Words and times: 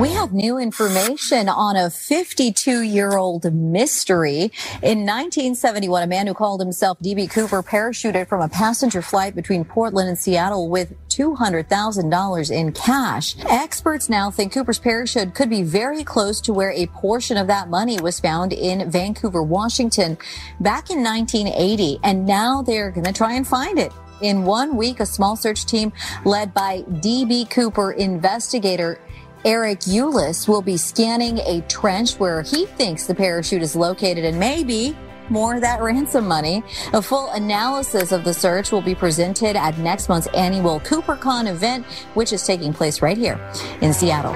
We 0.00 0.12
have 0.12 0.32
new 0.32 0.56
information 0.56 1.50
on 1.50 1.76
a 1.76 1.90
52 1.90 2.80
year 2.80 3.18
old 3.18 3.52
mystery. 3.52 4.50
In 4.82 5.04
1971, 5.04 6.02
a 6.02 6.06
man 6.06 6.26
who 6.26 6.32
called 6.32 6.58
himself 6.58 6.98
D.B. 7.00 7.26
Cooper 7.26 7.62
parachuted 7.62 8.26
from 8.26 8.40
a 8.40 8.48
passenger 8.48 9.02
flight 9.02 9.34
between 9.34 9.62
Portland 9.62 10.08
and 10.08 10.18
Seattle 10.18 10.70
with 10.70 10.94
$200,000 11.10 12.50
in 12.50 12.72
cash. 12.72 13.36
Experts 13.46 14.08
now 14.08 14.30
think 14.30 14.54
Cooper's 14.54 14.78
parachute 14.78 15.34
could 15.34 15.50
be 15.50 15.62
very 15.62 16.02
close 16.02 16.40
to 16.40 16.54
where 16.54 16.70
a 16.70 16.86
portion 16.86 17.36
of 17.36 17.46
that 17.48 17.68
money 17.68 18.00
was 18.00 18.18
found 18.20 18.54
in 18.54 18.90
Vancouver, 18.90 19.42
Washington 19.42 20.16
back 20.60 20.88
in 20.88 21.04
1980. 21.04 22.00
And 22.02 22.24
now 22.24 22.62
they're 22.62 22.90
going 22.90 23.04
to 23.04 23.12
try 23.12 23.34
and 23.34 23.46
find 23.46 23.78
it. 23.78 23.92
In 24.22 24.44
one 24.44 24.76
week, 24.76 25.00
a 25.00 25.06
small 25.06 25.36
search 25.36 25.66
team 25.66 25.92
led 26.24 26.52
by 26.52 26.82
D.B. 27.00 27.46
Cooper 27.46 27.92
investigator 27.92 28.98
Eric 29.44 29.80
Eulis 29.88 30.46
will 30.46 30.60
be 30.60 30.76
scanning 30.76 31.38
a 31.38 31.62
trench 31.62 32.18
where 32.18 32.42
he 32.42 32.66
thinks 32.66 33.06
the 33.06 33.14
parachute 33.14 33.62
is 33.62 33.74
located 33.74 34.22
and 34.22 34.38
maybe 34.38 34.94
more 35.30 35.54
of 35.54 35.62
that 35.62 35.80
ransom 35.80 36.28
money. 36.28 36.62
A 36.92 37.00
full 37.00 37.30
analysis 37.30 38.12
of 38.12 38.24
the 38.24 38.34
search 38.34 38.70
will 38.70 38.82
be 38.82 38.94
presented 38.94 39.56
at 39.56 39.78
next 39.78 40.08
month's 40.08 40.28
annual 40.34 40.80
CooperCon 40.80 41.48
event, 41.48 41.86
which 42.14 42.34
is 42.34 42.46
taking 42.46 42.74
place 42.74 43.00
right 43.00 43.16
here 43.16 43.38
in 43.80 43.94
Seattle. 43.94 44.34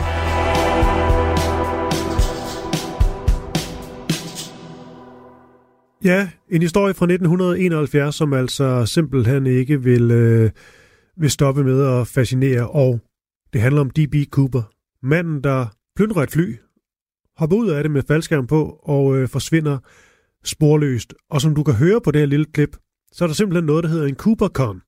Ja, 6.04 6.28
en 6.50 6.62
historie 6.62 6.94
fra 6.94 7.06
1971, 7.06 8.14
som 8.14 8.32
altså 8.32 8.86
simpelthen 8.86 9.46
ikke 9.46 9.82
vil, 9.82 10.10
øh, 10.10 10.50
vil 11.16 11.30
stoppe 11.30 11.64
med 11.64 12.00
at 12.00 12.06
fascinere, 12.06 12.70
og 12.70 13.00
det 13.52 13.60
handler 13.60 13.80
om 13.80 13.90
D.B. 13.90 14.14
Cooper, 14.30 14.62
manden, 15.04 15.44
der 15.44 15.66
plyndrer 15.96 16.22
et 16.22 16.30
fly, 16.30 16.56
hopper 17.36 17.56
ud 17.56 17.68
af 17.68 17.82
det 17.82 17.90
med 17.90 18.02
faldskærm 18.08 18.46
på 18.46 18.80
og 18.82 19.16
øh, 19.16 19.28
forsvinder 19.28 19.78
sporløst. 20.44 21.14
Og 21.30 21.40
som 21.40 21.54
du 21.54 21.62
kan 21.62 21.74
høre 21.74 22.00
på 22.00 22.10
det 22.10 22.20
her 22.20 22.26
lille 22.26 22.46
klip, 22.52 22.76
så 23.12 23.24
er 23.24 23.26
der 23.26 23.34
simpelthen 23.34 23.64
noget, 23.64 23.84
der 23.84 23.90
hedder 23.90 24.06
en 24.06 24.16
CooperCon. 24.16 24.80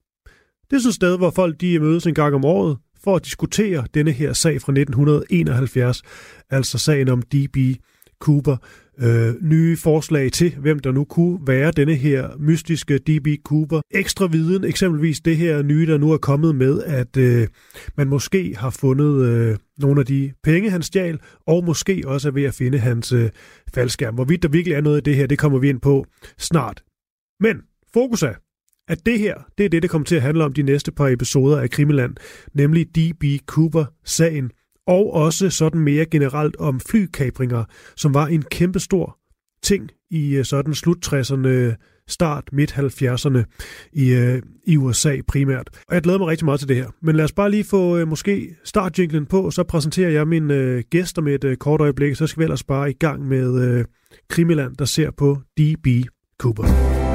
Det 0.70 0.76
er 0.76 0.80
sådan 0.80 0.88
et 0.88 0.94
sted, 0.94 1.16
hvor 1.18 1.30
folk 1.30 1.60
de 1.60 1.78
mødes 1.78 2.06
en 2.06 2.14
gang 2.14 2.34
om 2.34 2.44
året 2.44 2.78
for 3.04 3.16
at 3.16 3.24
diskutere 3.24 3.86
denne 3.94 4.12
her 4.12 4.32
sag 4.32 4.60
fra 4.60 4.72
1971, 4.72 6.02
altså 6.50 6.78
sagen 6.78 7.08
om 7.08 7.22
D.B. 7.22 7.56
Cooper, 8.20 8.56
øh, 9.02 9.34
nye 9.42 9.76
forslag 9.76 10.32
til, 10.32 10.54
hvem 10.60 10.78
der 10.78 10.92
nu 10.92 11.04
kunne 11.04 11.38
være 11.46 11.70
denne 11.70 11.94
her 11.94 12.28
mystiske 12.38 12.98
D.B. 12.98 13.26
Cooper. 13.44 13.80
Ekstra 13.90 14.26
viden, 14.26 14.64
eksempelvis 14.64 15.20
det 15.20 15.36
her 15.36 15.62
nye, 15.62 15.86
der 15.86 15.98
nu 15.98 16.12
er 16.12 16.16
kommet 16.16 16.54
med, 16.54 16.82
at 16.82 17.16
øh, 17.16 17.48
man 17.96 18.08
måske 18.08 18.56
har 18.56 18.70
fundet 18.70 19.26
øh, 19.26 19.56
nogle 19.78 20.00
af 20.00 20.06
de 20.06 20.32
penge, 20.42 20.70
han 20.70 20.82
stjal, 20.82 21.18
og 21.46 21.64
måske 21.64 22.02
også 22.06 22.28
er 22.28 22.32
ved 22.32 22.44
at 22.44 22.54
finde 22.54 22.78
hans 22.78 23.12
øh, 23.12 23.30
faldskærm. 23.74 24.14
Hvorvidt 24.14 24.42
der 24.42 24.48
virkelig 24.48 24.74
er 24.74 24.80
noget 24.80 24.96
af 24.96 25.02
det 25.02 25.16
her, 25.16 25.26
det 25.26 25.38
kommer 25.38 25.58
vi 25.58 25.68
ind 25.68 25.80
på 25.80 26.06
snart. 26.38 26.82
Men 27.40 27.56
fokus 27.94 28.22
er, 28.22 28.34
at 28.88 29.06
det 29.06 29.18
her, 29.18 29.34
det 29.58 29.64
er 29.64 29.68
det, 29.68 29.82
det 29.82 29.90
kommer 29.90 30.06
til 30.06 30.16
at 30.16 30.22
handle 30.22 30.44
om 30.44 30.52
de 30.52 30.62
næste 30.62 30.92
par 30.92 31.08
episoder 31.08 31.60
af 31.60 31.70
Krimiland, 31.70 32.16
nemlig 32.54 32.86
D.B. 32.96 33.24
Cooper-sagen, 33.46 34.50
og 34.86 35.12
også 35.12 35.50
sådan 35.50 35.80
mere 35.80 36.04
generelt 36.04 36.56
om 36.56 36.80
flykabringer, 36.80 37.64
som 37.96 38.14
var 38.14 38.26
en 38.26 38.42
kæmpestor 38.42 39.18
ting 39.62 39.90
i 40.10 40.36
øh, 40.36 40.44
sådan 40.44 40.74
slut 40.74 41.06
60'erne, 41.06 41.74
start 42.08 42.44
midt 42.52 42.72
70'erne 42.72 43.42
i, 43.92 44.12
øh, 44.12 44.42
i 44.66 44.76
USA 44.76 45.16
primært. 45.28 45.68
Og 45.88 45.94
jeg 45.94 46.02
glæder 46.02 46.18
mig 46.18 46.28
rigtig 46.28 46.44
meget 46.44 46.60
til 46.60 46.68
det 46.68 46.76
her. 46.76 46.88
Men 47.02 47.16
lad 47.16 47.24
os 47.24 47.32
bare 47.32 47.50
lige 47.50 47.64
få 47.64 47.96
øh, 47.96 48.08
måske 48.08 48.56
startjinglen 48.64 49.26
på, 49.26 49.50
så 49.50 49.62
præsenterer 49.62 50.10
jeg 50.10 50.28
mine 50.28 50.54
øh, 50.54 50.84
gæster 50.90 51.22
med 51.22 51.34
et 51.34 51.44
øh, 51.44 51.56
kort 51.56 51.80
øjeblik, 51.80 52.16
så 52.16 52.26
skal 52.26 52.40
vi 52.40 52.44
ellers 52.44 52.64
bare 52.64 52.90
i 52.90 52.94
gang 52.94 53.28
med 53.28 53.68
øh, 53.68 53.84
Krimiland, 54.28 54.76
der 54.76 54.84
ser 54.84 55.10
på 55.10 55.38
D.B. 55.58 55.86
Cooper. 56.38 57.05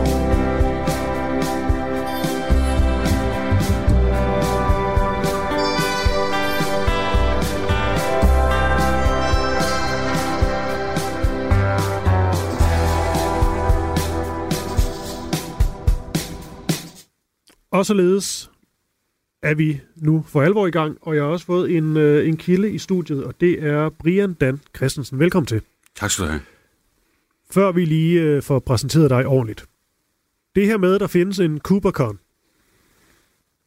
Og 17.81 17.85
således 17.85 18.51
er 19.41 19.53
vi 19.53 19.81
nu 19.95 20.25
for 20.27 20.41
alvor 20.41 20.67
i 20.67 20.71
gang, 20.71 20.97
og 21.01 21.15
jeg 21.15 21.23
har 21.23 21.29
også 21.29 21.45
fået 21.45 21.77
en, 21.77 21.97
øh, 21.97 22.27
en 22.27 22.37
kilde 22.37 22.71
i 22.71 22.77
studiet, 22.77 23.23
og 23.23 23.41
det 23.41 23.63
er 23.63 23.89
Brian 23.89 24.33
Dan 24.33 24.59
Christensen. 24.75 25.19
Velkommen 25.19 25.47
til. 25.47 25.61
Tak 25.95 26.11
skal 26.11 26.25
du 26.25 26.29
have. 26.29 26.41
Før 27.51 27.71
vi 27.71 27.85
lige 27.85 28.21
øh, 28.21 28.41
får 28.41 28.59
præsenteret 28.59 29.09
dig 29.09 29.27
ordentligt. 29.27 29.65
Det 30.55 30.65
her 30.65 30.77
med, 30.77 30.93
at 30.95 31.01
der 31.01 31.07
findes 31.07 31.39
en 31.39 31.59
CooperCon, 31.59 32.19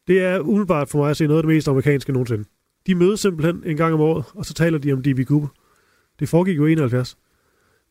det 0.07 0.19
er 0.21 0.39
umiddelbart 0.39 0.89
for 0.89 0.97
mig 0.97 1.09
at 1.09 1.17
se 1.17 1.27
noget 1.27 1.37
af 1.37 1.43
det 1.43 1.55
mest 1.55 1.67
amerikanske 1.67 2.11
nogensinde. 2.11 2.43
De 2.87 2.95
mødes 2.95 3.19
simpelthen 3.19 3.63
en 3.65 3.77
gang 3.77 3.93
om 3.93 4.01
året, 4.01 4.25
og 4.33 4.45
så 4.45 4.53
taler 4.53 4.77
de 4.77 4.93
om 4.93 5.03
D.B. 5.03 5.27
Cooper. 5.27 5.47
Det 6.19 6.29
foregik 6.29 6.57
jo 6.57 6.65
i 6.65 6.71
71. 6.71 7.17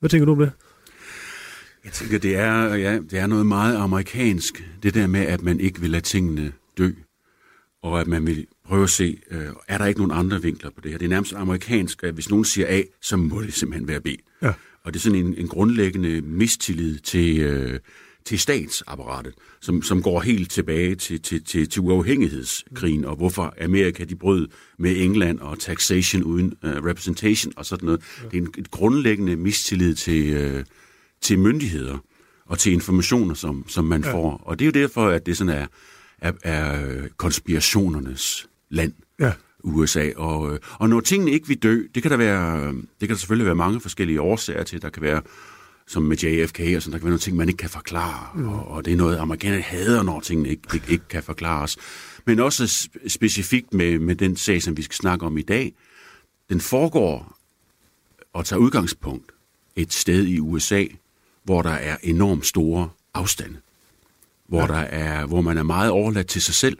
Hvad 0.00 0.10
tænker 0.10 0.24
du 0.24 0.32
om 0.32 0.38
det? 0.38 0.52
Jeg 1.84 1.92
tænker, 1.92 2.18
det 2.18 2.36
er, 2.36 2.74
ja, 2.74 2.98
det 3.10 3.18
er 3.18 3.26
noget 3.26 3.46
meget 3.46 3.76
amerikansk, 3.76 4.64
det 4.82 4.94
der 4.94 5.06
med, 5.06 5.20
at 5.20 5.42
man 5.42 5.60
ikke 5.60 5.80
vil 5.80 5.90
lade 5.90 6.02
tingene 6.02 6.52
dø, 6.78 6.90
og 7.82 8.00
at 8.00 8.06
man 8.06 8.26
vil 8.26 8.46
prøve 8.64 8.82
at 8.82 8.90
se, 8.90 9.18
øh, 9.30 9.46
er 9.68 9.78
der 9.78 9.86
ikke 9.86 10.00
nogen 10.00 10.18
andre 10.18 10.42
vinkler 10.42 10.70
på 10.70 10.80
det 10.80 10.90
her? 10.90 10.98
Det 10.98 11.04
er 11.04 11.08
nærmest 11.08 11.32
amerikansk, 11.32 12.04
at 12.04 12.14
hvis 12.14 12.30
nogen 12.30 12.44
siger 12.44 12.66
A, 12.68 12.82
så 13.02 13.16
må 13.16 13.42
det 13.42 13.54
simpelthen 13.54 13.88
være 13.88 14.00
B. 14.00 14.06
Ja. 14.42 14.52
Og 14.82 14.94
det 14.94 14.98
er 14.98 15.02
sådan 15.02 15.18
en, 15.18 15.34
en 15.34 15.48
grundlæggende 15.48 16.20
mistillid 16.20 16.98
til, 16.98 17.40
øh, 17.40 17.80
til 18.24 18.38
statsapparatet, 18.38 19.34
som, 19.60 19.82
som 19.82 20.02
går 20.02 20.20
helt 20.20 20.50
tilbage 20.50 20.94
til, 20.94 21.20
til, 21.22 21.44
til, 21.44 21.68
til 21.68 21.82
uafhængighedskrigen, 21.82 23.04
og 23.04 23.16
hvorfor 23.16 23.54
Amerika 23.60 24.04
de 24.04 24.16
brød 24.16 24.48
med 24.78 24.96
England 24.96 25.38
og 25.38 25.58
taxation 25.58 26.22
uden 26.22 26.54
uh, 26.62 26.70
representation 26.70 27.52
og 27.56 27.66
sådan 27.66 27.86
noget. 27.86 28.00
Ja. 28.22 28.28
Det 28.28 28.36
er 28.36 28.42
en 28.42 28.54
et 28.58 28.70
grundlæggende 28.70 29.36
mistillid 29.36 29.94
til... 29.94 30.54
Uh, 30.56 30.64
til 31.20 31.38
myndigheder 31.38 31.98
og 32.46 32.58
til 32.58 32.72
informationer, 32.72 33.34
som, 33.34 33.64
som 33.68 33.84
man 33.84 34.04
ja. 34.04 34.12
får. 34.12 34.42
Og 34.44 34.58
det 34.58 34.64
er 34.64 34.66
jo 34.66 34.82
derfor, 34.82 35.08
at 35.08 35.26
det 35.26 35.36
sådan 35.36 35.54
er, 35.54 35.66
er, 36.18 36.32
er 36.42 37.00
konspirationernes 37.16 38.48
land. 38.70 38.92
Ja. 39.20 39.32
USA. 39.64 40.10
Og, 40.16 40.58
og 40.72 40.88
når 40.88 41.00
tingene 41.00 41.30
ikke 41.30 41.48
vil 41.48 41.62
dø, 41.62 41.82
det 41.94 42.02
kan 42.02 42.10
der 42.10 42.16
være, 42.16 42.72
det 42.72 43.00
kan 43.00 43.08
der 43.08 43.14
selvfølgelig 43.14 43.46
være 43.46 43.54
mange 43.54 43.80
forskellige 43.80 44.20
årsager 44.20 44.62
til. 44.62 44.82
Der 44.82 44.90
kan 44.90 45.02
være, 45.02 45.22
som 45.86 46.02
med 46.02 46.16
JFK, 46.16 46.60
og 46.76 46.82
sådan, 46.82 46.92
der 46.92 46.98
kan 46.98 47.04
være 47.04 47.10
nogle 47.10 47.18
ting, 47.18 47.36
man 47.36 47.48
ikke 47.48 47.58
kan 47.58 47.70
forklare. 47.70 48.28
Mm. 48.34 48.48
Og, 48.48 48.68
og 48.68 48.84
det 48.84 48.92
er 48.92 48.96
noget, 48.96 49.16
amerikanerne 49.16 49.62
hader, 49.62 50.02
når 50.02 50.20
tingene 50.20 50.48
ikke, 50.48 50.62
ikke, 50.74 50.92
ikke 50.92 51.08
kan 51.08 51.22
forklares. 51.22 51.76
Men 52.24 52.40
også 52.40 52.88
specifikt 53.08 53.74
med, 53.74 53.98
med 53.98 54.16
den 54.16 54.36
sag, 54.36 54.62
som 54.62 54.76
vi 54.76 54.82
skal 54.82 54.94
snakke 54.94 55.26
om 55.26 55.38
i 55.38 55.42
dag. 55.42 55.72
Den 56.48 56.60
foregår 56.60 57.38
og 58.32 58.46
tager 58.46 58.60
udgangspunkt 58.60 59.32
et 59.76 59.92
sted 59.92 60.26
i 60.26 60.40
USA, 60.40 60.84
hvor 61.44 61.62
der 61.62 61.70
er 61.70 61.96
enormt 62.02 62.46
store 62.46 62.88
afstande. 63.14 63.56
Hvor, 64.48 64.60
ja. 64.60 64.66
der 64.66 64.74
er, 64.74 65.26
hvor 65.26 65.40
man 65.40 65.58
er 65.58 65.62
meget 65.62 65.90
overladt 65.90 66.26
til 66.26 66.42
sig 66.42 66.54
selv. 66.54 66.78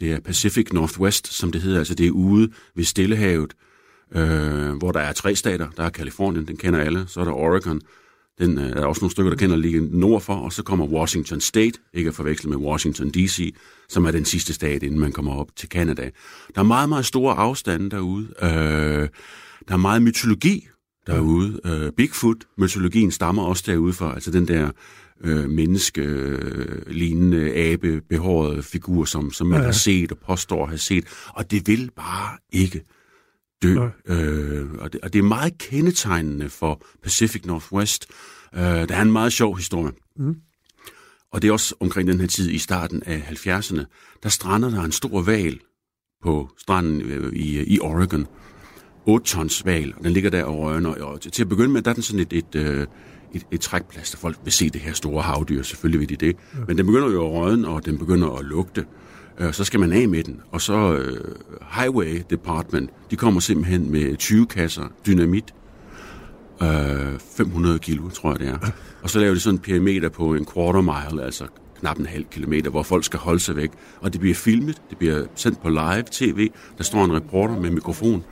Det 0.00 0.12
er 0.12 0.20
Pacific 0.20 0.72
Northwest, 0.72 1.32
som 1.32 1.52
det 1.52 1.62
hedder. 1.62 1.78
Altså 1.78 1.94
det 1.94 2.06
er 2.06 2.10
ude 2.10 2.50
ved 2.74 2.84
Stillehavet, 2.84 3.54
øh, 4.14 4.72
hvor 4.72 4.92
der 4.92 5.00
er 5.00 5.12
tre 5.12 5.34
stater. 5.34 5.70
Der 5.76 5.82
er 5.82 5.90
Kalifornien, 5.90 6.48
den 6.48 6.56
kender 6.56 6.80
alle. 6.80 7.04
Så 7.08 7.20
er 7.20 7.24
der 7.24 7.32
Oregon. 7.32 7.80
Den 8.38 8.58
øh, 8.58 8.70
er 8.70 8.84
også 8.84 9.00
nogle 9.00 9.10
stykker, 9.10 9.30
der 9.30 9.36
kender 9.36 9.56
lige 9.56 9.98
nord 9.98 10.20
for. 10.20 10.34
Og 10.34 10.52
så 10.52 10.62
kommer 10.62 10.86
Washington 10.86 11.40
State, 11.40 11.78
ikke 11.92 12.08
at 12.08 12.14
forveksle 12.14 12.50
med 12.50 12.58
Washington 12.58 13.10
D.C., 13.10 13.54
som 13.88 14.04
er 14.04 14.10
den 14.10 14.24
sidste 14.24 14.54
stat, 14.54 14.82
inden 14.82 15.00
man 15.00 15.12
kommer 15.12 15.34
op 15.34 15.48
til 15.56 15.68
Canada. 15.68 16.10
Der 16.54 16.60
er 16.60 16.64
meget, 16.64 16.88
meget 16.88 17.06
store 17.06 17.34
afstande 17.34 17.90
derude. 17.90 18.28
Øh, 18.42 19.08
der 19.68 19.74
er 19.74 19.76
meget 19.76 20.02
mytologi 20.02 20.68
derude. 21.08 21.60
Uh, 21.64 21.92
Bigfoot-mytologien 21.96 23.10
stammer 23.10 23.42
også 23.42 23.64
derude 23.66 23.92
fra, 23.92 24.14
altså 24.14 24.30
den 24.30 24.48
der 24.48 24.70
øh, 25.20 25.50
menneske-lignende, 25.50 27.54
abe-behårede 27.54 28.62
figur, 28.62 29.04
som, 29.04 29.32
som 29.32 29.46
man 29.46 29.56
ja, 29.56 29.60
ja. 29.60 29.66
har 29.66 29.72
set 29.72 30.12
og 30.12 30.18
påstår 30.18 30.62
at 30.62 30.68
have 30.68 30.78
set. 30.78 31.04
Og 31.28 31.50
det 31.50 31.66
vil 31.66 31.90
bare 31.96 32.38
ikke 32.52 32.84
dø. 33.62 33.88
Øh, 34.06 34.66
og, 34.78 34.92
det, 34.92 35.00
og 35.00 35.12
det 35.12 35.18
er 35.18 35.22
meget 35.22 35.58
kendetegnende 35.58 36.50
for 36.50 36.82
Pacific 37.02 37.44
Northwest. 37.44 38.06
Øh, 38.54 38.62
der 38.62 38.96
er 38.96 39.02
en 39.02 39.12
meget 39.12 39.32
sjov 39.32 39.56
historie. 39.56 39.92
Mm. 40.16 40.36
Og 41.32 41.42
det 41.42 41.48
er 41.48 41.52
også 41.52 41.74
omkring 41.80 42.08
den 42.08 42.20
her 42.20 42.26
tid 42.26 42.50
i 42.50 42.58
starten 42.58 43.02
af 43.02 43.24
70'erne, 43.30 43.84
der 44.22 44.28
strander 44.28 44.70
der 44.70 44.82
en 44.82 44.92
stor 44.92 45.22
val 45.22 45.60
på 46.22 46.50
stranden 46.58 47.02
øh, 47.02 47.32
i, 47.32 47.74
i 47.74 47.80
Oregon. 47.80 48.26
8 49.08 49.26
tons 49.26 49.66
val, 49.66 49.94
og 49.96 50.04
den 50.04 50.12
ligger 50.12 50.30
der 50.30 50.44
over 50.44 50.70
øjne. 50.70 51.04
Og 51.04 51.20
til 51.20 51.42
at 51.42 51.48
begynde 51.48 51.68
med, 51.68 51.82
der 51.82 51.90
er 51.90 51.94
den 51.94 52.02
sådan 52.02 52.20
et, 52.20 52.32
et, 52.32 52.44
et, 52.54 52.54
øh, 52.54 52.86
et, 53.34 53.46
et 53.50 53.60
trækplads, 53.60 54.10
der 54.10 54.18
folk 54.18 54.36
vil 54.44 54.52
se 54.52 54.70
det 54.70 54.80
her 54.80 54.92
store 54.92 55.22
havdyr. 55.22 55.62
Selvfølgelig 55.62 56.00
vil 56.00 56.08
de 56.08 56.26
det. 56.26 56.36
Ja. 56.54 56.58
Men 56.68 56.78
den 56.78 56.86
begynder 56.86 57.10
jo 57.10 57.24
at 57.24 57.32
rådne, 57.32 57.68
og 57.68 57.86
den 57.86 57.98
begynder 57.98 58.38
at 58.38 58.44
lugte. 58.44 58.84
Øh, 59.38 59.52
så 59.52 59.64
skal 59.64 59.80
man 59.80 59.92
af 59.92 60.08
med 60.08 60.24
den. 60.24 60.40
Og 60.50 60.60
så 60.60 60.94
øh, 60.94 61.34
Highway 61.70 62.22
Department, 62.30 62.90
de 63.10 63.16
kommer 63.16 63.40
simpelthen 63.40 63.90
med 63.90 64.16
20 64.16 64.46
kasser 64.46 64.84
dynamit. 65.06 65.54
Øh, 66.62 67.18
500 67.36 67.78
kilo, 67.78 68.08
tror 68.08 68.30
jeg 68.30 68.38
det 68.38 68.48
er. 68.48 68.58
Og 69.02 69.10
så 69.10 69.18
laver 69.18 69.34
de 69.34 69.40
sådan 69.40 69.54
en 69.54 69.62
perimeter 69.62 70.08
på 70.08 70.34
en 70.34 70.46
quarter 70.54 70.80
mile, 70.80 71.24
altså 71.24 71.44
knap 71.80 71.98
en 71.98 72.06
halv 72.06 72.24
kilometer, 72.24 72.70
hvor 72.70 72.82
folk 72.82 73.04
skal 73.04 73.18
holde 73.18 73.40
sig 73.40 73.56
væk. 73.56 73.70
Og 74.00 74.12
det 74.12 74.20
bliver 74.20 74.34
filmet, 74.34 74.82
det 74.90 74.98
bliver 74.98 75.24
sendt 75.34 75.62
på 75.62 75.68
live 75.68 76.04
tv. 76.10 76.50
Der 76.78 76.84
står 76.84 77.04
en 77.04 77.16
reporter 77.16 77.60
med 77.60 77.70
mikrofon, 77.70 78.24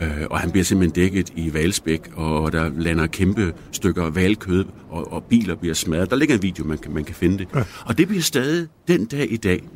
øh, 0.00 0.26
og 0.30 0.40
han 0.40 0.50
bliver 0.50 0.64
simpelthen 0.64 0.94
dækket 1.04 1.30
i 1.36 1.54
valspæk, 1.54 2.10
og 2.14 2.52
der 2.52 2.70
lander 2.76 3.06
kæmpe 3.06 3.54
stykker 3.72 4.10
valkød, 4.10 4.64
og, 4.88 5.12
og 5.12 5.24
biler 5.24 5.54
bliver 5.54 5.74
smadret. 5.74 6.10
Der 6.10 6.16
ligger 6.16 6.34
en 6.34 6.42
video, 6.42 6.64
man 6.64 6.78
kan, 6.78 6.94
man 6.94 7.04
kan 7.04 7.14
finde 7.14 7.38
det. 7.38 7.48
Ja. 7.54 7.62
Og 7.84 7.98
det 7.98 8.08
bliver 8.08 8.22
stadig 8.22 8.68
den 8.88 9.06
dag 9.06 9.32
i 9.32 9.36
dag 9.36 9.68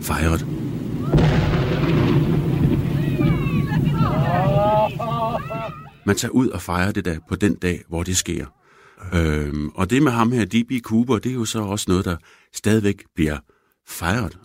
fejret. 0.00 0.46
Man 6.04 6.16
tager 6.16 6.32
ud 6.32 6.48
og 6.48 6.62
fejrer 6.62 6.92
det 6.92 7.04
der 7.04 7.16
på 7.28 7.36
den 7.36 7.54
dag, 7.54 7.82
hvor 7.88 8.02
det 8.02 8.16
sker. 8.16 8.46
Øhm, 9.14 9.68
og 9.68 9.90
det 9.90 10.02
med 10.02 10.12
ham 10.12 10.32
her, 10.32 10.44
D.B. 10.44 10.72
Cooper, 10.82 11.18
det 11.18 11.30
er 11.30 11.34
jo 11.34 11.44
så 11.44 11.60
også 11.60 11.84
noget, 11.88 12.04
der 12.04 12.16
stadigvæk 12.52 13.04
bliver 13.14 13.38
fejret. 13.88 14.38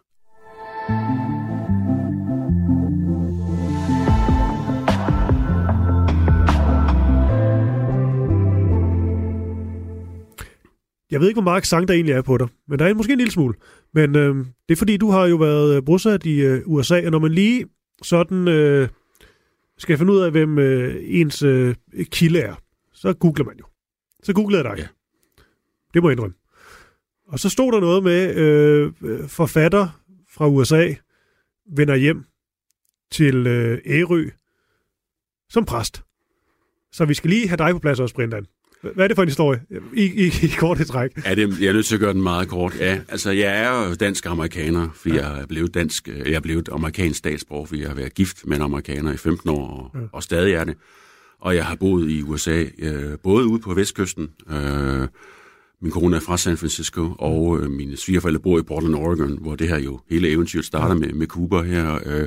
Jeg 11.12 11.22
ved 11.22 11.28
ikke, 11.28 11.42
hvor 11.42 11.52
meget 11.52 11.68
sang 11.68 11.88
der 11.88 11.94
egentlig 11.94 12.14
er 12.14 12.22
på 12.22 12.38
dig, 12.38 12.48
men 12.68 12.80
der 12.80 12.86
er 12.86 12.94
måske 12.94 13.12
en 13.14 13.18
lille 13.18 13.32
smule. 13.32 13.54
Men 13.94 14.16
øh, 14.16 14.36
det 14.36 14.76
er 14.76 14.76
fordi, 14.76 14.98
du 14.98 15.10
har 15.10 15.26
jo 15.26 15.36
været 15.36 15.76
øh, 15.76 15.86
bosat 15.86 16.26
i 16.26 16.40
øh, 16.40 16.62
USA, 16.66 17.06
og 17.06 17.12
når 17.12 17.20
man 17.20 17.32
lige 17.32 17.66
sådan 18.02 18.48
øh, 18.48 18.90
skal 19.78 19.98
finde 19.98 20.14
ud 20.14 20.20
af, 20.20 20.32
hvem 20.32 20.60
øh, 20.60 20.96
ens 21.06 21.44
øh, 21.44 21.76
kilde 22.04 22.40
er, 22.40 22.56
så 22.94 23.14
googler 23.14 23.46
man 23.46 23.56
jo. 23.60 23.66
Så 24.24 24.34
googlede 24.34 24.68
jeg 24.68 24.78
dig. 24.78 24.84
Ja. 24.84 24.88
Det 25.94 26.02
må 26.02 26.10
jeg 26.10 26.14
indrømme. 26.14 26.36
Og 27.28 27.40
så 27.40 27.50
stod 27.50 27.72
der 27.72 27.80
noget 27.80 28.04
med, 28.04 28.36
øh, 28.36 28.92
forfatter 29.28 30.04
fra 30.32 30.48
USA 30.48 30.94
vender 31.76 31.96
hjem 31.96 32.26
til 33.12 33.48
øh, 33.48 33.80
Ærø 33.86 34.30
som 35.50 35.66
præst. 35.66 36.04
Så 36.92 37.06
vi 37.06 37.14
skal 37.14 37.30
lige 37.30 37.48
have 37.48 37.58
dig 37.58 37.72
på 37.72 37.80
plads 37.80 38.00
også, 38.00 38.16
Brindan. 38.16 38.46
Hvad 38.82 39.04
er 39.04 39.08
det 39.08 39.16
for 39.18 39.24
en 39.24 39.30
historie? 39.30 39.62
I, 39.94 40.04
i, 40.04 40.26
i 40.46 40.48
korte 40.58 40.84
træk. 40.84 41.26
Ja, 41.26 41.36
det, 41.36 41.62
jeg 41.62 41.68
er 41.68 41.74
nødt 41.74 41.86
til 41.86 41.96
at 41.96 42.02
gøre 42.02 42.14
den 42.14 42.22
meget 42.24 42.48
kort. 42.48 42.80
Ja, 42.80 43.02
altså 43.10 43.32
jeg 43.32 43.62
er 43.62 43.88
jo 43.88 43.96
dansk-amerikaner, 43.96 44.90
fordi 44.96 45.16
ja. 45.16 45.30
jeg 45.30 45.42
er 45.42 45.46
blevet 45.46 45.74
dansk, 45.74 46.08
jeg 46.08 46.34
er 46.34 46.40
blevet 46.40 46.70
amerikansk 46.72 47.18
statsborger, 47.18 47.66
fordi 47.66 47.82
jeg 47.82 47.90
har 47.90 47.96
været 47.96 48.14
gift 48.14 48.46
med 48.46 48.58
en 48.58 48.64
amerikaner 48.64 49.14
i 49.14 49.18
15 49.18 49.50
år, 49.50 49.68
og, 49.68 50.00
ja. 50.02 50.06
og 50.12 50.24
stadig 50.24 50.54
er 50.54 50.64
det. 50.64 50.78
Og 51.44 51.56
jeg 51.56 51.66
har 51.66 51.76
boet 51.76 52.10
i 52.10 52.22
USA, 52.22 52.66
øh, 52.80 53.18
både 53.24 53.48
ude 53.48 53.60
på 53.60 53.74
vestkysten, 53.74 54.30
øh, 54.50 55.08
min 55.82 55.92
kone 55.92 56.16
er 56.16 56.20
fra 56.20 56.38
San 56.38 56.58
Francisco, 56.58 57.16
og 57.20 57.60
øh, 57.60 57.72
mine 57.72 57.98
svigerforældre 57.98 58.40
bor 58.40 58.60
i 58.60 58.64
Portland, 58.64 58.96
Oregon, 58.96 59.38
hvor 59.42 59.56
det 59.56 59.70
her 59.70 59.80
jo, 59.80 60.00
hele 60.10 60.30
eventyret 60.30 60.66
starter 60.66 60.96
med, 60.96 61.14
med 61.14 61.28
Cooper 61.28 61.64
her. 61.64 62.00
Øh, 62.06 62.20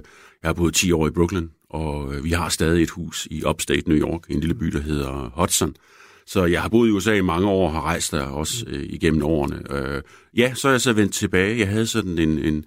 jeg 0.43 0.49
har 0.49 0.53
boet 0.53 0.75
10 0.75 0.93
år 0.93 1.07
i 1.09 1.11
Brooklyn, 1.11 1.49
og 1.71 2.15
øh, 2.15 2.25
vi 2.25 2.31
har 2.31 2.49
stadig 2.49 2.83
et 2.83 2.91
hus 2.91 3.29
i 3.31 3.43
upstate 3.45 3.89
New 3.89 3.99
York, 3.99 4.21
en 4.29 4.41
lille 4.41 4.55
by, 4.55 4.67
der 4.67 4.81
hedder 4.81 5.33
Hudson. 5.37 5.75
Så 6.27 6.45
jeg 6.45 6.63
har 6.63 6.69
boet 6.69 6.89
i 6.89 6.91
USA 6.91 7.15
i 7.15 7.21
mange 7.21 7.49
år, 7.49 7.67
og 7.67 7.73
har 7.73 7.81
rejst 7.81 8.13
der 8.13 8.23
også 8.23 8.65
øh, 8.69 8.83
igennem 8.89 9.23
årene. 9.23 9.63
Øh, 9.71 10.03
ja, 10.37 10.55
så 10.55 10.69
er 10.69 10.73
jeg 10.73 10.81
så 10.81 10.93
vendt 10.93 11.15
tilbage. 11.15 11.59
Jeg 11.59 11.69
havde 11.69 11.87
sådan 11.87 12.19
en, 12.19 12.39
en, 12.39 12.65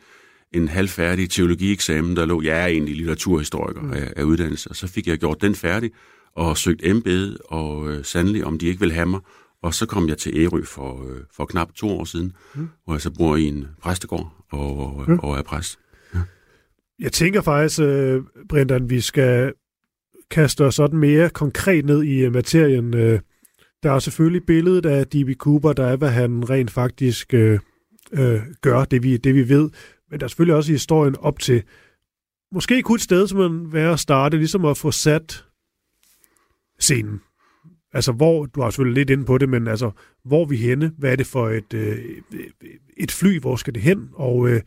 en 0.54 0.68
halvfærdig 0.68 1.30
teologieksamen, 1.30 2.16
der 2.16 2.25
lå, 2.25 2.42
jeg 2.42 2.62
er 2.62 2.66
egentlig 2.66 2.96
litteraturhistoriker 2.96 3.81
mm. 3.81 3.94
af, 3.94 4.13
af 4.16 4.24
uddannelse, 4.24 4.69
og 4.69 4.75
så 4.75 4.88
fik 4.88 5.07
jeg 5.07 5.18
gjort 5.18 5.42
den 5.42 5.56
færdig, 5.56 5.92
og 6.36 6.58
søgt 6.58 6.86
embede, 6.86 7.38
og 7.46 7.92
øh, 7.92 8.06
sandelig, 8.06 8.46
om 8.46 8.60
de 8.60 8.68
ikke 8.68 8.80
vil 8.80 8.92
have 8.92 9.06
mig. 9.06 9.20
Og 9.62 9.74
så 9.74 9.86
kom 9.86 10.10
jeg 10.10 10.18
til 10.18 10.38
Ærø 10.38 10.64
for, 10.64 11.10
øh, 11.10 11.20
for 11.31 11.46
knap 11.46 11.74
to 11.76 11.90
år 11.90 12.04
siden, 12.04 12.34
mm. 12.56 12.70
hvor 12.86 12.94
jeg 12.94 13.02
så 13.02 13.12
bor 13.18 13.36
i 13.36 13.44
en 13.44 13.68
præstegård 13.81 14.46
og, 14.52 15.04
mm. 15.08 15.20
og 15.20 15.38
er 15.38 15.42
præst. 15.42 15.80
Ja. 16.16 16.20
Jeg 17.00 17.12
tænker 17.12 17.42
faktisk, 17.42 17.80
øh, 17.80 18.22
Brendan, 18.50 18.90
vi 18.90 19.02
skal 19.02 19.54
kaste 20.31 20.66
os 20.66 20.76
sådan 20.76 21.00
mere 21.00 21.30
konkret 21.30 21.86
ned 21.86 22.04
i 22.04 22.28
uh, 22.28 22.34
materien. 22.34 22.94
Øh, 22.94 23.20
der 23.84 23.92
er 23.92 24.00
selvfølgelig 24.00 24.46
billedet 24.46 24.86
af 24.86 25.08
D.B. 25.08 25.30
Cooper, 25.38 25.74
der 25.74 25.86
er, 25.86 25.96
hvad 25.96 26.10
han 26.10 26.50
rent 26.50 26.72
faktisk 26.72 27.34
øh, 27.34 27.60
øh, 28.14 28.42
gør, 28.62 28.86
det 28.86 29.04
vi, 29.04 29.18
det 29.18 29.36
vi 29.36 29.50
ved. 29.50 29.70
Men 30.12 30.20
der 30.20 30.25
er 30.25 30.28
selvfølgelig 30.28 30.56
også 30.56 30.72
historien 30.72 31.16
op 31.20 31.40
til. 31.40 31.64
Måske 32.52 32.82
kunne 32.82 32.96
et 32.96 33.02
sted, 33.02 33.28
som 33.28 33.38
man 33.38 33.74
være 33.74 33.94
at 33.94 34.00
starte, 34.00 34.38
ligesom 34.38 34.66
at 34.66 34.78
få 34.78 34.92
sat 34.92 35.46
scenen. 36.80 37.22
Altså, 37.94 38.12
hvor, 38.12 38.46
du 38.46 38.62
har 38.62 38.70
selvfølgelig 38.70 39.02
lidt 39.02 39.10
inde 39.10 39.26
på 39.26 39.38
det, 39.38 39.50
men 39.50 39.68
altså, 39.68 39.92
hvor 40.26 40.42
er 40.42 40.48
vi 40.48 40.58
henne? 40.58 40.92
Hvad 40.98 41.12
er 41.12 41.16
det 41.16 41.28
for 41.28 41.50
et, 41.50 41.74
øh, 41.74 41.98
et 42.98 43.12
fly? 43.12 43.40
Hvor 43.40 43.56
skal 43.56 43.74
det 43.74 43.81
hen? 43.81 44.10
Og 44.14 44.50
øh, 44.50 44.62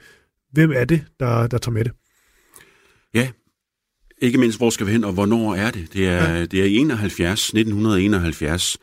hvem 0.53 0.73
er 0.73 0.85
det, 0.85 1.05
der, 1.21 1.47
der 1.47 1.59
tager 1.59 1.73
med 1.73 1.85
det? 1.85 1.93
Ja, 3.15 3.31
ikke 4.19 4.39
mindst, 4.39 4.59
hvor 4.59 4.71
skal 4.71 4.87
vi 4.87 4.93
hen, 4.93 5.05
og 5.05 5.13
hvornår 5.13 5.55
er 5.55 5.71
det? 5.71 5.93
Det 5.93 6.09
er, 6.09 6.33
ja. 6.33 6.45
det 6.45 6.61
er 6.61 6.81
71, 6.81 7.49
1971. 7.49 8.79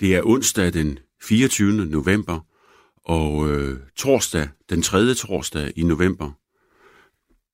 Det 0.00 0.14
er 0.14 0.22
onsdag 0.24 0.72
den 0.72 0.98
24. 1.22 1.86
november, 1.86 2.40
og 3.04 3.50
øh, 3.50 3.78
torsdag, 3.96 4.48
den 4.70 4.82
tredje 4.82 5.14
torsdag 5.14 5.72
i 5.76 5.82
november 5.82 6.30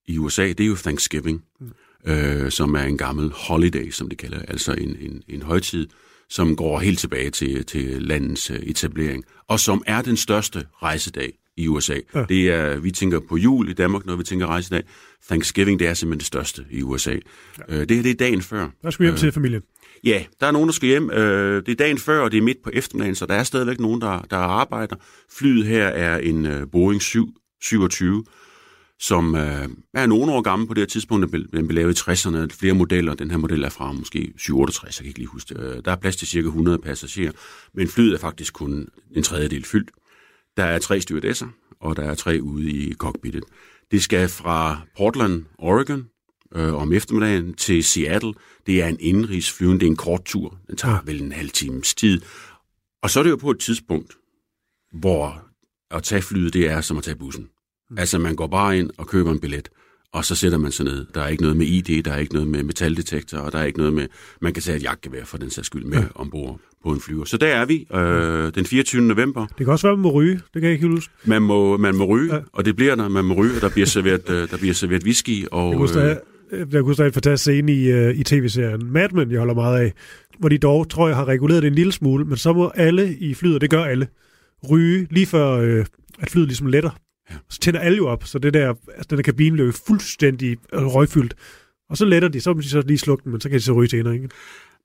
i 0.07 0.19
USA, 0.19 0.49
det 0.49 0.61
er 0.61 0.67
jo 0.67 0.77
Thanksgiving, 0.77 1.45
mm. 1.61 1.73
Øh, 2.07 2.51
som 2.51 2.75
er 2.75 2.83
en 2.83 2.99
gammel 2.99 3.33
holiday, 3.35 3.91
som 3.91 4.09
det 4.09 4.19
kalder, 4.19 4.39
altså 4.49 4.73
en, 4.73 4.97
en, 5.01 5.23
en 5.29 5.43
højtid, 5.43 5.89
som 6.29 6.57
går 6.57 6.79
helt 6.79 6.99
tilbage 6.99 7.31
til, 7.31 7.65
til 7.65 8.03
landets 8.03 8.51
øh, 8.51 8.59
etablering, 8.59 9.25
og 9.49 9.61
som 9.61 9.83
er 9.87 10.03
den 10.03 10.17
største 10.17 10.65
rejsedag 10.83 11.33
i 11.57 11.69
USA. 11.69 11.99
Ja. 12.15 12.25
Det 12.29 12.51
er, 12.51 12.79
vi 12.79 12.91
tænker 12.91 13.21
på 13.29 13.37
jul 13.37 13.69
i 13.69 13.73
Danmark, 13.73 14.07
når 14.07 14.17
vi 14.17 14.25
tænker 14.25 14.47
rejsedag. 14.47 14.83
Thanksgiving, 15.27 15.81
det 15.81 15.89
er 15.89 15.95
simpelthen 15.95 16.19
det 16.19 16.27
største 16.27 16.65
i 16.71 16.83
USA. 16.83 17.11
Ja. 17.13 17.19
Øh, 17.69 17.89
det 17.89 17.97
her, 17.97 18.03
det 18.03 18.11
er 18.11 18.15
dagen 18.15 18.43
før. 18.43 18.69
Der 18.83 18.91
skal 18.91 19.03
vi 19.03 19.07
hjem 19.07 19.15
øh, 19.15 19.19
til 19.19 19.33
familien. 19.33 19.63
Ja, 20.05 20.25
der 20.41 20.47
er 20.47 20.51
nogen, 20.51 20.69
der 20.69 20.73
skal 20.73 20.89
hjem. 20.89 21.11
Øh, 21.11 21.63
det 21.67 21.73
er 21.73 21.77
dagen 21.77 21.99
før, 21.99 22.21
og 22.21 22.33
det 22.33 22.39
er 22.39 22.43
midt 22.43 22.63
på 22.65 22.71
eftermiddagen, 22.73 23.15
så 23.15 23.27
der 23.27 23.35
er 23.35 23.43
stadigvæk 23.43 23.81
nogen, 23.81 24.01
der, 24.01 24.27
der 24.31 24.37
arbejder. 24.37 24.97
Flyet 25.39 25.67
her 25.67 25.87
er 25.87 26.19
en 26.19 26.47
uh, 26.47 26.71
Boeing 26.73 27.03
727, 27.03 28.25
som 29.01 29.35
uh, 29.35 29.41
er 29.95 30.07
nogle 30.07 30.33
år 30.33 30.41
gammel 30.41 30.69
på 30.69 30.75
det 30.75 30.81
her 30.81 30.87
tidspunkt. 30.87 31.33
Den 31.33 31.69
blev 31.69 31.75
lavet 31.75 31.99
i 31.99 32.11
60'erne. 32.11 32.47
Flere 32.51 32.75
modeller. 32.75 33.15
Den 33.15 33.31
her 33.31 33.39
model 33.39 33.65
er 33.65 33.69
fra 33.69 33.93
måske 33.93 34.33
768, 34.37 34.99
jeg 34.99 35.05
kan 35.05 35.09
ikke 35.09 35.19
lige 35.19 35.29
huske 35.29 35.55
det. 35.55 35.85
Der 35.85 35.93
er 35.93 35.97
plads 35.97 36.17
til 36.17 36.29
cirka 36.29 36.47
100 36.47 36.79
passagerer, 36.79 37.33
men 37.75 37.89
flyet 37.89 38.15
er 38.15 38.19
faktisk 38.19 38.55
kun 38.55 38.89
en 39.11 39.23
tredjedel 39.23 39.65
fyldt. 39.65 39.91
Der 40.57 40.65
er 40.65 40.79
tre 40.79 41.01
stewardesser, 41.01 41.47
og 41.81 41.97
der 41.97 42.03
er 42.03 42.15
tre 42.15 42.39
ude 42.43 42.71
i 42.71 42.95
cockpittet. 42.95 43.45
Det 43.91 44.03
skal 44.03 44.29
fra 44.29 44.81
Portland, 44.97 45.45
Oregon, 45.59 46.09
øh, 46.55 46.75
om 46.75 46.93
eftermiddagen 46.93 47.55
til 47.55 47.85
Seattle. 47.85 48.35
Det 48.67 48.83
er 48.83 48.87
en 48.87 48.97
indrigsflyvning, 49.01 49.81
det 49.81 49.87
er 49.87 49.91
en 49.91 49.97
kort 49.97 50.25
tur. 50.25 50.59
Den 50.67 50.77
tager 50.77 50.99
vel 51.05 51.23
en 51.23 51.33
halv 51.33 51.51
times 51.51 51.95
tid. 51.95 52.21
Og 53.03 53.11
så 53.11 53.19
er 53.19 53.23
det 53.23 53.31
jo 53.31 53.37
på 53.37 53.51
et 53.51 53.59
tidspunkt, 53.59 54.17
hvor 54.93 55.43
at 55.91 56.03
tage 56.03 56.23
flyet, 56.23 56.53
det 56.53 56.71
er 56.71 56.81
som 56.81 56.99
at 56.99 57.05
tage 57.05 57.17
bussen. 57.17 57.49
Mm. 57.91 57.99
Altså, 57.99 58.19
man 58.19 58.37
går 58.37 58.47
bare 58.47 58.79
ind 58.79 58.91
og 58.99 59.07
køber 59.07 59.33
en 59.33 59.41
billet, 59.41 59.69
og 60.13 60.25
så 60.25 60.35
sætter 60.35 60.59
man 60.59 60.73
sig 60.73 60.85
ned. 60.85 61.07
Der 61.15 61.21
er 61.21 61.29
ikke 61.29 61.43
noget 61.43 61.57
med 61.57 61.67
ID, 61.67 62.03
der 62.03 62.13
er 62.13 62.19
ikke 62.19 62.35
noget 62.35 62.49
med 62.49 62.63
metaldetektor, 62.63 63.39
og 63.39 63.53
der 63.53 63.59
er 63.59 63.65
ikke 63.65 63.79
noget 63.79 63.93
med, 63.93 64.07
man 64.41 64.53
kan 64.53 64.63
tage 64.63 64.77
et 64.77 64.83
jagtgevær 64.83 65.25
for 65.25 65.39
den 65.39 65.51
sags 65.51 65.67
skyld 65.67 65.85
med 65.85 65.99
ja. 65.99 66.05
ombord 66.15 66.61
på 66.85 66.93
en 66.93 67.01
flyver. 67.01 67.25
Så 67.25 67.37
der 67.37 67.47
er 67.47 67.65
vi 67.65 67.87
øh, 67.95 68.55
den 68.55 68.67
24. 68.67 69.03
november. 69.03 69.47
Det 69.47 69.57
kan 69.57 69.69
også 69.69 69.87
være, 69.87 69.97
man 69.97 70.03
må 70.03 70.11
ryge. 70.11 70.35
Det 70.35 70.53
kan 70.53 70.63
jeg 70.63 70.73
ikke 70.73 70.87
huske. 70.87 71.13
Man 71.25 71.43
må, 71.43 71.77
man 71.77 71.95
må 71.95 72.05
ryge, 72.05 72.35
ja. 72.35 72.41
og 72.53 72.65
det 72.65 72.77
bliver 72.77 72.95
der. 72.95 73.09
Man 73.09 73.25
må 73.25 73.35
ryge, 73.35 73.55
og 73.57 73.61
der 73.61 73.69
bliver 73.69 73.87
serveret, 73.87 74.31
øh, 74.31 74.51
der 74.51 74.57
bliver 74.57 74.75
serveret 74.75 75.05
whisky. 75.05 75.47
Og, 75.47 75.71
jeg 75.71 75.77
kunne 75.77 76.11
øh, 76.11 76.17
jeg 76.73 76.83
kunne 76.83 77.07
en 77.07 77.13
fantastisk 77.13 77.43
scene 77.43 77.73
i, 77.73 77.93
uh, 77.93 78.11
i 78.11 78.23
tv-serien 78.23 78.93
Mad 78.93 79.09
Men, 79.09 79.31
jeg 79.31 79.39
holder 79.39 79.55
meget 79.55 79.81
af, 79.81 79.93
hvor 80.39 80.49
de 80.49 80.59
dog, 80.59 80.91
tror 80.91 81.09
jeg, 81.09 81.17
har 81.17 81.25
reguleret 81.25 81.63
det 81.63 81.69
en 81.69 81.75
lille 81.75 81.93
smule, 81.93 82.25
men 82.25 82.37
så 82.37 82.53
må 82.53 82.69
alle 82.75 83.17
i 83.17 83.35
flyet, 83.35 83.55
og 83.55 83.61
det 83.61 83.71
gør 83.71 83.85
alle, 83.85 84.09
ryge 84.71 85.07
lige 85.11 85.27
før, 85.27 85.79
uh, 85.79 85.85
at 86.19 86.31
flyet 86.31 86.47
ligesom 86.47 86.67
letter. 86.67 86.91
Så 87.51 87.59
tænder 87.61 87.81
alle 87.81 87.97
jo 87.97 88.07
op, 88.07 88.25
så 88.27 88.39
det 88.39 88.55
der, 88.55 88.69
altså, 88.69 89.07
den 89.11 89.17
der 89.17 89.23
kabine 89.23 89.53
bliver 89.57 89.73
fuldstændig 89.87 90.57
røgfyldt. 90.73 91.35
Og 91.91 91.97
så 91.97 92.05
letter 92.05 92.29
de, 92.29 92.41
så 92.41 92.55
må 92.55 92.61
de 92.61 92.69
så 92.69 92.83
lige 92.87 92.99
slukke 92.99 93.25
den, 93.25 93.33
men 93.33 93.41
så 93.41 93.49
kan 93.49 93.59
de 93.59 93.65
så 93.65 93.73
ryge 93.73 93.89
senere, 93.91 94.15
ikke? 94.15 94.29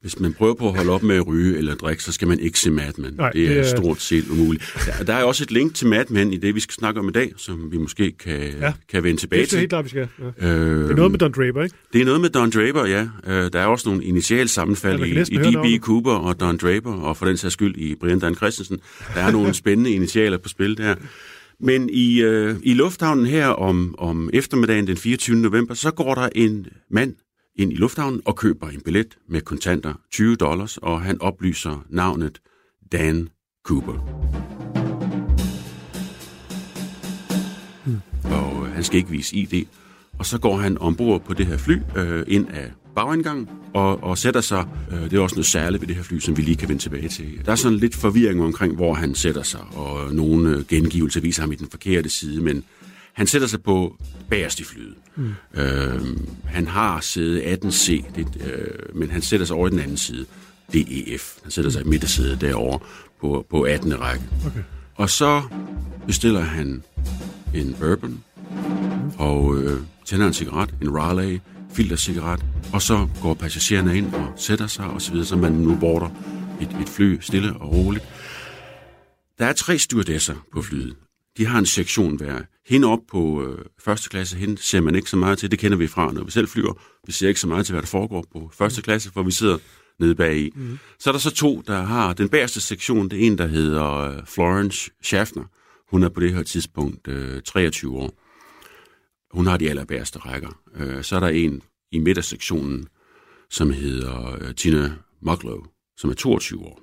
Hvis 0.01 0.19
man 0.19 0.33
prøver 0.33 0.53
på 0.53 0.67
at 0.69 0.75
holde 0.75 0.91
op 0.91 1.03
med 1.03 1.15
at 1.15 1.27
ryge 1.27 1.57
eller 1.57 1.75
drikke, 1.75 2.03
så 2.03 2.11
skal 2.11 2.27
man 2.27 2.39
ikke 2.39 2.59
se 2.59 2.71
Mad 2.71 2.91
Men. 2.97 3.13
Nej, 3.13 3.29
det, 3.31 3.43
er 3.45 3.49
det 3.49 3.59
er- 3.59 3.63
stort 3.77 4.01
set 4.01 4.27
umuligt. 4.29 4.73
Der, 4.97 5.03
der 5.03 5.13
er 5.13 5.23
også 5.23 5.43
et 5.43 5.51
link 5.51 5.75
til 5.75 5.87
Mad 5.87 6.05
Men 6.09 6.33
i 6.33 6.37
det, 6.37 6.55
vi 6.55 6.59
skal 6.59 6.73
snakke 6.73 6.99
om 6.99 7.09
i 7.09 7.11
dag, 7.11 7.31
som 7.37 7.71
vi 7.71 7.77
måske 7.77 8.11
kan, 8.11 8.39
Ja. 8.59 8.73
kan 8.89 9.03
vende 9.03 9.11
Det 9.11 9.19
tilbage 9.19 9.41
er 9.41 9.45
til. 9.45 9.59
helt 9.59 9.69
klart, 9.69 9.85
vi 9.85 9.89
skal. 9.89 10.07
Ja. 10.41 10.47
Øh, 10.47 10.83
Det 10.83 10.91
er 10.91 10.95
noget 10.95 11.11
med 11.11 11.19
Don 11.19 11.31
Draper, 11.31 11.63
ikke? 11.63 11.75
det 11.93 12.01
er 12.01 12.05
noget 12.05 12.21
med 12.21 12.29
Don 12.29 12.49
Draper, 12.49 12.85
ja. 12.85 13.07
Øh, 13.27 13.51
der 13.53 13.59
er 13.59 13.65
også 13.65 13.89
nogle 13.89 14.03
initiale 14.03 14.47
sammenfald 14.47 14.99
Ja, 14.99 15.05
i, 15.05 15.21
i. 15.21 15.77
D.B. 15.77 15.83
Cooper 15.83 16.11
og 16.13 16.39
Don 16.39 16.57
Draper, 16.57 16.93
og 16.93 17.17
for 17.17 17.25
den 17.25 17.37
sags 17.37 17.53
skyld 17.53 17.75
i 17.77 17.95
Brian 17.95 18.19
Dan 18.19 18.35
Christensen. 18.35 18.79
Der 19.15 19.21
er 19.21 19.31
nogle 19.31 19.53
spændende 19.63 19.91
initialer 19.91 20.37
på 20.37 20.49
spil 20.49 20.77
der. 20.77 20.95
Men 21.59 21.89
i, 21.89 22.21
øh, 22.21 22.55
i 22.63 22.73
lufthavnen 22.73 23.25
her 23.25 23.47
om, 23.47 23.95
om 23.97 24.29
eftermiddagen 24.33 24.87
den 24.87 24.97
24. 24.97 25.35
november, 25.35 25.73
så 25.73 25.91
går 25.91 26.15
der 26.15 26.29
en 26.35 26.67
mand 26.89 27.15
ind 27.55 27.73
i 27.73 27.75
lufthavnen 27.75 28.21
og 28.25 28.35
køber 28.35 28.69
en 28.69 28.81
billet 28.81 29.17
med 29.29 29.41
kontanter 29.41 29.93
20 30.11 30.35
dollars, 30.35 30.77
og 30.77 31.01
han 31.01 31.21
oplyser 31.21 31.85
navnet 31.89 32.41
Dan 32.91 33.29
Cooper. 33.65 33.93
Hmm. 37.85 37.99
og 38.23 38.67
øh, 38.67 38.73
han 38.73 38.83
skal 38.83 38.97
ikke 38.97 39.09
vise 39.09 39.35
ID. 39.35 39.65
Og 40.19 40.25
så 40.25 40.39
går 40.39 40.57
han 40.57 40.77
ombord 40.77 41.23
på 41.25 41.33
det 41.33 41.45
her 41.45 41.57
fly 41.57 41.77
øh, 41.97 42.23
ind 42.27 42.49
af 42.49 42.71
bagindgangen 42.95 43.49
og, 43.73 44.03
og 44.03 44.17
sætter 44.17 44.41
sig. 44.41 44.65
Øh, 44.91 45.01
det 45.01 45.13
er 45.13 45.19
også 45.19 45.35
noget 45.35 45.45
særligt 45.45 45.81
ved 45.81 45.87
det 45.87 45.95
her 45.95 46.03
fly, 46.03 46.19
som 46.19 46.37
vi 46.37 46.41
lige 46.41 46.55
kan 46.55 46.69
vende 46.69 46.81
tilbage 46.81 47.09
til. 47.09 47.41
Der 47.45 47.51
er 47.51 47.55
sådan 47.55 47.77
lidt 47.77 47.95
forvirring 47.95 48.43
omkring, 48.43 48.75
hvor 48.75 48.93
han 48.93 49.15
sætter 49.15 49.43
sig, 49.43 49.61
og 49.75 50.13
nogle 50.13 50.49
øh, 50.49 50.65
gengivelser 50.67 51.21
viser 51.21 51.41
ham 51.41 51.51
i 51.51 51.55
den 51.55 51.67
forkerte 51.69 52.09
side, 52.09 52.41
men 52.41 52.63
han 53.13 53.27
sætter 53.27 53.47
sig 53.47 53.63
på 53.63 53.95
bagerst 54.29 54.59
i 54.59 54.63
flyet. 54.63 54.93
Mm. 55.15 55.33
Øh, 55.53 56.01
han 56.45 56.67
har 56.67 56.99
sæde 56.99 57.53
18C, 57.53 58.15
det, 58.15 58.27
øh, 58.45 58.95
men 58.95 59.11
han 59.11 59.21
sætter 59.21 59.45
sig 59.45 59.55
over 59.55 59.67
i 59.67 59.71
den 59.71 59.79
anden 59.79 59.97
side. 59.97 60.25
DEF. 60.73 61.37
Han 61.43 61.51
sætter 61.51 61.71
sig 61.71 61.81
i 61.81 61.87
midtersædet 61.89 62.41
derovre 62.41 62.79
på, 63.21 63.45
på 63.49 63.61
18. 63.61 63.99
række. 63.99 64.25
Okay. 64.45 64.63
Og 64.95 65.09
så 65.09 65.41
bestiller 66.07 66.41
han 66.41 66.83
en 67.55 67.75
bourbon, 67.79 68.23
og 69.17 69.57
øh, 69.57 69.79
tænder 70.05 70.27
en 70.27 70.33
cigaret, 70.33 70.75
en 70.81 70.95
Raleigh, 70.95 71.39
filtercigaret, 71.75 72.45
og 72.73 72.81
så 72.81 73.07
går 73.21 73.33
passagererne 73.33 73.97
ind 73.97 74.13
og 74.13 74.33
sætter 74.35 74.67
sig 74.67 74.85
og 74.85 75.01
så 75.01 75.11
videre, 75.11 75.27
så 75.27 75.35
man 75.35 75.51
nu 75.51 75.77
border 75.79 76.09
et, 76.61 76.77
et 76.81 76.89
fly 76.89 77.17
stille 77.19 77.53
og 77.53 77.71
roligt. 77.71 78.05
Der 79.39 79.45
er 79.45 79.53
tre 79.53 79.77
stewardesser 79.77 80.35
på 80.53 80.61
flyet. 80.61 80.95
De 81.37 81.45
har 81.45 81.59
en 81.59 81.65
sektion 81.65 82.15
hver. 82.15 82.41
Hende 82.67 82.87
op 82.87 82.99
på 83.11 83.43
øh, 83.47 83.65
første 83.85 84.09
klasse, 84.09 84.37
hende 84.37 84.57
ser 84.61 84.81
man 84.81 84.95
ikke 84.95 85.09
så 85.09 85.17
meget 85.17 85.37
til. 85.37 85.51
Det 85.51 85.59
kender 85.59 85.77
vi 85.77 85.87
fra, 85.87 86.11
når 86.11 86.23
vi 86.23 86.31
selv 86.31 86.47
flyver. 86.47 86.73
Vi 87.05 87.11
ser 87.11 87.27
ikke 87.27 87.39
så 87.39 87.47
meget 87.47 87.65
til, 87.65 87.73
hvad 87.73 87.81
der 87.81 87.87
foregår 87.87 88.25
på 88.31 88.51
første 88.53 88.81
klasse, 88.81 89.11
for 89.11 89.23
vi 89.23 89.31
sidder 89.31 89.57
nede 89.99 90.15
bag 90.15 90.37
i. 90.37 90.51
Mm. 90.55 90.79
Så 90.99 91.09
er 91.09 91.11
der 91.11 91.19
så 91.19 91.31
to, 91.31 91.63
der 91.67 91.81
har 91.81 92.13
den 92.13 92.29
bagerste 92.29 92.61
sektion. 92.61 93.09
Det 93.09 93.21
er 93.21 93.27
en, 93.27 93.37
der 93.37 93.47
hedder 93.47 93.97
øh, 93.97 94.25
Florence 94.25 94.91
Schaffner. 95.01 95.43
Hun 95.91 96.03
er 96.03 96.09
på 96.09 96.19
det 96.19 96.33
her 96.33 96.43
tidspunkt 96.43 97.07
øh, 97.07 97.41
23 97.41 97.97
år. 97.97 98.22
Hun 99.33 99.47
har 99.47 99.57
de 99.57 99.69
allerbærste 99.69 100.19
rækker. 100.19 100.59
Øh, 100.75 101.03
så 101.03 101.15
er 101.15 101.19
der 101.19 101.27
en 101.27 101.61
i 101.91 101.99
midtersektionen, 101.99 102.87
som 103.49 103.71
hedder 103.71 104.37
øh, 104.41 104.55
Tina 104.55 104.91
Muglow, 105.21 105.65
som 105.97 106.09
er 106.09 106.13
22 106.13 106.65
år. 106.65 106.79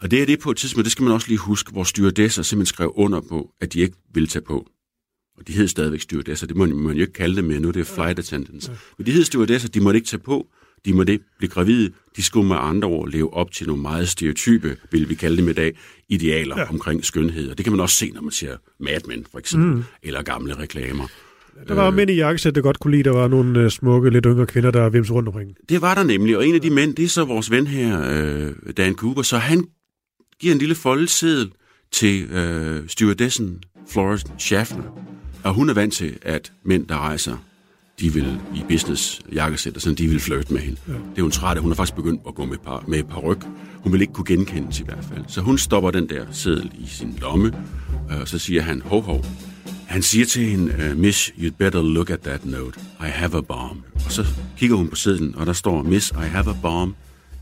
Og 0.00 0.10
det 0.10 0.22
er 0.22 0.26
det 0.26 0.40
på 0.40 0.50
et 0.50 0.56
tidspunkt, 0.56 0.84
det 0.84 0.92
skal 0.92 1.02
man 1.02 1.12
også 1.12 1.28
lige 1.28 1.38
huske, 1.38 1.72
hvor 1.72 1.84
stewardesser 1.84 2.42
simpelthen 2.42 2.74
skrev 2.74 2.92
under 2.96 3.20
på, 3.20 3.50
at 3.60 3.72
de 3.72 3.80
ikke 3.80 3.96
ville 4.14 4.26
tage 4.26 4.42
på. 4.42 4.66
Og 5.38 5.48
de 5.48 5.52
hed 5.52 5.68
stadigvæk 5.68 6.00
stewardesser, 6.00 6.46
det 6.46 6.56
må 6.56 6.66
man 6.66 6.96
jo 6.96 7.00
ikke 7.00 7.12
kalde 7.12 7.36
det 7.36 7.44
mere 7.44 7.60
nu, 7.60 7.70
det 7.70 7.80
er 7.80 7.94
flight 7.94 8.18
attendants. 8.18 8.70
Men 8.98 9.06
de 9.06 9.12
hed 9.12 9.24
stewardesser, 9.24 9.68
de 9.68 9.80
måtte 9.80 9.96
ikke 9.96 10.06
tage 10.06 10.20
på, 10.20 10.48
de 10.84 10.92
måtte 10.92 11.12
ikke 11.12 11.24
blive 11.38 11.50
gravide, 11.50 11.92
de 12.16 12.22
skulle 12.22 12.48
med 12.48 12.56
andre 12.60 12.88
ord 12.88 13.10
leve 13.10 13.34
op 13.34 13.52
til 13.52 13.66
nogle 13.66 13.82
meget 13.82 14.08
stereotype, 14.08 14.76
vil 14.90 15.08
vi 15.08 15.14
kalde 15.14 15.36
dem 15.36 15.48
i 15.48 15.52
dag, 15.52 15.78
idealer 16.08 16.58
ja. 16.58 16.68
omkring 16.68 17.04
skønhed. 17.04 17.50
Og 17.50 17.58
det 17.58 17.64
kan 17.64 17.72
man 17.72 17.80
også 17.80 17.96
se, 17.96 18.10
når 18.10 18.20
man 18.20 18.30
ser 18.30 18.56
Mad 18.80 19.00
Men, 19.08 19.26
for 19.30 19.38
eksempel, 19.38 19.70
mm. 19.76 19.84
eller 20.02 20.22
gamle 20.22 20.58
reklamer. 20.58 21.08
Der 21.68 21.74
var 21.74 21.90
mænd 21.90 22.10
i 22.10 22.14
jakkesæt, 22.14 22.54
der 22.54 22.60
godt 22.60 22.80
kunne 22.80 22.90
lide, 22.90 23.02
der 23.02 23.10
var 23.10 23.28
nogle 23.28 23.60
øh, 23.60 23.70
smukke, 23.70 24.10
lidt 24.10 24.24
yngre 24.24 24.46
kvinder, 24.46 24.70
der 24.70 24.88
vimse 24.88 25.12
rundt 25.12 25.28
omkring. 25.28 25.54
Det 25.68 25.82
var 25.82 25.94
der 25.94 26.02
nemlig, 26.02 26.36
og 26.36 26.46
en 26.46 26.54
af 26.54 26.60
de 26.60 26.70
mænd, 26.70 26.94
det 26.94 27.04
er 27.04 27.08
så 27.08 27.24
vores 27.24 27.50
ven 27.50 27.66
her, 27.66 28.02
øh, 28.10 28.52
Dan 28.76 28.94
Cooper, 28.94 29.22
så 29.22 29.38
han 29.38 29.64
giver 30.40 30.52
en 30.52 30.58
lille 30.58 30.74
foldeseddel 30.74 31.52
til 31.92 32.22
øh, 32.22 32.88
stewardessen 32.88 33.62
Florence 33.88 34.26
Schaffner, 34.38 34.84
og 35.42 35.54
hun 35.54 35.70
er 35.70 35.74
vant 35.74 35.94
til, 35.94 36.18
at 36.22 36.52
mænd, 36.64 36.86
der 36.86 36.96
rejser, 36.96 37.36
de 38.00 38.12
vil 38.12 38.40
i 38.54 38.64
business 38.68 39.20
jakkesæt, 39.32 39.76
og 39.76 39.82
sådan, 39.82 39.96
de 39.96 40.08
vil 40.08 40.20
flirte 40.20 40.52
med 40.52 40.60
hende. 40.60 40.80
Ja. 40.88 40.92
Det 40.92 41.18
er 41.18 41.22
hun 41.22 41.30
træt 41.30 41.56
af. 41.56 41.62
Hun 41.62 41.70
har 41.70 41.76
faktisk 41.76 41.96
begyndt 41.96 42.22
at 42.28 42.34
gå 42.34 42.44
med, 42.44 42.58
par, 42.58 42.84
med 42.88 43.02
par 43.02 43.20
ryg. 43.20 43.38
Hun 43.74 43.92
vil 43.92 44.00
ikke 44.00 44.12
kunne 44.12 44.24
genkendes 44.24 44.80
i 44.80 44.84
hvert 44.84 45.04
fald. 45.12 45.24
Så 45.28 45.40
hun 45.40 45.58
stopper 45.58 45.90
den 45.90 46.08
der 46.08 46.24
seddel 46.30 46.70
i 46.78 46.86
sin 46.86 47.18
lomme, 47.20 47.52
øh, 48.10 48.20
og 48.20 48.28
så 48.28 48.38
siger 48.38 48.62
han, 48.62 48.82
ho 48.84 49.00
ho. 49.00 49.18
Han 49.92 50.02
siger 50.02 50.26
til 50.26 50.46
hende, 50.46 50.90
uh, 50.90 50.98
Miss, 50.98 51.32
you'd 51.38 51.50
better 51.58 51.82
look 51.82 52.10
at 52.10 52.20
that 52.20 52.46
note. 52.46 52.80
I 53.00 53.08
have 53.08 53.38
a 53.38 53.40
bomb. 53.40 53.84
Og 53.94 54.12
så 54.12 54.26
kigger 54.56 54.76
hun 54.76 54.88
på 54.88 54.96
sedlen, 54.96 55.34
og 55.34 55.46
der 55.46 55.52
står, 55.52 55.82
Miss, 55.82 56.10
I 56.10 56.24
have 56.28 56.50
a 56.50 56.54
bomb 56.62 56.94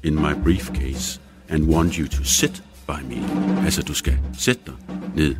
in 0.04 0.14
my 0.14 0.34
briefcase 0.44 1.20
and 1.48 1.64
want 1.64 1.94
you 1.94 2.08
to 2.08 2.24
sit 2.24 2.62
by 2.86 3.14
me. 3.14 3.22
Altså, 3.64 3.82
du 3.82 3.94
skal 3.94 4.18
sætte 4.38 4.62
dig 4.66 4.74
ned 5.16 5.34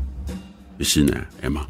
ved 0.78 0.86
siden 0.86 1.10
af, 1.10 1.22
af 1.42 1.50
mig. 1.50 1.64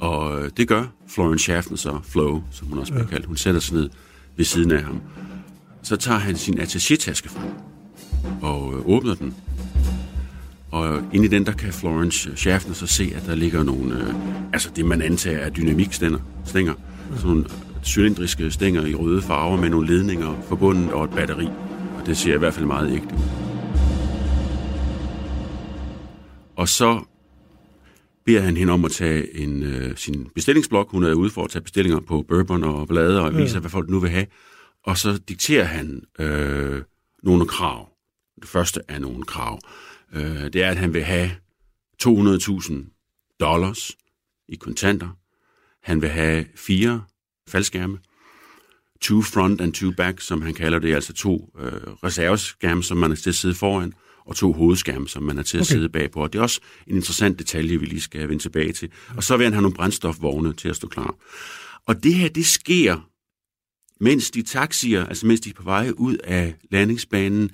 Og 0.00 0.42
øh, 0.42 0.50
det 0.56 0.68
gør 0.68 0.84
Florence 1.08 1.42
Schaffner 1.42 1.76
så, 1.76 1.98
Flo, 2.04 2.40
som 2.50 2.68
hun 2.68 2.78
også 2.78 2.92
bliver 2.92 3.06
kaldt. 3.06 3.26
Hun 3.26 3.36
sætter 3.36 3.60
sig 3.60 3.74
ned 3.74 3.90
ved 4.36 4.44
siden 4.44 4.70
af 4.70 4.82
ham. 4.82 5.00
Så 5.82 5.96
tager 5.96 6.18
han 6.18 6.36
sin 6.36 6.60
attaché-taske 6.60 7.28
frem 7.28 7.50
og 8.42 8.74
øh, 8.74 8.86
åbner 8.86 9.14
den. 9.14 9.34
Og 10.70 11.02
inde 11.12 11.24
i 11.24 11.28
den, 11.28 11.46
der 11.46 11.52
kan 11.52 11.72
Florence 11.72 12.36
Schaffner 12.36 12.74
så 12.74 12.86
se, 12.86 13.12
at 13.14 13.26
der 13.26 13.34
ligger 13.34 13.62
nogle, 13.62 13.94
øh, 13.94 14.14
altså 14.52 14.70
det 14.76 14.84
man 14.84 15.02
antager 15.02 15.38
er 15.38 15.50
dynamikstænger, 15.50 16.18
stænger, 16.44 16.74
sådan 17.16 17.28
nogle 17.28 17.44
cylindriske 17.84 18.50
stænger 18.50 18.86
i 18.86 18.94
røde 18.94 19.22
farver 19.22 19.56
med 19.56 19.70
nogle 19.70 19.86
ledninger 19.86 20.42
forbundet 20.48 20.92
og 20.92 21.04
et 21.04 21.10
batteri. 21.10 21.46
Og 21.98 22.06
det 22.06 22.16
ser 22.16 22.34
i 22.34 22.38
hvert 22.38 22.54
fald 22.54 22.66
meget 22.66 22.92
ægte 22.92 23.14
ud. 23.14 23.48
Og 26.56 26.68
så 26.68 27.00
beder 28.26 28.40
han 28.40 28.56
hende 28.56 28.72
om 28.72 28.84
at 28.84 28.90
tage 28.90 29.36
en, 29.36 29.62
øh, 29.62 29.96
sin 29.96 30.28
bestillingsblok. 30.34 30.90
Hun 30.90 31.04
er 31.04 31.14
ude 31.14 31.30
for 31.30 31.44
at 31.44 31.50
tage 31.50 31.62
bestillinger 31.62 32.00
på 32.00 32.24
bourbon 32.28 32.64
og 32.64 32.88
blade 32.88 33.20
og 33.20 33.36
vise, 33.36 33.58
hvad 33.60 33.70
folk 33.70 33.88
nu 33.88 34.00
vil 34.00 34.10
have. 34.10 34.26
Og 34.84 34.98
så 34.98 35.18
dikterer 35.28 35.64
han 35.64 36.02
øh, 36.18 36.82
nogle 37.22 37.46
krav. 37.46 37.88
Det 38.40 38.48
første 38.48 38.80
er 38.88 38.98
nogle 38.98 39.22
krav. 39.22 39.58
Øh, 40.12 40.44
det 40.52 40.56
er, 40.56 40.70
at 40.70 40.76
han 40.76 40.94
vil 40.94 41.02
have 41.04 41.30
200.000 42.04 43.36
dollars 43.40 43.96
i 44.48 44.56
kontanter. 44.56 45.08
Han 45.82 46.02
vil 46.02 46.08
have 46.08 46.44
fire 46.54 47.04
faldskærme. 47.48 47.98
Two 49.00 49.22
front 49.22 49.60
and 49.60 49.72
two 49.72 49.92
back, 49.96 50.20
som 50.20 50.42
han 50.42 50.54
kalder 50.54 50.78
det, 50.78 50.94
altså 50.94 51.12
to 51.12 51.50
øh, 51.58 51.72
reserveskærme, 52.04 52.82
som 52.84 52.96
man 52.96 53.10
er 53.12 53.16
til 53.16 53.30
at 53.30 53.34
sidde 53.34 53.54
foran, 53.54 53.92
og 54.26 54.36
to 54.36 54.52
hovedskærme, 54.52 55.08
som 55.08 55.22
man 55.22 55.38
er 55.38 55.42
til 55.42 55.56
at 55.58 55.62
Okay. 55.62 55.72
sidde 55.72 55.88
bagpå. 55.88 56.22
Og 56.22 56.32
det 56.32 56.38
er 56.38 56.42
også 56.42 56.60
en 56.86 56.96
interessant 56.96 57.38
detalje, 57.38 57.76
vi 57.80 57.86
lige 57.86 58.00
skal 58.00 58.28
vende 58.28 58.42
tilbage 58.42 58.72
til. 58.72 58.90
Og 59.16 59.24
så 59.24 59.36
vil 59.36 59.44
han 59.44 59.52
have 59.52 59.62
nogle 59.62 59.74
brændstofvogne 59.76 60.52
til 60.52 60.68
at 60.68 60.76
stå 60.76 60.88
klar. 60.88 61.14
Og 61.86 62.02
det 62.02 62.14
her, 62.14 62.28
det 62.28 62.46
sker, 62.46 63.08
mens 64.00 64.30
de 64.30 64.42
taxier, 64.42 65.06
altså 65.06 65.26
mens 65.26 65.40
de 65.40 65.50
er 65.50 65.54
på 65.54 65.62
vej 65.62 65.90
ud 65.96 66.16
af 66.16 66.54
landingsbanen, 66.70 67.50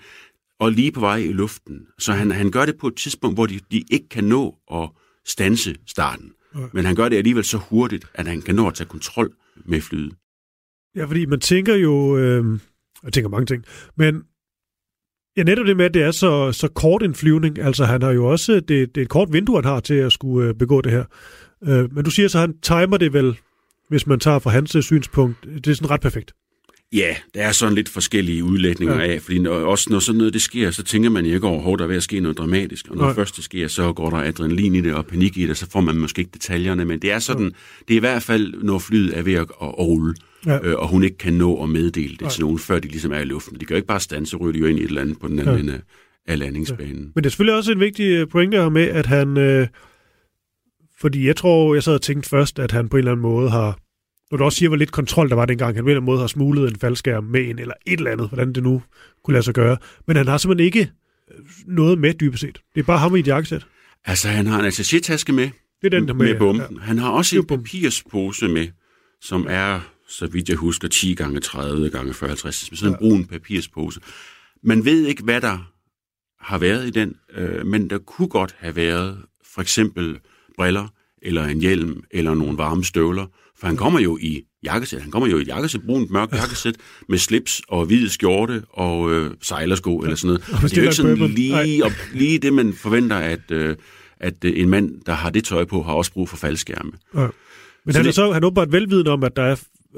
og 0.60 0.72
lige 0.72 0.92
på 0.92 1.00
vej 1.00 1.16
i 1.16 1.32
luften. 1.32 1.86
Så 1.98 2.12
han, 2.12 2.30
han 2.30 2.50
gør 2.50 2.66
det 2.66 2.76
på 2.80 2.86
et 2.86 2.96
tidspunkt, 2.96 3.36
hvor 3.36 3.46
de, 3.46 3.60
de 3.72 3.84
ikke 3.90 4.08
kan 4.08 4.24
nå 4.24 4.56
at 4.72 4.90
stanse 5.26 5.74
starten. 5.86 6.32
Men 6.72 6.84
han 6.84 6.94
gør 6.94 7.08
det 7.08 7.16
alligevel 7.16 7.44
så 7.44 7.58
hurtigt, 7.58 8.06
at 8.14 8.26
han 8.26 8.42
kan 8.42 8.54
nå 8.54 8.66
at 8.66 8.74
tage 8.74 8.88
kontrol 8.88 9.34
med 9.64 9.80
flyet. 9.80 10.14
Ja, 10.96 11.04
fordi 11.04 11.26
man 11.26 11.40
tænker 11.40 11.74
jo, 11.74 12.18
øh, 12.18 12.58
jeg 13.02 13.12
tænker 13.12 13.28
mange 13.28 13.46
ting, 13.46 13.64
men 13.96 14.22
ja, 15.36 15.42
netop 15.42 15.66
det 15.66 15.76
med, 15.76 15.84
at 15.84 15.94
det 15.94 16.02
er 16.02 16.10
så, 16.10 16.52
så 16.52 16.68
kort 16.68 17.02
en 17.02 17.14
flyvning, 17.14 17.58
altså 17.58 17.84
han 17.84 18.02
har 18.02 18.10
jo 18.10 18.26
også, 18.26 18.52
det, 18.52 18.68
det 18.68 18.96
er 18.96 19.02
et 19.02 19.08
kort 19.08 19.32
vindue, 19.32 19.56
han 19.56 19.64
har 19.64 19.80
til 19.80 19.94
at 19.94 20.12
skulle 20.12 20.48
øh, 20.48 20.54
begå 20.54 20.80
det 20.80 20.92
her. 20.92 21.04
Øh, 21.64 21.94
men 21.94 22.04
du 22.04 22.10
siger 22.10 22.28
så, 22.28 22.38
at 22.38 22.40
han 22.40 22.60
timer 22.60 22.96
det 22.96 23.12
vel, 23.12 23.38
hvis 23.88 24.06
man 24.06 24.20
tager 24.20 24.38
fra 24.38 24.50
hans 24.50 24.76
synspunkt, 24.80 25.44
det 25.44 25.66
er 25.66 25.74
sådan 25.74 25.90
ret 25.90 26.00
perfekt. 26.00 26.32
Ja, 26.92 27.16
der 27.34 27.42
er 27.42 27.52
sådan 27.52 27.74
lidt 27.74 27.88
forskellige 27.88 28.44
udlægninger 28.44 28.94
Ja. 28.94 29.04
ja. 29.06 29.12
af, 29.14 29.22
fordi 29.22 29.38
når, 29.38 29.50
også 29.52 29.90
når 29.90 29.98
sådan 29.98 30.18
noget 30.18 30.32
det 30.32 30.42
sker, 30.42 30.70
så 30.70 30.82
tænker 30.82 31.10
man 31.10 31.26
ikke 31.26 31.46
over, 31.46 31.72
at 31.72 31.78
der 31.78 31.84
er 31.84 31.88
ved 31.88 31.96
at 31.96 32.02
ske 32.02 32.20
noget 32.20 32.38
dramatisk. 32.38 32.88
Og 32.88 32.96
når 32.96 33.04
Nej. 33.04 33.14
først 33.14 33.36
det 33.36 33.44
sker, 33.44 33.68
så 33.68 33.92
går 33.92 34.10
der 34.10 34.16
adrenalin 34.16 34.74
i 34.74 34.80
det 34.80 34.94
og 34.94 35.06
panik 35.06 35.36
i 35.38 35.46
det, 35.46 35.56
så 35.56 35.70
får 35.70 35.80
man 35.80 35.96
måske 35.96 36.18
ikke 36.20 36.30
detaljerne, 36.34 36.84
men 36.84 36.98
det 37.02 37.12
er 37.12 37.18
sådan, 37.18 37.52
det 37.88 37.94
er 37.94 37.96
i 37.96 38.00
hvert 38.00 38.22
fald, 38.22 38.54
når 38.62 38.78
flyet 38.78 39.18
er 39.18 39.22
ved 39.22 39.34
at, 39.34 39.46
rulle, 39.60 40.14
Ja. 40.46 40.52
ja. 40.52 40.60
øh, 40.62 40.74
og 40.78 40.88
hun 40.88 41.04
ikke 41.04 41.18
kan 41.18 41.32
nå 41.32 41.62
at 41.62 41.68
meddele 41.68 42.12
det 42.12 42.20
Nej. 42.20 42.30
til 42.30 42.40
nogen, 42.40 42.58
før 42.58 42.78
de 42.78 42.88
ligesom 42.88 43.12
er 43.12 43.18
i 43.20 43.24
luften. 43.24 43.54
De 43.60 43.64
kan 43.64 43.74
jo 43.74 43.76
ikke 43.76 43.88
bare 43.88 44.00
stanse, 44.00 44.30
så 44.30 44.36
ryger 44.36 44.52
de 44.52 44.58
jo 44.58 44.66
ind 44.66 44.78
i 44.78 44.82
et 44.82 44.88
eller 44.88 45.00
andet 45.00 45.20
på 45.20 45.28
den 45.28 45.38
anden 45.38 45.52
Ja. 45.54 45.56
ja. 45.56 45.62
ende 45.62 45.80
af 46.26 46.38
landingsbanen. 46.38 47.12
Men 47.14 47.24
det 47.24 47.26
er 47.26 47.30
selvfølgelig 47.30 47.56
også 47.56 47.72
en 47.72 47.80
vigtig 47.80 48.04
øh, 48.04 48.28
pointe 48.28 48.56
her 48.56 48.68
med, 48.68 48.82
at 48.82 49.06
han... 49.06 49.36
Øh, 49.36 49.66
fordi 51.00 51.26
jeg 51.26 51.36
tror, 51.36 51.74
jeg 51.74 51.82
sad 51.82 51.94
og 51.94 52.02
tænkte 52.02 52.28
først, 52.28 52.58
at 52.58 52.72
han 52.72 52.88
på 52.88 52.96
en 52.96 52.98
eller 52.98 53.12
anden 53.12 53.22
måde 53.22 53.50
har 53.50 53.78
når 54.30 54.38
du 54.38 54.44
også 54.44 54.58
siger, 54.58 54.68
hvor 54.68 54.76
lidt 54.76 54.92
kontrol 54.92 55.28
der 55.28 55.34
var 55.34 55.44
dengang. 55.46 55.76
Han 55.76 55.84
på 55.84 55.90
en 55.90 56.04
måde 56.04 56.20
har 56.20 56.26
smuglet 56.26 56.68
en 56.70 56.76
faldskærm 56.76 57.24
med 57.24 57.40
en, 57.50 57.58
eller 57.58 57.74
et 57.86 57.98
eller 57.98 58.10
andet, 58.10 58.28
hvordan 58.28 58.52
det 58.52 58.62
nu 58.62 58.82
kunne 59.24 59.32
lade 59.32 59.44
sig 59.44 59.54
gøre. 59.54 59.76
Men 60.06 60.16
han 60.16 60.28
har 60.28 60.38
simpelthen 60.38 60.66
ikke 60.66 60.90
øh, 61.30 61.44
noget 61.66 61.98
med 61.98 62.14
dybest 62.14 62.40
set. 62.40 62.60
Det 62.74 62.80
er 62.80 62.84
bare 62.84 62.98
ham 62.98 63.16
i 63.16 63.20
et 63.20 63.26
jakkesæt. 63.26 63.66
Altså, 64.04 64.28
han 64.28 64.46
har 64.46 64.60
en 64.60 64.66
attaché-taske 64.66 65.32
med, 65.32 65.50
Det 65.82 65.94
er 65.94 65.98
den, 65.98 66.08
der 66.08 66.14
med, 66.14 66.26
med. 66.32 66.38
bomben. 66.38 66.76
Ja. 66.76 66.80
Han 66.82 66.98
har 66.98 67.10
også 67.10 67.36
en 67.38 67.46
papirspose 67.46 68.48
med, 68.48 68.68
som 69.20 69.46
er, 69.50 69.80
så 70.08 70.26
vidt 70.26 70.48
jeg 70.48 70.56
husker, 70.56 70.88
10 70.88 71.14
gange 71.14 71.40
30 71.40 71.90
gange 71.90 72.14
40 72.14 72.28
50. 72.28 72.78
Sådan 72.78 72.92
en 72.94 72.98
brun 72.98 73.24
papirspose. 73.24 74.00
Man 74.62 74.84
ved 74.84 75.06
ikke, 75.06 75.22
hvad 75.24 75.40
der 75.40 75.70
har 76.40 76.58
været 76.58 76.86
i 76.86 76.90
den, 76.90 77.16
øh, 77.34 77.66
men 77.66 77.90
der 77.90 77.98
kunne 77.98 78.28
godt 78.28 78.54
have 78.58 78.76
været 78.76 79.18
for 79.54 79.60
eksempel 79.60 80.18
briller, 80.56 80.88
eller 81.22 81.44
en 81.44 81.60
hjelm, 81.60 82.04
eller 82.10 82.34
nogle 82.34 82.58
varme 82.58 82.84
støvler. 82.84 83.26
For 83.64 83.68
han 83.68 83.76
kommer 83.76 84.00
jo 84.00 84.18
i 84.20 84.42
jakkesæt. 84.64 85.02
Han 85.02 85.10
kommer 85.10 85.28
jo 85.28 85.38
i 85.38 85.42
et 85.42 85.48
jakkesæt, 85.48 85.80
brunt, 85.86 86.10
mørk 86.10 86.32
jakkesæt, 86.32 86.74
med 87.08 87.18
slips 87.18 87.62
og 87.68 87.86
hvid 87.86 88.08
skjorte 88.08 88.62
og 88.70 89.12
øh, 89.12 89.30
sejlersko 89.42 89.98
eller 89.98 90.16
sådan 90.16 90.40
noget. 90.50 90.62
Det 90.62 90.72
er 90.72 90.76
jo 90.76 90.82
ikke 90.82 90.94
sådan 90.94 91.30
lige, 91.30 91.84
og, 91.84 91.92
lige 92.12 92.38
det, 92.38 92.52
man 92.52 92.72
forventer, 92.72 93.16
at, 93.16 93.50
øh, 93.50 93.76
at 94.20 94.44
øh, 94.44 94.52
en 94.56 94.68
mand, 94.68 95.00
der 95.06 95.12
har 95.12 95.30
det 95.30 95.44
tøj 95.44 95.64
på, 95.64 95.82
har 95.82 95.92
også 95.92 96.12
brug 96.12 96.28
for 96.28 96.36
faldskærme. 96.36 96.92
Ja. 97.14 97.26
Men 97.84 97.92
Så 97.92 97.98
han 97.98 98.06
er 98.06 98.10
så 98.10 98.32
han 98.32 98.42
er 98.42 98.46
åbenbart 98.46 98.72
velvidende 98.72 99.10
om, 99.10 99.24
at 99.24 99.36
der 99.36 99.42
er 99.42 99.56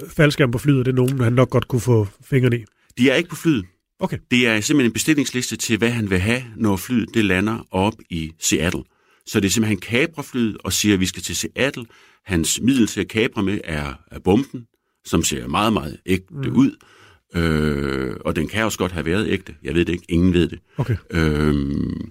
faldskærm 0.09 0.51
på 0.51 0.59
flyet, 0.59 0.79
og 0.79 0.85
det 0.85 0.93
er 0.93 0.97
nogen, 0.97 1.21
han 1.21 1.33
nok 1.33 1.51
godt 1.51 1.69
kunne 1.69 1.81
få 1.81 2.09
fingrene 2.25 2.57
i. 2.57 2.65
De 2.99 3.11
er 3.11 3.15
ikke 3.15 3.29
på 3.29 3.37
flyet. 3.37 3.65
Okay. 4.01 4.19
Det 4.31 4.47
er 4.47 4.61
simpelthen 4.61 4.91
en 4.91 4.93
bestillingsliste 4.93 5.57
til, 5.57 5.79
hvad 5.79 5.91
han 5.91 6.11
vil 6.11 6.19
have, 6.19 6.43
når 6.57 6.77
flyet 6.77 7.09
det 7.15 7.25
lander 7.25 7.67
op 7.71 7.95
i 8.11 8.33
Seattle. 8.41 8.83
Så 9.27 9.41
det 9.41 9.47
er 9.47 9.51
simpelthen, 9.51 9.79
han 9.79 10.07
kaprer 10.07 10.23
flyet 10.23 10.57
og 10.65 10.73
siger, 10.73 10.95
at 10.95 11.01
vi 11.01 11.07
skal 11.07 11.23
til 11.23 11.37
Seattle. 11.37 11.87
Hans 12.25 12.61
middel 12.61 12.87
til 12.87 13.01
at 13.01 13.09
kapre 13.09 13.43
med 13.43 13.61
er, 13.65 13.95
er 14.11 14.19
bomben, 14.19 14.67
som 15.05 15.23
ser 15.23 15.47
meget, 15.47 15.73
meget 15.73 16.01
ægte 16.07 16.35
mm. 16.35 16.57
ud. 16.57 16.77
Øh, 17.35 18.17
og 18.21 18.37
den 18.37 18.49
kan 18.49 18.65
også 18.65 18.79
godt 18.79 18.93
have 18.93 19.05
været 19.07 19.29
ægte. 19.29 19.55
Jeg 19.63 19.75
ved 19.75 19.85
det 19.85 19.93
ikke. 19.93 20.05
Ingen 20.09 20.33
ved 20.33 20.49
det. 20.49 20.59
Okay. 20.77 20.97
Øhm, 21.11 22.11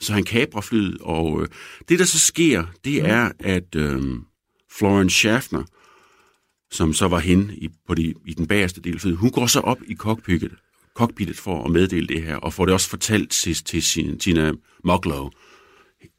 så 0.00 0.12
han 0.12 0.24
kaprer 0.24 0.60
flyet, 0.60 0.98
og 1.00 1.42
øh, 1.42 1.48
det, 1.88 1.98
der 1.98 2.04
så 2.04 2.18
sker, 2.18 2.64
det 2.84 3.02
Mm. 3.02 3.08
er, 3.08 3.30
at 3.40 3.74
øh, 3.76 4.02
Florence 4.78 5.14
Schaffner, 5.16 5.64
som 6.70 6.92
så 6.92 7.08
var 7.08 7.18
hende 7.18 7.56
i, 7.56 7.68
på 7.88 7.94
de, 7.94 8.14
i 8.26 8.34
den 8.34 8.46
bagerste 8.46 8.80
del 8.80 8.94
af 8.94 9.00
flyet, 9.00 9.16
hun 9.16 9.30
går 9.30 9.46
så 9.46 9.60
op 9.60 9.78
i 9.86 9.94
cockpittet, 9.94 10.52
cockpittet 10.96 11.36
for 11.36 11.64
at 11.64 11.70
meddele 11.70 12.06
det 12.06 12.22
her, 12.22 12.36
og 12.36 12.52
får 12.52 12.64
det 12.64 12.74
også 12.74 12.88
fortalt 12.88 13.30
til, 13.30 13.54
til 13.64 13.82
sin, 13.82 14.18
Tina 14.18 14.52
Moglow, 14.84 15.30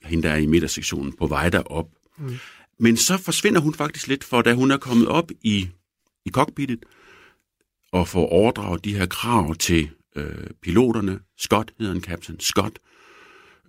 hende 0.04 0.24
der 0.24 0.34
er 0.34 0.38
i 0.38 0.46
midtersektionen, 0.46 1.14
på 1.14 1.28
vej 1.28 1.50
derop. 1.50 1.88
Mm. 2.18 2.36
Men 2.80 2.98
så 2.98 3.18
forsvinder 3.18 3.60
hun 3.60 3.74
faktisk 3.74 4.08
lidt, 4.08 4.24
for 4.24 4.42
da 4.42 4.54
hun 4.54 4.72
er 4.72 4.78
kommet 4.78 5.08
op 5.08 5.32
i, 5.42 5.70
i 6.26 6.30
cockpittet, 6.30 6.86
og 7.92 8.08
får 8.08 8.28
overdraget 8.28 8.86
de 8.86 8.98
her 8.98 9.06
krav 9.06 9.56
til 9.56 9.90
øh, 10.16 10.48
piloterne, 10.62 11.20
Scott 11.38 11.72
hedder 11.80 11.94
en 11.94 12.02
kaptajn, 12.02 12.40
Scott, 12.40 12.80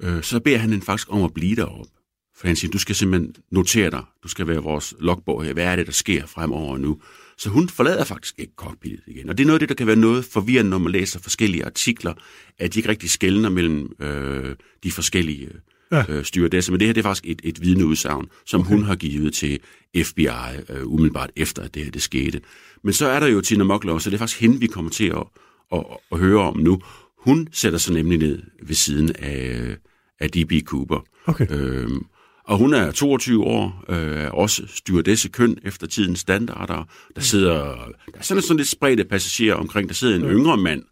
øh, 0.01 0.23
så 0.23 0.41
beder 0.41 0.59
han 0.59 0.71
hende 0.71 0.85
faktisk 0.85 1.13
om 1.13 1.23
at 1.23 1.35
blive 1.35 1.57
deroppe. 1.57 1.93
For 2.37 2.47
han 2.47 2.57
siger, 2.57 2.71
du 2.71 2.79
skal 2.79 2.95
simpelthen 2.95 3.35
notere 3.51 3.91
dig, 3.91 4.05
du 4.23 4.29
skal 4.29 4.49
være 4.49 4.63
vores 4.63 4.95
logbog 5.01 5.45
her, 5.45 5.53
hvad 5.53 5.65
er 5.65 5.77
det, 5.77 5.87
der 5.87 5.93
sker 5.93 6.27
fremover 6.27 6.79
nu? 6.79 7.01
Så 7.39 7.51
hun 7.51 7.69
forlader 7.69 8.05
faktisk 8.05 8.35
ikke 8.39 8.53
cockpittet 8.57 9.03
igen. 9.07 9.29
Og 9.29 9.39
det 9.39 9.45
er 9.45 9.47
noget 9.47 9.57
af 9.57 9.61
det, 9.61 9.69
der 9.69 9.75
kan 9.75 9.87
være 9.87 9.97
noget 9.97 10.25
forvirrende, 10.25 10.71
når 10.71 10.79
man 10.79 10.93
læser 10.93 11.21
forskellige 11.21 11.65
artikler, 11.65 12.15
at 12.59 12.75
de 12.75 12.79
ikke 12.79 12.89
rigtig 12.89 13.11
skældner 13.11 13.49
mellem 13.49 13.93
øh, 14.01 14.57
de 14.83 14.93
forskellige 14.93 15.47
øh, 15.47 15.55
Ja. 15.93 16.05
øh, 16.09 16.25
stewardesser. 16.25 16.73
Men 16.73 16.81
det 16.81 16.89
her 16.89 16.95
det 16.95 17.01
er 17.01 17.09
faktisk 17.09 17.27
et, 17.27 17.41
et 17.45 17.63
vidneudsagn, 17.63 18.29
som 18.47 18.61
okay. 18.61 18.71
hun 18.71 18.83
har 18.83 18.97
givet 18.97 19.35
til 19.35 19.59
FBI 20.05 20.29
øh, 20.69 20.87
umiddelbart 20.87 21.31
efter, 21.37 21.63
at 21.63 21.75
det 21.75 21.85
her 21.85 21.91
det 21.91 22.03
skete. 22.03 22.41
Men 22.83 22.93
så 22.93 23.07
er 23.07 23.21
der 23.21 23.27
jo 23.27 23.41
Tina 23.41 23.65
Mocklow, 23.65 23.99
så 23.99 24.11
det 24.11 24.15
er 24.15 24.19
faktisk 24.19 24.41
hende, 24.41 24.61
vi 24.61 24.67
kommer 24.67 24.91
til 24.91 25.07
at, 25.07 25.25
at, 25.73 25.85
at 26.13 26.19
høre 26.19 26.41
om 26.41 26.57
nu. 26.57 26.81
Hun 27.19 27.49
sætter 27.53 27.79
sig 27.79 27.95
nemlig 27.95 28.19
ned 28.19 28.43
ved 28.63 28.75
siden 28.75 29.17
af, 29.19 29.77
af 30.21 30.31
D.B. 30.31 30.53
Cooper. 30.65 31.05
Okay. 31.27 31.47
Øhm, 31.51 32.07
og 32.45 32.59
hun 32.59 32.75
er 32.75 32.91
22 32.91 33.45
år, 33.45 33.85
øh, 33.89 34.31
også 34.33 34.63
stewardesse 34.67 35.29
køn 35.29 35.59
efter 35.65 35.87
tidens 35.87 36.21
standarder. 36.21 36.85
Der 37.17 37.21
sidder, 37.21 37.55
der 37.55 38.19
er 38.19 38.23
sådan, 38.23 38.43
sådan 38.43 38.57
lidt 38.57 38.69
spredte 38.69 39.05
passagerer 39.05 39.55
omkring. 39.55 39.89
Der 39.89 39.95
sidder 39.95 40.17
en 40.17 40.23
yngre 40.23 40.57
mand. 40.57 40.83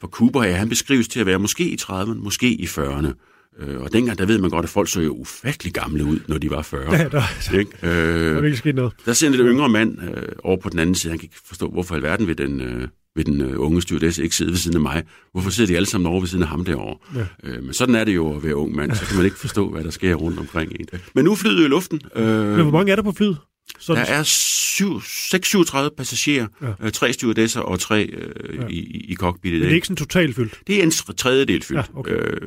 For 0.00 0.08
Cooper 0.08 0.42
her, 0.42 0.52
han 0.52 0.68
beskrives 0.68 1.08
til 1.08 1.20
at 1.20 1.26
være 1.26 1.38
måske 1.38 1.64
i 1.64 1.76
30'erne, 1.80 2.14
måske 2.14 2.50
i 2.52 2.64
40'erne. 2.64 3.33
Øh, 3.60 3.80
og 3.80 3.92
dengang, 3.92 4.18
der 4.18 4.26
ved 4.26 4.38
man 4.38 4.50
godt, 4.50 4.64
at 4.64 4.68
folk 4.70 4.88
så 4.88 5.00
jo 5.00 5.12
ufattelig 5.12 5.72
gamle 5.72 6.04
ud, 6.04 6.18
når 6.28 6.38
de 6.38 6.50
var 6.50 6.62
40. 6.62 6.92
Ja, 6.96 7.04
der, 7.04 7.08
der 7.50 7.58
Ikke? 7.58 7.70
Øh, 7.82 7.88
er 7.90 8.32
virkelig 8.32 8.58
sket 8.58 8.74
noget. 8.74 8.92
der 9.06 9.12
sidder 9.12 9.40
en 9.42 9.48
yngre 9.48 9.68
mand 9.68 9.98
øh, 10.02 10.22
over 10.44 10.56
på 10.56 10.68
den 10.68 10.78
anden 10.78 10.94
side. 10.94 11.10
Han 11.10 11.18
kan 11.18 11.26
ikke 11.26 11.36
forstå, 11.46 11.70
hvorfor 11.70 11.94
i 11.94 11.98
alverden 11.98 12.26
vil 12.26 12.38
den, 12.38 12.60
øh, 12.60 12.88
vil 13.16 13.26
den 13.26 13.40
øh, 13.40 13.60
unge 13.60 13.82
stewardesse 13.82 14.22
ikke 14.22 14.36
sidde 14.36 14.50
ved 14.50 14.58
siden 14.58 14.76
af 14.76 14.80
mig. 14.82 15.02
Hvorfor 15.32 15.50
sidder 15.50 15.68
de 15.72 15.76
alle 15.76 15.86
sammen 15.86 16.06
over 16.06 16.20
ved 16.20 16.28
siden 16.28 16.42
af 16.42 16.48
ham 16.48 16.64
derovre? 16.64 16.96
Ja. 17.44 17.50
Øh, 17.50 17.62
men 17.64 17.72
sådan 17.74 17.94
er 17.94 18.04
det 18.04 18.14
jo 18.14 18.36
at 18.36 18.44
være 18.44 18.56
ung 18.56 18.74
mand. 18.76 18.94
Så 18.94 19.06
kan 19.06 19.16
man 19.16 19.24
ikke 19.24 19.38
forstå, 19.38 19.70
hvad 19.70 19.84
der 19.84 19.90
sker 19.90 20.14
rundt 20.14 20.38
omkring 20.38 20.72
en. 20.80 20.86
Men 21.14 21.24
nu 21.24 21.32
er 21.32 21.36
flyet 21.36 21.64
i 21.64 21.68
luften. 21.68 22.00
Øh, 22.16 22.26
Men 22.26 22.62
hvor 22.62 22.70
mange 22.70 22.92
er 22.92 22.96
der 22.96 23.02
på 23.02 23.12
flyet? 23.12 23.36
Der 23.72 23.80
Sådan, 23.80 24.04
er 24.08 24.22
syv- 24.22 25.00
637 25.00 25.90
passagerer, 25.96 26.46
Ja. 26.62 26.66
ja. 26.66 26.72
øh, 26.86 26.92
tre 26.92 27.12
stewardesser 27.12 27.60
og 27.60 27.80
tre 27.80 28.04
øh, 28.04 28.54
ja. 28.60 28.66
i, 28.66 28.78
i- 28.78 29.14
cockpittet. 29.14 29.60
men 29.60 29.64
det 29.66 29.70
er 29.70 29.74
ikke 29.74 29.86
sådan 29.86 29.96
totalt 29.96 30.36
fyldt. 30.36 30.60
Det 30.66 30.78
er 30.78 30.82
en 30.82 30.90
tredjedel 30.90 31.62
fyldt, 31.62 31.78
Ja, 31.94 31.98
okay. 31.98 32.12
øh, 32.12 32.40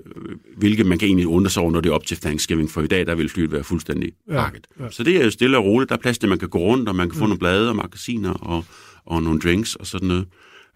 hvilket 0.58 0.86
man 0.86 1.00
kan 1.00 1.08
egentlig 1.08 1.28
undre 1.28 1.50
sig 1.52 1.62
over, 1.62 1.72
når 1.72 1.82
det 1.82 1.90
er 1.90 1.94
op 1.94 2.06
til 2.06 2.18
Thanksgiving, 2.18 2.72
for 2.72 2.82
i 2.82 2.88
dag 2.88 3.06
der 3.06 3.16
vil 3.16 3.30
flyet 3.30 3.52
være 3.52 3.64
fuldstændig 3.64 4.12
Ja, 4.28 4.34
pakket. 4.44 4.68
ja. 4.80 4.84
Ja. 4.84 4.92
Så 4.92 5.04
det 5.04 5.18
er 5.18 5.24
jo 5.24 5.30
stille 5.32 5.58
og 5.58 5.64
roligt. 5.66 5.90
Der 5.90 5.96
er 5.96 6.00
plads 6.02 6.18
til, 6.18 6.28
at 6.28 6.30
man 6.30 6.40
kan 6.40 6.50
gå 6.50 6.60
rundt, 6.60 6.90
og 6.90 6.96
man 6.96 7.10
kan 7.10 7.18
få 7.20 7.26
nogle 7.26 7.40
blade 7.40 7.70
og 7.70 7.76
magasiner 7.76 8.34
og, 8.34 8.66
og 9.06 9.24
nogle 9.24 9.40
drinks 9.40 9.76
og 9.76 9.88
sådan 9.88 10.08
noget. 10.08 10.28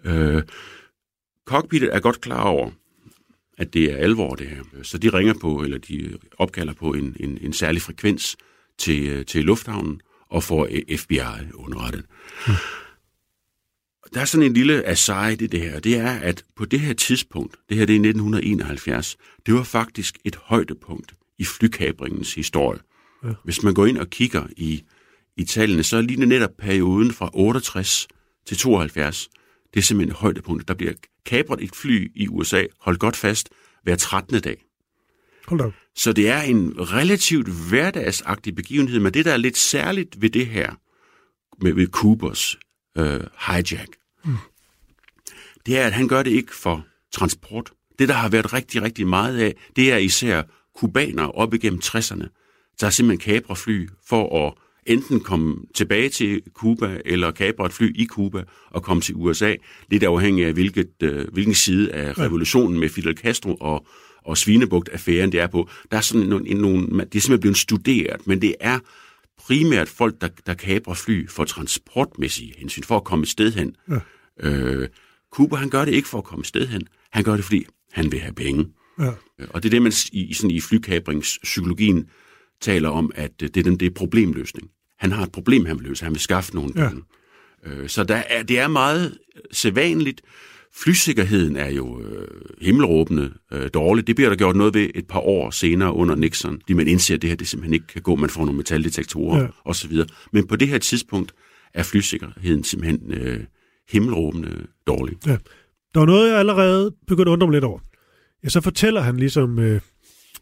Øh, 0.05 0.41
cockpittet 1.47 1.89
er 1.95 1.99
godt 1.99 2.21
klar 2.21 2.43
over, 2.43 2.69
at 3.57 3.73
det 3.73 3.83
er 3.91 3.97
alvor 3.97 4.35
det 4.35 4.47
her. 4.47 4.61
Så 4.83 4.97
de 4.97 5.09
ringer 5.09 5.33
på, 5.41 5.61
eller 5.63 5.77
de 5.77 6.17
opkalder 6.37 6.73
på 6.73 6.91
en, 6.93 7.15
en, 7.19 7.37
en 7.41 7.53
særlig 7.53 7.81
frekvens 7.81 8.37
til, 8.77 9.07
øh, 9.07 9.25
til 9.25 9.43
lufthavnen 9.45 10.01
og 10.31 10.43
får 10.43 10.67
FBI 10.97 11.19
underrettet. 11.53 12.05
Der 14.13 14.21
er 14.21 14.25
sådan 14.25 14.45
en 14.45 14.53
lille 14.53 14.83
aside 14.87 15.33
i 15.33 15.47
det 15.47 15.59
her. 15.59 15.79
Det 15.79 15.97
er, 15.97 16.11
at 16.11 16.45
på 16.55 16.65
det 16.65 16.79
her 16.79 16.93
tidspunkt, 16.93 17.55
det 17.69 17.77
her 17.77 17.85
det 17.85 17.93
er 17.93 17.99
1971, 17.99 19.17
det 19.45 19.53
var 19.53 19.63
faktisk 19.63 20.17
et 20.25 20.35
højdepunkt 20.35 21.13
i 21.39 21.45
flykabringens 21.45 22.33
historie. 22.33 22.79
Ja. 23.23 23.29
Hvis 23.43 23.63
man 23.63 23.73
går 23.73 23.85
ind 23.85 23.97
og 23.97 24.09
kigger 24.09 24.47
i, 24.57 24.83
i 25.37 25.43
tallene, 25.43 25.83
så 25.83 26.01
ligner 26.01 26.25
netop 26.25 26.49
perioden 26.59 27.13
fra 27.13 27.29
68 27.33 28.07
til 28.45 28.57
72, 28.57 29.29
det 29.73 29.79
er 29.79 29.83
simpelthen 29.83 30.11
et 30.11 30.17
højdepunkt. 30.17 30.67
Der 30.67 30.73
bliver 30.73 30.93
kabret 31.25 31.63
et 31.63 31.75
fly 31.75 32.11
i 32.15 32.27
USA, 32.27 32.63
hold 32.79 32.97
godt 32.97 33.15
fast, 33.15 33.49
hver 33.83 33.95
13. 33.95 34.41
dag. 34.41 34.63
Hold 35.51 35.61
op. 35.61 35.73
Så 35.95 36.13
det 36.13 36.29
er 36.29 36.41
en 36.41 36.73
relativt 36.77 37.47
hverdagsagtig 37.69 38.55
begivenhed, 38.55 38.99
men 38.99 39.13
det, 39.13 39.25
der 39.25 39.33
er 39.33 39.37
lidt 39.37 39.57
særligt 39.57 40.21
ved 40.21 40.29
det 40.29 40.47
her, 40.47 40.71
med, 41.61 41.73
ved 41.73 41.87
Coopers 41.87 42.57
øh, 42.97 43.19
hijack, 43.47 43.89
mm. 44.25 44.35
det 45.65 45.77
er, 45.77 45.85
at 45.85 45.93
han 45.93 46.07
gør 46.07 46.23
det 46.23 46.31
ikke 46.31 46.55
for 46.55 46.85
transport. 47.11 47.71
Det, 47.99 48.07
der 48.09 48.13
har 48.13 48.29
været 48.29 48.53
rigtig, 48.53 48.81
rigtig 48.81 49.07
meget 49.07 49.39
af, 49.39 49.55
det 49.75 49.91
er 49.91 49.97
især 49.97 50.43
kubanere 50.75 51.31
op 51.31 51.53
igennem 51.53 51.81
60'erne, 51.83 52.27
der 52.81 52.89
simpelthen 52.89 53.33
kaprer 53.33 53.55
fly 53.55 53.89
for 54.07 54.47
at 54.47 54.53
enten 54.85 55.19
komme 55.19 55.55
tilbage 55.75 56.09
til 56.09 56.41
Cuba, 56.53 57.01
eller 57.05 57.31
kapre 57.31 57.65
et 57.65 57.73
fly 57.73 57.95
i 57.95 58.05
Cuba 58.05 58.43
og 58.69 58.83
komme 58.83 59.01
til 59.01 59.15
USA, 59.15 59.55
lidt 59.89 60.03
afhængig 60.03 60.45
af, 60.45 60.53
hvilket, 60.53 60.91
øh, 61.03 61.27
hvilken 61.33 61.53
side 61.53 61.91
af 61.91 62.19
revolutionen 62.19 62.79
med 62.79 62.89
Fidel 62.89 63.17
Castro 63.17 63.55
og, 63.55 63.87
og 64.25 64.37
Svinebugt-affæren 64.37 65.31
det 65.31 65.39
er 65.39 65.47
på. 65.47 65.69
Der 65.91 65.97
er 65.97 66.01
sådan 66.01 66.27
nogle, 66.27 66.53
nogle, 66.53 66.87
det 66.87 66.91
er 66.99 66.99
simpelthen 67.05 67.39
blevet 67.39 67.57
studeret, 67.57 68.27
men 68.27 68.41
det 68.41 68.55
er 68.59 68.79
primært 69.37 69.89
folk, 69.89 70.21
der, 70.21 70.27
der 70.45 70.53
kaprer 70.53 70.93
fly 70.93 71.29
for 71.29 71.43
transportmæssige 71.43 72.53
hensyn, 72.57 72.83
for 72.83 72.97
at 72.97 73.03
komme 73.03 73.23
et 73.23 73.29
sted 73.29 73.51
hen. 73.51 73.75
Ja. 73.89 73.99
Øh, 74.49 74.87
Cuba, 75.31 75.55
han 75.55 75.69
gør 75.69 75.85
det 75.85 75.93
ikke 75.93 76.07
for 76.07 76.17
at 76.17 76.23
komme 76.23 76.41
et 76.41 76.47
sted 76.47 76.67
hen. 76.67 76.81
Han 77.11 77.23
gør 77.23 77.35
det, 77.35 77.45
fordi 77.45 77.65
han 77.91 78.11
vil 78.11 78.19
have 78.19 78.33
penge. 78.33 78.67
Ja. 78.99 79.11
Og 79.49 79.63
det 79.63 79.69
er 79.69 79.71
det, 79.71 79.81
man 79.81 79.93
i, 80.11 80.33
sådan 80.33 80.51
i 80.51 80.59
flykabrings-psykologien 80.59 82.09
taler 82.61 82.89
om, 82.89 83.11
at 83.15 83.31
øh, 83.43 83.49
det 83.53 83.57
er, 83.57 83.63
den, 83.63 83.79
det 83.79 83.85
er 83.85 83.91
problemløsning. 83.91 84.69
Han 84.99 85.11
har 85.11 85.23
et 85.23 85.31
problem, 85.31 85.65
han 85.65 85.79
vil 85.79 85.87
løse. 85.87 86.03
Han 86.03 86.13
vil 86.13 86.21
skaffe 86.21 86.55
nogle 86.55 86.73
Ja. 86.75 86.89
penge. 86.89 87.03
Øh, 87.65 87.89
Så 87.89 88.03
der 88.03 88.15
er, 88.15 88.43
det 88.43 88.59
er 88.59 88.67
meget 88.67 89.17
sædvanligt. 89.51 90.21
Flysikkerheden 90.75 91.55
er 91.55 91.69
jo 91.69 92.01
øh, 92.01 92.27
himmelråbende 92.61 93.33
øh, 93.53 93.69
dårlig. 93.73 94.07
Det 94.07 94.15
bliver 94.15 94.29
der 94.29 94.35
gjort 94.37 94.55
noget 94.55 94.73
ved 94.73 94.89
et 94.95 95.07
par 95.07 95.19
år 95.19 95.49
senere 95.49 95.93
under 95.93 96.15
Nixon, 96.15 96.61
fordi 96.61 96.73
man 96.73 96.87
indser, 96.87 97.15
at 97.15 97.21
det 97.21 97.29
her 97.29 97.37
det 97.37 97.47
simpelthen 97.47 97.73
ikke 97.73 97.87
kan 97.87 98.01
gå. 98.01 98.15
Man 98.15 98.29
får 98.29 98.41
nogle 98.45 98.57
metaldetektorer 98.57 99.41
Ja. 99.41 99.47
osv. 99.65 99.91
Men 100.33 100.47
på 100.47 100.55
det 100.55 100.67
her 100.67 100.77
tidspunkt 100.77 101.33
er 101.73 101.83
flysikkerheden 101.83 102.63
simpelthen 102.63 103.13
øh, 103.13 103.39
himmelråbende 103.89 104.67
dårlig. 104.87 105.17
Ja. 105.27 105.37
Der 105.93 105.99
var 105.99 106.05
noget, 106.05 106.29
jeg 106.29 106.39
allerede 106.39 106.91
begyndte 107.07 107.29
at 107.29 107.33
undre 107.33 107.47
mig 107.47 107.53
lidt 107.53 107.63
over. 107.63 107.79
Ja, 108.43 108.49
så 108.49 108.61
fortæller 108.61 109.01
han 109.01 109.17
ligesom 109.17 109.59
øh, 109.59 109.81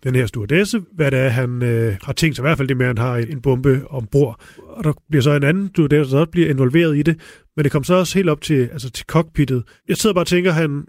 den 0.03 0.15
her 0.15 0.25
stewardesse, 0.25 0.81
hvad 0.95 1.11
det 1.11 1.19
er, 1.19 1.29
han 1.29 1.63
øh, 1.63 1.95
har 2.03 2.13
tænkt 2.13 2.35
sig, 2.35 2.43
i 2.43 2.45
hvert 2.45 2.57
fald 2.57 2.67
det 2.67 2.77
med, 2.77 2.85
at 2.85 2.99
han 2.99 3.07
har 3.07 3.17
en 3.17 3.41
bombe 3.41 3.81
ombord. 3.89 4.41
Og 4.67 4.83
der 4.83 4.93
bliver 5.09 5.21
så 5.21 5.31
en 5.31 5.43
anden 5.43 5.67
stewardesse, 5.67 6.15
der 6.15 6.19
også 6.19 6.31
bliver 6.31 6.49
involveret 6.49 6.97
i 6.97 7.01
det, 7.01 7.19
men 7.55 7.63
det 7.63 7.71
kom 7.71 7.83
så 7.83 7.93
også 7.93 8.17
helt 8.17 8.29
op 8.29 8.41
til, 8.41 8.69
altså 8.71 8.89
til 8.89 9.05
cockpittet. 9.05 9.63
Jeg 9.87 9.97
sidder 9.97 10.13
bare 10.13 10.23
og 10.23 10.27
tænker, 10.27 10.51
han, 10.51 10.85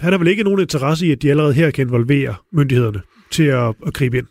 han 0.00 0.12
har 0.12 0.18
vel 0.18 0.28
ikke 0.28 0.42
nogen 0.44 0.60
interesse 0.60 1.06
i, 1.06 1.12
at 1.12 1.22
de 1.22 1.30
allerede 1.30 1.54
her 1.54 1.70
kan 1.70 1.86
involvere 1.86 2.34
myndighederne 2.52 3.00
til 3.30 3.44
at, 3.44 3.74
at 3.86 3.94
gribe 3.94 4.18
ind? 4.18 4.26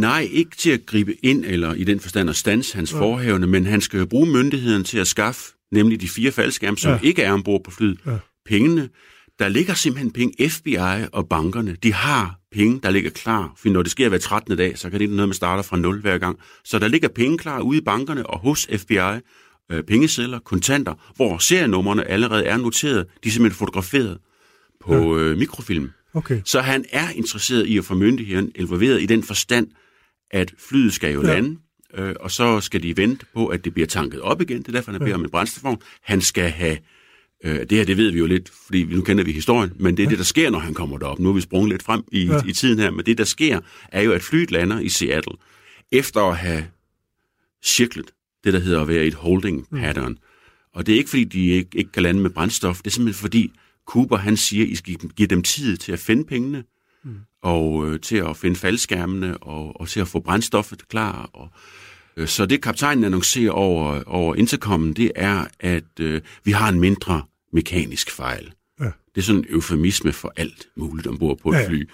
Nej, 0.00 0.28
ikke 0.32 0.56
til 0.56 0.70
at 0.70 0.86
gribe 0.86 1.14
ind, 1.24 1.44
eller 1.44 1.74
i 1.74 1.84
den 1.84 2.00
forstand 2.00 2.30
at 2.30 2.36
stanse 2.36 2.76
hans 2.76 2.92
ja. 2.92 3.00
forhævne, 3.00 3.46
men 3.46 3.66
han 3.66 3.80
skal 3.80 3.98
jo 3.98 4.06
bruge 4.06 4.26
myndigheden 4.26 4.84
til 4.84 4.98
at 4.98 5.06
skaffe, 5.06 5.52
nemlig 5.72 6.00
de 6.00 6.08
fire 6.08 6.32
faldskærme, 6.32 6.76
som 6.76 6.92
ja. 6.92 6.98
ikke 7.02 7.22
er 7.22 7.32
ombord 7.32 7.64
på 7.64 7.70
flyet, 7.70 7.98
ja. 8.06 8.16
pengene. 8.46 8.88
Der 9.38 9.48
ligger 9.48 9.74
simpelthen 9.74 10.12
penge. 10.12 10.48
FBI 10.48 10.76
og 11.12 11.28
bankerne, 11.28 11.76
de 11.82 11.92
har 11.92 12.40
penge, 12.54 12.80
der 12.82 12.90
ligger 12.90 13.10
klar. 13.10 13.52
For 13.56 13.68
når 13.68 13.82
det 13.82 13.90
sker 13.90 14.08
hver 14.08 14.18
13. 14.18 14.56
dag, 14.56 14.78
så 14.78 14.90
kan 14.90 14.92
det 14.92 15.00
ikke 15.00 15.16
noget, 15.16 15.28
man 15.28 15.34
starter 15.34 15.62
fra 15.62 15.76
0 15.76 16.00
hver 16.00 16.18
gang. 16.18 16.38
Så 16.64 16.78
der 16.78 16.88
ligger 16.88 17.08
penge 17.08 17.38
klar 17.38 17.60
ude 17.60 17.78
i 17.78 17.80
bankerne 17.80 18.26
og 18.26 18.38
hos 18.38 18.68
FBI, 18.76 19.20
øh, 19.72 19.82
pengesedler, 19.82 20.38
kontanter, 20.38 20.94
hvor 21.16 21.38
serienummerne 21.38 22.04
allerede 22.08 22.44
er 22.44 22.56
noteret. 22.56 23.06
De 23.24 23.28
er 23.28 23.32
simpelthen 23.32 23.58
fotograferet 23.58 24.18
på 24.84 25.18
ja. 25.18 25.22
øh, 25.22 25.38
mikrofilm. 25.38 25.90
Okay. 26.14 26.40
Så 26.44 26.60
han 26.60 26.84
er 26.90 27.10
interesseret 27.10 27.66
i 27.66 27.78
at 27.78 27.84
få 27.84 27.94
myndigheden 27.94 28.52
involveret 28.54 29.02
i 29.02 29.06
den 29.06 29.22
forstand, 29.22 29.66
at 30.30 30.54
flyet 30.58 30.92
skal 30.92 31.12
jo 31.12 31.22
ja. 31.22 31.34
lande, 31.34 31.56
øh, 31.94 32.14
og 32.20 32.30
så 32.30 32.60
skal 32.60 32.82
de 32.82 32.96
vente 32.96 33.26
på, 33.34 33.46
at 33.46 33.64
det 33.64 33.74
bliver 33.74 33.86
tanket 33.86 34.20
op 34.20 34.40
igen. 34.40 34.58
Det 34.58 34.68
er 34.68 34.72
derfor, 34.72 34.92
han 34.92 35.00
beder 35.00 35.10
ja. 35.10 35.14
om 35.14 35.24
en 35.24 35.30
brændstofvogn. 35.30 35.78
Han 36.02 36.20
skal 36.20 36.50
have, 36.50 36.78
øh, 37.44 37.60
det 37.60 37.72
her 37.72 37.84
det 37.84 37.96
ved 37.96 38.10
vi 38.10 38.18
jo 38.18 38.26
lidt, 38.26 38.50
fordi 38.66 38.84
nu 38.84 39.02
kender 39.02 39.24
vi 39.24 39.32
historien, 39.32 39.72
men 39.76 39.96
det 39.96 40.02
er 40.02 40.06
ja. 40.06 40.10
det, 40.10 40.18
der 40.18 40.24
sker, 40.24 40.50
når 40.50 40.58
han 40.58 40.74
kommer 40.74 40.98
derop. 40.98 41.18
Nu 41.18 41.28
er 41.28 41.32
vi 41.32 41.40
sprunget 41.40 41.70
lidt 41.70 41.82
frem 41.82 42.02
i, 42.12 42.24
ja. 42.24 42.40
i 42.46 42.52
tiden 42.52 42.78
her, 42.78 42.90
men 42.90 43.06
det, 43.06 43.18
der 43.18 43.24
sker, 43.24 43.60
er 43.92 44.02
jo, 44.02 44.12
at 44.12 44.22
flyet 44.22 44.50
lander 44.50 44.80
i 44.80 44.88
Seattle, 44.88 45.34
efter 45.92 46.20
at 46.20 46.36
have 46.36 46.66
cirklet 47.64 48.10
det, 48.44 48.52
der 48.52 48.58
hedder 48.58 48.80
at 48.80 48.88
være 48.88 49.04
et 49.04 49.14
holding 49.14 49.66
mm. 49.70 49.78
pattern. 49.78 50.12
Mm. 50.12 50.18
Og 50.74 50.86
det 50.86 50.92
er 50.92 50.98
ikke, 50.98 51.10
fordi 51.10 51.24
de 51.24 51.46
ikke, 51.46 51.78
ikke 51.78 51.92
kan 51.92 52.02
lande 52.02 52.20
med 52.20 52.30
brændstof, 52.30 52.78
det 52.78 52.86
er 52.86 52.90
simpelthen 52.90 53.20
fordi, 53.20 53.52
Cooper 53.86 54.16
han 54.16 54.36
siger, 54.36 54.64
at 54.64 54.70
I 54.70 54.76
skal 54.76 54.94
give 55.16 55.28
dem 55.28 55.42
tid 55.42 55.76
til 55.76 55.92
at 55.92 55.98
finde 55.98 56.24
pengene, 56.24 56.64
mm. 57.04 57.16
og 57.42 57.88
øh, 57.88 58.00
til 58.00 58.16
at 58.16 58.36
finde 58.36 58.56
faldskærmene, 58.56 59.38
og, 59.38 59.80
og 59.80 59.88
til 59.88 60.00
at 60.00 60.08
få 60.08 60.20
brændstoffet 60.20 60.88
klar. 60.88 61.30
Og, 61.32 61.48
øh, 62.16 62.28
så 62.28 62.46
det 62.46 62.62
kaptajnen 62.62 63.04
annoncerer 63.04 63.50
over, 63.50 64.02
over 64.06 64.34
intercomen, 64.34 64.92
det 64.92 65.12
er, 65.16 65.44
at 65.60 66.00
øh, 66.00 66.20
vi 66.44 66.52
har 66.52 66.68
en 66.68 66.80
mindre 66.80 67.22
mekanisk 67.54 68.10
fejl. 68.10 68.52
Ja. 68.80 68.84
Det 68.84 69.20
er 69.20 69.22
sådan 69.22 69.40
en 69.40 69.46
eufemisme 69.50 70.12
for 70.12 70.32
alt 70.36 70.68
muligt 70.76 71.06
ombord 71.06 71.38
på 71.42 71.50
et 71.50 71.56
ja, 71.56 71.68
fly. 71.68 71.88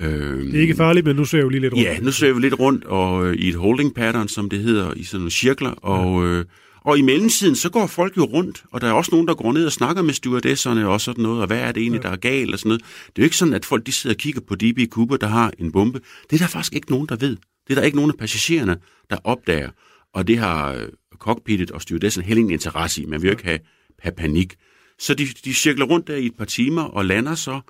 Øhm, 0.00 0.50
det 0.50 0.56
er 0.56 0.62
ikke 0.62 0.74
farligt, 0.74 1.06
men 1.06 1.16
nu 1.16 1.24
ser 1.24 1.44
vi 1.44 1.50
lige 1.50 1.60
lidt 1.60 1.72
rundt. 1.72 1.84
Ja, 1.84 1.98
nu 2.00 2.12
ser 2.12 2.32
vi 2.32 2.40
lidt 2.40 2.58
rundt 2.58 2.84
og, 2.84 3.26
øh, 3.26 3.34
i 3.34 3.48
et 3.48 3.54
holding 3.54 3.94
pattern, 3.94 4.28
som 4.28 4.50
det 4.50 4.58
hedder, 4.58 4.94
i 4.94 5.04
sådan 5.04 5.20
nogle 5.20 5.30
cirkler, 5.30 5.70
og... 5.70 6.24
Ja. 6.24 6.30
Øh, 6.30 6.44
og 6.86 6.98
i 6.98 7.02
mellemtiden, 7.02 7.56
så 7.56 7.70
går 7.70 7.86
folk 7.86 8.16
jo 8.16 8.24
rundt, 8.24 8.64
og 8.72 8.80
der 8.80 8.86
er 8.88 8.92
også 8.92 9.10
nogen, 9.12 9.28
der 9.28 9.34
går 9.34 9.52
ned 9.52 9.66
og 9.66 9.72
snakker 9.72 10.02
med 10.02 10.14
stewardesserne 10.14 10.88
og 10.88 11.00
sådan 11.00 11.22
noget, 11.22 11.40
og 11.40 11.46
hvad 11.46 11.58
er 11.58 11.72
det 11.72 11.80
egentlig, 11.80 12.02
der 12.02 12.08
er 12.08 12.16
galt 12.16 12.52
og 12.52 12.58
sådan 12.58 12.68
noget. 12.68 12.82
Det 12.82 13.18
er 13.18 13.22
jo 13.22 13.24
ikke 13.24 13.36
sådan, 13.36 13.54
at 13.54 13.64
folk 13.64 13.86
de 13.86 13.92
sidder 13.92 14.14
og 14.14 14.18
kigger 14.18 14.40
på 14.40 14.54
DB 14.54 14.90
Cooper, 14.90 15.16
der 15.16 15.26
har 15.26 15.52
en 15.58 15.72
bombe. 15.72 16.00
Det 16.30 16.36
er 16.36 16.38
der 16.38 16.46
faktisk 16.46 16.74
ikke 16.74 16.90
nogen, 16.90 17.06
der 17.08 17.16
ved. 17.16 17.36
Det 17.66 17.70
er 17.70 17.74
der 17.74 17.82
ikke 17.82 17.96
nogen 17.96 18.10
af 18.10 18.18
passagererne, 18.18 18.76
der 19.10 19.16
opdager. 19.24 19.70
Og 20.14 20.28
det 20.28 20.38
har 20.38 20.72
øh, 20.72 20.88
cockpittet 21.18 21.70
og 21.70 21.82
stewardessen 21.82 22.22
heller 22.22 22.40
ingen 22.40 22.52
interesse 22.52 23.02
i. 23.02 23.06
Man 23.06 23.22
vil 23.22 23.28
jo 23.28 23.32
ikke 23.32 23.44
have, 23.44 23.58
have 23.98 24.12
panik. 24.16 24.54
Så 24.98 25.14
de, 25.14 25.26
de 25.44 25.54
cirkler 25.54 25.86
rundt 25.86 26.06
der 26.06 26.16
i 26.16 26.26
et 26.26 26.34
par 26.34 26.44
timer 26.44 26.82
og 26.82 27.04
lander 27.04 27.34
så. 27.34 27.60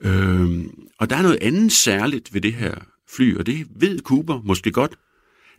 Øhm, 0.00 0.70
og 0.98 1.10
der 1.10 1.16
er 1.16 1.22
noget 1.22 1.38
andet 1.40 1.72
særligt 1.72 2.34
ved 2.34 2.40
det 2.40 2.52
her 2.52 2.74
fly, 3.08 3.36
og 3.36 3.46
det 3.46 3.66
ved 3.76 3.98
Cooper 3.98 4.40
måske 4.44 4.72
godt, 4.72 4.92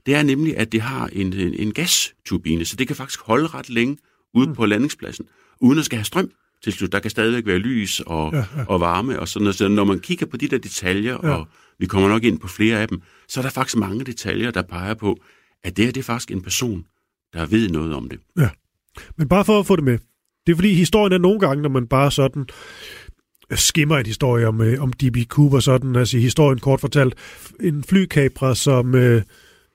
det 0.06 0.16
er 0.16 0.24
nemlig, 0.24 0.58
at 0.58 0.72
det 0.72 0.82
har 0.82 1.08
en, 1.08 1.34
en, 1.34 1.54
en 1.54 1.74
gasturbine, 1.74 2.66
så 2.66 2.76
det 2.76 2.88
kan 2.88 2.96
faktisk 2.96 3.20
holde 3.20 3.48
ret 3.48 3.70
længe 3.70 3.98
ude 4.34 4.48
mm. 4.48 4.56
på 4.56 4.66
landingspladsen, 4.66 5.26
uden 5.60 5.80
at 5.80 5.86
skal 5.86 5.98
have 5.98 6.06
strøm 6.06 6.32
til 6.64 6.74
slut. 6.74 6.92
Der 6.92 7.00
kan 7.00 7.12
stadigvæk 7.12 7.46
være 7.46 7.58
lys 7.58 8.02
og, 8.06 8.34
ja, 8.34 8.38
ja. 8.38 8.66
og 8.68 8.80
varme 8.80 9.20
og 9.20 9.28
sådan 9.28 9.44
noget. 9.44 9.56
Så 9.56 9.68
når 9.68 9.84
man 9.84 10.00
kigger 10.00 10.26
på 10.26 10.38
de 10.38 10.48
der 10.48 10.58
detaljer, 10.58 11.18
ja. 11.24 11.30
og 11.30 11.48
vi 11.80 11.86
kommer 11.86 12.10
nok 12.10 12.24
ind 12.24 12.40
på 12.40 12.48
flere 12.48 12.82
af 12.82 12.88
dem, 12.88 13.02
så 13.28 13.40
er 13.40 13.42
der 13.42 13.50
faktisk 13.50 13.78
mange 13.78 14.06
detaljer, 14.06 14.52
der 14.52 14.62
peger 14.62 14.94
på, 14.94 15.18
at 15.64 15.78
det 15.78 15.86
her 15.86 15.92
det 15.92 16.00
er 16.00 16.04
faktisk 16.04 16.32
en 16.32 16.42
person, 16.42 16.86
der 17.34 17.46
ved 17.46 17.70
noget 17.70 17.94
om 17.94 18.10
det. 18.10 18.20
Ja, 18.38 18.50
men 19.18 19.28
bare 19.28 19.46
for 19.46 19.60
at 19.60 19.66
få 19.66 19.76
det 19.76 19.84
med. 19.84 20.00
Det 20.46 20.52
er 20.52 20.56
fordi 20.56 20.74
historien 20.74 21.14
er 21.14 21.18
nogle 21.18 21.40
gange, 21.40 21.62
når 21.62 21.70
man 21.70 21.88
bare 21.88 22.12
sådan 22.12 22.46
skimmer 23.52 23.98
et 23.98 24.08
historie 24.08 24.48
om, 24.48 24.62
øh, 24.62 24.82
om 24.84 24.94
D.B. 24.94 25.18
Cooper, 25.28 25.60
sådan, 25.60 25.96
altså 25.96 26.18
historien 26.18 26.60
kort 26.60 26.80
fortalt. 26.80 27.16
En 27.60 27.84
flykabra, 27.84 28.56
som... 28.56 28.96
Øh, 28.96 29.22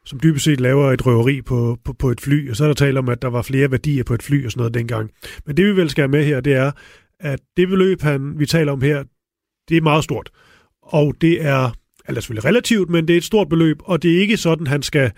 som 0.05 0.21
dybest 0.21 0.45
set 0.45 0.61
laver 0.61 0.93
et 0.93 1.07
røveri 1.07 1.43
på, 1.43 1.79
på, 1.85 1.93
på 1.93 2.11
et 2.11 2.21
fly, 2.21 2.51
og 2.51 2.57
så 2.57 2.65
er 2.65 2.69
der 2.69 2.75
tale 2.75 2.99
om, 2.99 3.09
at 3.09 3.23
der 3.23 3.29
var 3.29 3.43
flere 3.43 3.71
værdier 3.71 4.05
på 4.05 4.15
et 4.15 4.23
fly 4.23 4.45
og 4.45 4.51
sådan 4.51 4.61
noget 4.61 4.75
dengang. 4.75 5.11
Men 5.47 5.57
det 5.57 5.67
vi 5.67 5.77
vel 5.77 5.91
skal 5.91 6.03
have 6.03 6.11
med 6.11 6.25
her, 6.25 6.41
det 6.41 6.53
er, 6.53 6.73
at 7.21 7.41
det 7.57 7.69
beløb, 7.69 8.03
han, 8.03 8.39
vi 8.39 8.47
taler 8.47 8.73
om 8.73 8.83
her, 8.83 9.05
det 9.69 9.77
er 9.77 9.81
meget 9.81 10.05
stort. 10.05 10.31
Og 10.83 11.15
det 11.21 11.45
er, 11.45 11.71
altså 12.09 12.21
selvfølgelig 12.21 12.45
relativt, 12.45 12.91
men 12.91 13.09
det 13.09 13.15
er 13.15 13.17
et 13.17 13.25
stort 13.25 13.49
beløb, 13.49 13.77
og 13.85 14.03
det 14.03 14.17
er 14.17 14.21
ikke 14.21 14.37
sådan, 14.37 14.67
han 14.67 14.83
skal 14.83 15.13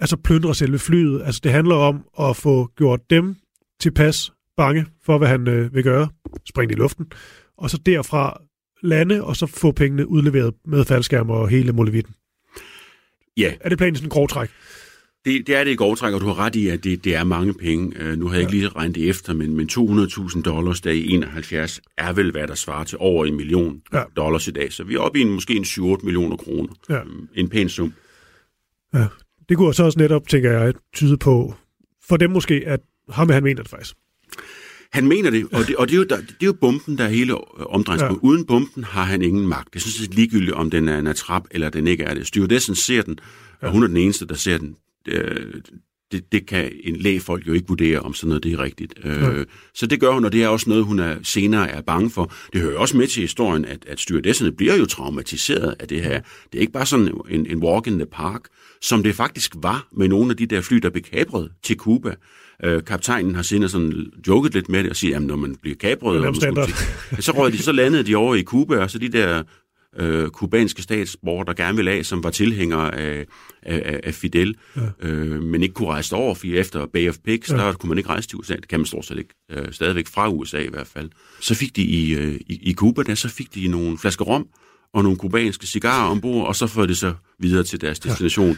altså 0.00 0.16
plyndre 0.16 0.54
selve 0.54 0.78
flyet. 0.78 1.22
Altså 1.24 1.40
det 1.44 1.52
handler 1.52 1.74
om 1.74 2.04
at 2.20 2.36
få 2.36 2.70
gjort 2.76 3.00
dem 3.10 3.36
tilpas 3.80 4.32
bange 4.58 4.86
for, 5.04 5.18
hvad 5.18 5.28
han 5.28 5.48
øh, 5.48 5.74
vil 5.74 5.82
gøre, 5.82 6.08
springe 6.48 6.74
i 6.74 6.76
luften, 6.76 7.06
og 7.58 7.70
så 7.70 7.78
derfra 7.86 8.42
lande, 8.82 9.24
og 9.24 9.36
så 9.36 9.46
få 9.46 9.72
pengene 9.72 10.08
udleveret 10.08 10.54
med 10.66 10.84
faldskærm 10.84 11.30
og 11.30 11.48
hele 11.48 11.72
molevitten. 11.72 12.14
Ja. 13.36 13.52
Er 13.60 13.68
det 13.68 13.78
planen 13.78 13.96
sådan 13.96 14.06
en 14.06 14.10
grov 14.10 14.28
træk? 14.28 14.48
Det, 15.24 15.46
det 15.46 15.56
er 15.56 15.64
det 15.64 15.70
i 15.70 15.74
grov 15.74 15.96
træk, 15.96 16.14
og 16.14 16.20
du 16.20 16.26
har 16.26 16.38
ret 16.38 16.56
i, 16.56 16.68
at 16.68 16.84
det, 16.84 17.04
det 17.04 17.14
er 17.14 17.24
mange 17.24 17.54
penge. 17.54 17.96
Uh, 18.00 18.18
nu 18.18 18.26
har 18.26 18.34
jeg 18.34 18.40
ja. 18.40 18.46
ikke 18.46 18.52
lige 18.52 18.68
regnet 18.68 18.94
det 18.94 19.08
efter, 19.08 19.34
men, 19.34 19.56
men 19.56 19.68
200.000 19.72 20.42
dollars 20.42 20.80
der 20.80 20.90
i 20.90 21.08
71 21.08 21.80
er 21.98 22.12
vel, 22.12 22.30
hvad 22.30 22.46
der 22.46 22.54
svarer 22.54 22.84
til 22.84 22.98
over 23.00 23.24
en 23.24 23.36
million 23.36 23.82
ja. 23.92 24.02
dollars 24.16 24.48
i 24.48 24.50
dag. 24.50 24.72
Så 24.72 24.84
vi 24.84 24.94
er 24.94 24.98
oppe 24.98 25.18
i 25.18 25.22
en, 25.22 25.30
måske 25.30 25.54
en 25.54 25.64
7-8 25.64 26.04
millioner 26.04 26.36
kroner. 26.36 26.68
Ja. 26.88 27.02
Um, 27.02 27.28
en 27.34 27.48
pæn 27.48 27.68
sum. 27.68 27.92
Ja. 28.94 29.06
Det 29.48 29.56
kunne 29.56 29.74
så 29.74 29.84
også 29.84 29.98
netop, 29.98 30.28
tænker 30.28 30.52
jeg, 30.52 30.74
tyde 30.94 31.16
på, 31.16 31.54
for 32.08 32.16
dem 32.16 32.30
måske, 32.30 32.62
at 32.66 32.80
ham 33.08 33.30
han 33.30 33.42
mener 33.42 33.62
det 33.62 33.70
faktisk. 33.70 33.94
Han 34.92 35.08
mener 35.08 35.30
det, 35.30 35.46
og 35.52 35.66
det, 35.66 35.76
og 35.76 35.88
det, 35.88 35.94
er, 35.94 35.98
jo, 35.98 36.04
der, 36.04 36.16
det 36.16 36.36
er 36.40 36.46
jo 36.46 36.52
bomben, 36.52 36.98
der 36.98 37.04
er 37.04 37.08
hele 37.08 37.34
omdrejningspunktet. 37.66 38.22
Ja. 38.22 38.28
Uden 38.28 38.46
bomben 38.46 38.84
har 38.84 39.04
han 39.04 39.22
ingen 39.22 39.48
magt. 39.48 39.74
Det 39.74 39.82
synes 39.82 40.00
jeg 40.00 40.14
ligegyldigt, 40.14 40.52
om 40.52 40.70
den 40.70 40.88
er 40.88 40.98
en 40.98 41.06
atrap 41.06 41.44
eller 41.50 41.70
den 41.70 41.86
ikke 41.86 42.04
er 42.04 42.14
det. 42.14 42.26
Stewardessen 42.26 42.74
ser 42.74 43.02
den, 43.02 43.18
og 43.60 43.70
hun 43.70 43.82
er 43.82 43.86
den 43.86 43.96
eneste, 43.96 44.26
der 44.26 44.34
ser 44.34 44.58
den. 44.58 44.76
Det, 45.06 45.62
det, 46.12 46.32
det 46.32 46.46
kan 46.46 46.72
en 46.84 46.96
lægefolk 46.96 47.46
jo 47.46 47.52
ikke 47.52 47.68
vurdere, 47.68 48.00
om 48.00 48.14
sådan 48.14 48.28
noget 48.28 48.42
det 48.42 48.52
er 48.52 48.58
rigtigt. 48.58 48.94
Ja. 49.04 49.30
Øh, 49.30 49.46
så 49.74 49.86
det 49.86 50.00
gør 50.00 50.12
hun, 50.12 50.24
og 50.24 50.32
det 50.32 50.42
er 50.42 50.48
også 50.48 50.70
noget, 50.70 50.84
hun 50.84 50.98
er, 50.98 51.16
senere 51.22 51.70
er 51.70 51.80
bange 51.82 52.10
for. 52.10 52.32
Det 52.52 52.60
hører 52.60 52.78
også 52.78 52.96
med 52.96 53.06
til 53.06 53.20
historien, 53.20 53.64
at, 53.64 53.84
at 53.86 54.00
stewardesserne 54.00 54.52
bliver 54.52 54.76
jo 54.76 54.86
traumatiseret 54.86 55.74
af 55.80 55.88
det 55.88 56.02
her. 56.02 56.20
Det 56.52 56.58
er 56.58 56.60
ikke 56.60 56.72
bare 56.72 56.86
sådan 56.86 57.20
en, 57.30 57.46
en 57.46 57.62
walk 57.62 57.86
in 57.86 57.98
the 57.98 58.06
park, 58.06 58.40
som 58.80 59.02
det 59.02 59.14
faktisk 59.14 59.52
var 59.56 59.88
med 59.92 60.08
nogle 60.08 60.30
af 60.30 60.36
de 60.36 60.46
der 60.46 60.60
fly, 60.60 60.76
der 60.76 60.90
blev 60.90 61.02
kapret 61.02 61.50
til 61.62 61.76
Cuba. 61.76 62.14
Øh, 62.64 62.84
kaptajnen 62.84 63.34
har 63.34 63.42
senere 63.42 63.68
sådan 63.68 64.06
joket 64.28 64.54
lidt 64.54 64.68
med 64.68 64.82
det 64.82 64.90
og 64.90 64.96
siger, 64.96 65.16
at 65.16 65.22
når 65.22 65.36
man 65.36 65.56
bliver 65.62 65.76
kapret, 65.76 66.22
ja, 66.22 67.20
så, 67.20 67.32
røg 67.32 67.52
de, 67.52 67.58
så 67.58 67.72
landede 67.72 68.02
de 68.02 68.16
over 68.16 68.34
i 68.34 68.42
Cuba, 68.42 68.76
og 68.76 68.90
så 68.90 68.98
de 68.98 69.08
der 69.08 69.42
øh, 69.96 70.28
kubanske 70.28 70.82
statsborger, 70.82 71.44
der 71.44 71.52
gerne 71.52 71.76
ville 71.76 71.90
af, 71.90 72.04
som 72.04 72.24
var 72.24 72.30
tilhængere 72.30 72.94
af, 72.94 73.26
af, 73.62 74.00
af 74.04 74.14
Fidel, 74.14 74.56
ja. 74.76 75.08
øh, 75.08 75.42
men 75.42 75.62
ikke 75.62 75.74
kunne 75.74 75.88
rejse 75.88 76.16
over, 76.16 76.34
for 76.34 76.46
efter 76.46 76.86
Bay 76.86 77.08
of 77.08 77.16
Pigs, 77.24 77.50
ja. 77.50 77.56
der 77.56 77.72
kunne 77.72 77.88
man 77.88 77.98
ikke 77.98 78.10
rejse 78.10 78.28
til 78.28 78.38
USA. 78.38 78.56
Det 78.56 78.68
kan 78.68 78.80
man 78.80 78.86
stort 78.86 79.06
set 79.06 79.18
ikke. 79.18 79.34
Øh, 79.50 79.72
stadigvæk 79.72 80.06
fra 80.06 80.28
USA 80.28 80.58
i 80.58 80.68
hvert 80.68 80.86
fald. 80.86 81.10
Så 81.40 81.54
fik 81.54 81.76
de 81.76 81.82
i, 81.82 82.14
øh, 82.14 82.34
i, 82.34 82.70
i 82.70 82.74
Cuba, 82.74 83.02
der, 83.02 83.14
så 83.14 83.28
fik 83.28 83.54
de 83.54 83.68
nogle 83.68 83.98
flasker 83.98 84.24
rom 84.24 84.46
og 84.94 85.02
nogle 85.02 85.18
kubanske 85.18 85.66
cigarer 85.66 86.10
ombord, 86.10 86.46
og 86.46 86.56
så 86.56 86.66
førte 86.66 86.88
de 86.88 86.96
så 86.96 87.14
videre 87.38 87.64
til 87.64 87.80
deres 87.80 87.98
destination. 87.98 88.48
Ja. 88.48 88.56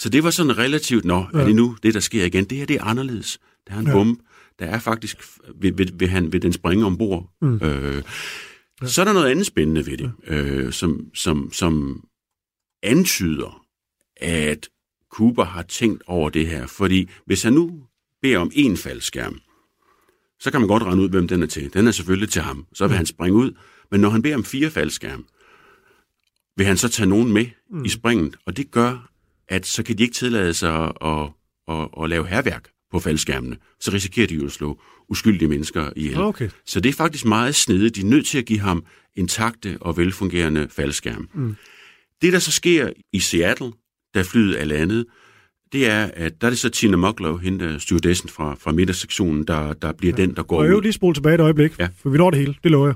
Så 0.00 0.08
det 0.08 0.24
var 0.24 0.30
sådan 0.30 0.58
relativt, 0.58 1.04
nå, 1.04 1.26
ja. 1.34 1.38
er 1.38 1.44
det 1.44 1.54
nu 1.54 1.76
det, 1.82 1.94
der 1.94 2.00
sker 2.00 2.24
igen? 2.24 2.44
Det 2.44 2.58
her, 2.58 2.66
det 2.66 2.76
er 2.76 2.84
anderledes. 2.84 3.40
Der 3.68 3.74
er 3.74 3.78
en 3.78 3.86
ja. 3.86 3.92
bombe. 3.92 4.22
Der 4.58 4.66
er 4.66 4.78
faktisk, 4.78 5.16
ved, 5.54 5.72
ved, 5.72 5.86
ved, 5.92 6.08
han, 6.08 6.32
ved 6.32 6.40
den 6.40 6.52
springe 6.52 6.86
ombord. 6.86 7.30
Mm. 7.42 7.54
Øh, 7.62 8.02
ja. 8.82 8.86
Så 8.86 9.00
er 9.00 9.04
der 9.04 9.12
noget 9.12 9.30
andet 9.30 9.46
spændende 9.46 9.86
ved 9.86 9.96
det, 9.96 10.12
øh, 10.26 10.72
som, 10.72 11.06
som, 11.14 11.52
som 11.52 12.04
antyder, 12.82 13.66
at 14.16 14.68
Cooper 15.10 15.44
har 15.44 15.62
tænkt 15.62 16.02
over 16.06 16.30
det 16.30 16.46
her. 16.46 16.66
Fordi 16.66 17.08
hvis 17.26 17.42
han 17.42 17.52
nu 17.52 17.82
beder 18.22 18.38
om 18.38 18.50
en 18.54 18.76
faldskærm, 18.76 19.40
så 20.40 20.50
kan 20.50 20.60
man 20.60 20.68
godt 20.68 20.82
regne 20.82 21.02
ud, 21.02 21.08
hvem 21.08 21.28
den 21.28 21.42
er 21.42 21.46
til. 21.46 21.72
Den 21.74 21.86
er 21.86 21.90
selvfølgelig 21.90 22.28
til 22.28 22.42
ham. 22.42 22.66
Så 22.72 22.84
vil 22.84 22.94
mm. 22.94 22.96
han 22.96 23.06
springe 23.06 23.38
ud. 23.38 23.52
Men 23.90 24.00
når 24.00 24.10
han 24.10 24.22
beder 24.22 24.34
om 24.34 24.44
fire 24.44 24.70
faldskærm, 24.70 25.26
vil 26.56 26.66
han 26.66 26.76
så 26.76 26.88
tage 26.88 27.08
nogen 27.08 27.32
med 27.32 27.46
mm. 27.70 27.84
i 27.84 27.88
springet. 27.88 28.36
Og 28.46 28.56
det 28.56 28.70
gør, 28.70 29.09
at 29.50 29.66
så 29.66 29.82
kan 29.82 29.98
de 29.98 30.02
ikke 30.02 30.14
tillade 30.14 30.54
sig 30.54 30.84
at, 30.84 30.92
at, 31.00 31.28
at, 31.68 31.88
at 32.02 32.10
lave 32.10 32.26
herværk 32.26 32.68
på 32.90 32.98
faldskærmene. 32.98 33.56
Så 33.80 33.90
risikerer 33.92 34.26
de 34.26 34.34
jo 34.34 34.46
at 34.46 34.52
slå 34.52 34.80
uskyldige 35.08 35.48
mennesker 35.48 35.90
ihjel. 35.96 36.18
Okay. 36.20 36.48
Så 36.66 36.80
det 36.80 36.88
er 36.88 36.92
faktisk 36.92 37.24
meget 37.24 37.54
snedigt. 37.54 37.96
De 37.96 38.00
er 38.00 38.04
nødt 38.04 38.26
til 38.26 38.38
at 38.38 38.44
give 38.44 38.58
ham 38.60 38.84
intakte 39.16 39.78
og 39.80 39.96
velfungerende 39.96 40.68
faldskærm. 40.70 41.28
Mm. 41.34 41.56
Det, 42.22 42.32
der 42.32 42.38
så 42.38 42.52
sker 42.52 42.90
i 43.12 43.20
Seattle, 43.20 43.72
da 44.14 44.22
flyet 44.22 44.60
er 44.60 44.64
landet, 44.64 45.06
det 45.72 45.86
er, 45.86 46.10
at 46.14 46.40
der 46.40 46.46
er 46.46 46.50
det 46.50 46.58
så 46.58 46.68
Tina 46.68 46.96
Mucklow, 46.96 47.36
hende 47.36 47.80
stewardessen 47.80 48.28
fra, 48.28 48.54
fra 48.54 48.72
midtersektionen, 48.72 49.46
der, 49.46 49.72
der 49.72 49.92
bliver 49.92 50.14
ja. 50.18 50.22
den, 50.22 50.36
der 50.36 50.42
går 50.42 50.58
Og 50.58 50.64
jeg 50.64 50.74
vil 50.74 50.82
lige 50.82 50.92
spole 50.92 51.14
tilbage 51.14 51.34
et 51.34 51.40
øjeblik, 51.40 51.78
ja. 51.78 51.88
for 51.96 52.10
vi 52.10 52.18
når 52.18 52.30
det 52.30 52.38
hele, 52.38 52.54
det 52.62 52.70
lover 52.70 52.86
jeg. 52.86 52.94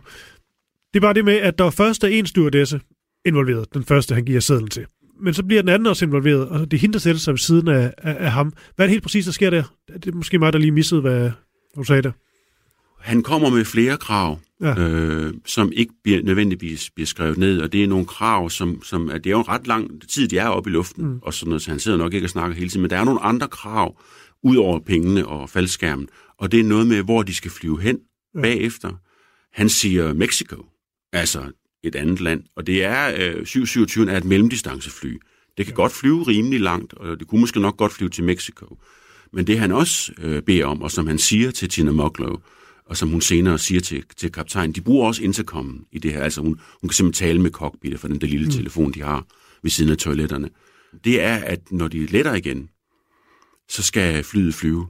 Det 0.94 0.98
er 0.98 1.00
bare 1.00 1.14
det 1.14 1.24
med, 1.24 1.34
at 1.34 1.58
der 1.58 1.70
først 1.70 2.04
er 2.04 2.08
en 2.08 2.26
stewardesse 2.26 2.80
involveret, 3.24 3.74
den 3.74 3.84
første, 3.84 4.14
han 4.14 4.24
giver 4.24 4.40
sædlen 4.40 4.68
til. 4.68 4.86
Men 5.20 5.34
så 5.34 5.42
bliver 5.42 5.62
den 5.62 5.68
anden 5.68 5.86
også 5.86 6.04
involveret, 6.04 6.48
og 6.48 6.70
det 6.70 6.76
er 6.76 6.80
hende, 6.80 6.92
der 6.92 6.98
sætter 6.98 7.20
sig 7.20 7.32
ved 7.32 7.38
siden 7.38 7.68
af, 7.68 7.94
af, 7.98 8.16
af 8.24 8.32
ham. 8.32 8.52
Hvad 8.76 8.84
er 8.84 8.86
det 8.86 8.90
helt 8.90 9.02
præcis, 9.02 9.24
der 9.24 9.32
sker 9.32 9.50
der? 9.50 9.62
Det 9.94 10.06
er 10.06 10.12
måske 10.12 10.38
mig, 10.38 10.52
der 10.52 10.58
lige 10.58 10.72
missede, 10.72 11.00
hvad 11.00 11.30
du 11.76 11.84
sagde 11.84 12.02
der. 12.02 12.12
Han 13.00 13.22
kommer 13.22 13.50
med 13.50 13.64
flere 13.64 13.96
krav, 13.96 14.38
ja. 14.60 14.78
øh, 14.78 15.34
som 15.46 15.72
ikke 15.72 15.92
bliver, 16.04 16.22
nødvendigvis 16.22 16.90
bliver 16.90 17.06
skrevet 17.06 17.38
ned, 17.38 17.60
og 17.60 17.72
det 17.72 17.84
er 17.84 17.88
nogle 17.88 18.06
krav, 18.06 18.50
som, 18.50 18.82
som 18.82 19.10
at 19.10 19.24
det 19.24 19.30
er 19.30 19.34
jo 19.34 19.38
en 19.38 19.48
ret 19.48 19.66
lang 19.66 20.08
tid, 20.08 20.28
de 20.28 20.38
er 20.38 20.48
oppe 20.48 20.70
i 20.70 20.72
luften, 20.72 21.04
mm. 21.04 21.18
og 21.22 21.34
sådan 21.34 21.48
noget, 21.48 21.62
så 21.62 21.70
han 21.70 21.78
sidder 21.78 21.98
nok 21.98 22.14
ikke 22.14 22.26
og 22.26 22.30
snakker 22.30 22.56
hele 22.56 22.68
tiden, 22.68 22.82
men 22.82 22.90
der 22.90 22.96
er 22.96 23.04
nogle 23.04 23.20
andre 23.20 23.48
krav, 23.48 24.00
ud 24.42 24.56
over 24.56 24.80
pengene 24.80 25.26
og 25.26 25.50
faldskærmen, 25.50 26.08
og 26.38 26.52
det 26.52 26.60
er 26.60 26.64
noget 26.64 26.86
med, 26.86 27.02
hvor 27.02 27.22
de 27.22 27.34
skal 27.34 27.50
flyve 27.50 27.80
hen 27.80 27.98
ja. 28.34 28.40
bagefter. 28.40 28.90
Han 29.52 29.68
siger 29.68 30.12
Mexico, 30.12 30.64
altså 31.12 31.40
et 31.88 31.94
andet 31.94 32.20
land, 32.20 32.42
og 32.56 32.66
det 32.66 32.84
er 32.84 33.08
øh, 33.08 33.46
727 33.46 34.10
er 34.10 34.16
et 34.16 34.24
mellemdistancefly. 34.24 35.20
Det 35.58 35.66
kan 35.66 35.74
godt 35.74 35.92
flyve 35.92 36.22
rimelig 36.22 36.60
langt, 36.60 36.94
og 36.94 37.20
det 37.20 37.28
kunne 37.28 37.40
måske 37.40 37.60
nok 37.60 37.76
godt 37.76 37.92
flyve 37.92 38.10
til 38.10 38.24
Mexico. 38.24 38.78
Men 39.32 39.46
det 39.46 39.58
han 39.58 39.72
også 39.72 40.12
øh, 40.18 40.42
beder 40.42 40.66
om, 40.66 40.82
og 40.82 40.90
som 40.90 41.06
han 41.06 41.18
siger 41.18 41.50
til 41.50 41.68
Tina 41.68 41.90
Mucklow, 41.90 42.36
og 42.86 42.96
som 42.96 43.08
hun 43.08 43.20
senere 43.20 43.58
siger 43.58 43.80
til, 43.80 44.04
til 44.16 44.32
kaptajnen, 44.32 44.74
de 44.74 44.80
bruger 44.80 45.06
også 45.06 45.22
intercom 45.22 45.86
i 45.92 45.98
det 45.98 46.12
her. 46.12 46.22
Altså 46.22 46.40
hun, 46.40 46.60
hun 46.80 46.88
kan 46.88 46.94
simpelthen 46.94 47.26
tale 47.26 47.40
med 47.40 47.50
cockpittet 47.50 48.00
for 48.00 48.08
den 48.08 48.20
der 48.20 48.26
lille 48.26 48.46
mm. 48.46 48.52
telefon, 48.52 48.92
de 48.92 49.02
har 49.02 49.26
ved 49.62 49.70
siden 49.70 49.90
af 49.90 49.98
toiletterne. 49.98 50.50
Det 51.04 51.22
er, 51.22 51.36
at 51.36 51.72
når 51.72 51.88
de 51.88 52.06
letter 52.06 52.34
igen, 52.34 52.70
så 53.68 53.82
skal 53.82 54.24
flyet 54.24 54.54
flyve 54.54 54.86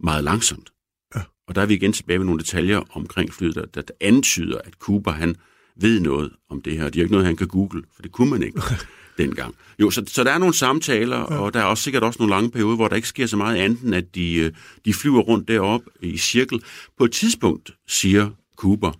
meget 0.00 0.24
langsomt. 0.24 0.72
Ja. 1.14 1.20
Og 1.46 1.54
der 1.54 1.62
er 1.62 1.66
vi 1.66 1.74
igen 1.74 1.92
tilbage 1.92 2.18
med 2.18 2.26
nogle 2.26 2.40
detaljer 2.40 2.96
omkring 2.96 3.34
flyet, 3.34 3.54
der, 3.54 3.82
der 3.82 3.94
antyder, 4.00 4.58
at 4.64 4.72
Cooper 4.74 5.10
han 5.10 5.36
ved 5.80 6.00
noget 6.00 6.32
om 6.50 6.62
det 6.62 6.72
her. 6.72 6.84
Det 6.84 6.96
er 6.96 7.02
ikke 7.02 7.12
noget, 7.12 7.26
han 7.26 7.36
kan 7.36 7.48
google, 7.48 7.82
for 7.94 8.02
det 8.02 8.12
kunne 8.12 8.30
man 8.30 8.42
ikke 8.42 8.60
dengang. 9.18 9.54
Jo, 9.78 9.90
så, 9.90 10.04
så 10.06 10.24
der 10.24 10.30
er 10.30 10.38
nogle 10.38 10.54
samtaler, 10.54 11.16
ja. 11.16 11.24
og 11.24 11.54
der 11.54 11.60
er 11.60 11.64
også 11.64 11.84
sikkert 11.84 12.02
også 12.02 12.18
nogle 12.18 12.34
lange 12.34 12.50
perioder, 12.50 12.76
hvor 12.76 12.88
der 12.88 12.96
ikke 12.96 13.08
sker 13.08 13.26
så 13.26 13.36
meget 13.36 13.56
andet, 13.56 13.82
end 13.82 13.94
at 13.94 14.14
de, 14.14 14.34
øh, 14.34 14.52
de 14.84 14.94
flyver 14.94 15.20
rundt 15.20 15.48
deroppe 15.48 15.90
i 16.02 16.18
cirkel. 16.18 16.62
På 16.98 17.04
et 17.04 17.12
tidspunkt 17.12 17.74
siger 17.88 18.30
Cooper 18.56 18.92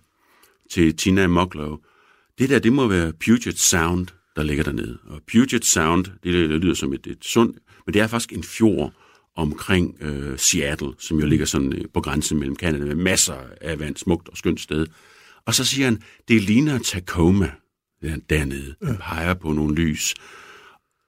til 0.71 0.95
Tina 0.95 1.27
Mucklow, 1.27 1.77
det 2.39 2.49
der, 2.49 2.59
det 2.59 2.73
må 2.73 2.87
være 2.87 3.13
Puget 3.25 3.59
Sound, 3.59 4.07
der 4.35 4.43
ligger 4.43 4.63
dernede. 4.63 4.97
Og 5.07 5.21
Puget 5.31 5.65
Sound, 5.65 6.05
det, 6.05 6.49
det 6.49 6.61
lyder 6.61 6.73
som 6.73 6.93
et, 6.93 7.07
et 7.07 7.17
sundt, 7.21 7.57
men 7.85 7.93
det 7.93 8.01
er 8.01 8.07
faktisk 8.07 8.33
en 8.33 8.43
fjord 8.43 8.93
omkring 9.35 9.97
øh, 10.01 10.39
Seattle, 10.39 10.93
som 10.99 11.19
jo 11.19 11.25
ligger 11.25 11.45
sådan 11.45 11.73
øh, 11.73 11.85
på 11.93 12.01
grænsen 12.01 12.39
mellem 12.39 12.55
Canada, 12.55 12.85
med 12.85 12.95
masser 12.95 13.35
af 13.61 13.79
vand, 13.79 13.95
smukt 13.95 14.29
og 14.29 14.37
skønt 14.37 14.61
sted. 14.61 14.87
Og 15.45 15.53
så 15.53 15.65
siger 15.65 15.85
han, 15.85 16.01
det 16.27 16.41
ligner 16.41 16.79
Tacoma 16.79 17.51
dernede. 18.29 18.75
Han 18.83 18.97
peger 18.97 19.33
på 19.33 19.51
nogle 19.51 19.75
lys 19.75 20.15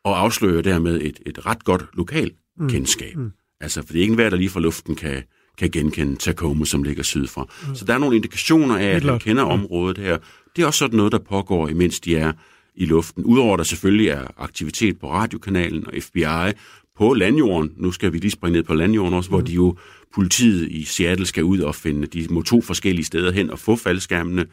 og 0.03 0.19
afslører 0.19 0.61
dermed 0.61 1.01
et, 1.01 1.19
et 1.25 1.45
ret 1.45 1.63
godt 1.63 1.85
lokal 1.93 2.31
mm. 2.57 2.69
kendskab. 2.69 3.17
Mm. 3.17 3.31
Altså, 3.61 3.81
for 3.81 3.87
det 3.87 3.95
er 3.95 4.01
ikke 4.01 4.11
enhver, 4.11 4.29
der 4.29 4.37
lige 4.37 4.49
fra 4.49 4.59
luften 4.59 4.95
kan, 4.95 5.23
kan 5.57 5.69
genkende 5.71 6.15
Tacoma, 6.15 6.65
som 6.65 6.83
ligger 6.83 7.03
sydfra. 7.03 7.47
Mm. 7.67 7.75
Så 7.75 7.85
der 7.85 7.93
er 7.93 7.97
nogle 7.97 8.15
indikationer 8.15 8.77
af, 8.77 8.85
at 8.85 9.03
han 9.03 9.19
kender 9.19 9.43
området 9.43 9.97
her. 9.97 10.17
Det 10.55 10.61
er 10.61 10.65
også 10.65 10.79
sådan 10.79 10.97
noget, 10.97 11.11
der 11.11 11.19
pågår, 11.19 11.67
imens 11.67 11.99
de 11.99 12.15
er 12.15 12.33
i 12.75 12.85
luften. 12.85 13.23
Udover 13.23 13.53
at 13.53 13.57
der 13.57 13.63
selvfølgelig 13.63 14.07
er 14.07 14.27
aktivitet 14.37 14.99
på 14.99 15.11
radiokanalen 15.11 15.87
og 15.87 15.93
FBI 16.01 16.53
på 16.97 17.13
landjorden. 17.13 17.71
Nu 17.77 17.91
skal 17.91 18.13
vi 18.13 18.17
lige 18.17 18.31
springe 18.31 18.57
ned 18.57 18.63
på 18.63 18.73
landjorden 18.73 19.13
også, 19.13 19.29
mm. 19.29 19.31
hvor 19.31 19.41
de 19.41 19.53
jo, 19.53 19.77
politiet 20.13 20.71
i 20.71 20.83
Seattle 20.83 21.25
skal 21.25 21.43
ud 21.43 21.59
og 21.59 21.75
finde, 21.75 22.07
de 22.07 22.27
må 22.29 22.41
to 22.41 22.61
forskellige 22.61 23.05
steder 23.05 23.31
hen 23.31 23.49
og 23.49 23.59
få 23.59 23.75
faldskærmene. 23.75 24.45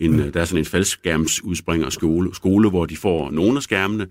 En, 0.00 0.12
mm. 0.12 0.32
Der 0.32 0.40
er 0.40 0.44
sådan 0.44 0.58
en 0.58 0.64
faldskærmsudspringer 0.64 1.90
skole, 1.90 2.34
skole, 2.34 2.68
hvor 2.68 2.86
de 2.86 2.96
får 2.96 3.30
nogle 3.30 3.56
af 3.56 3.62
skærmene, 3.62 4.06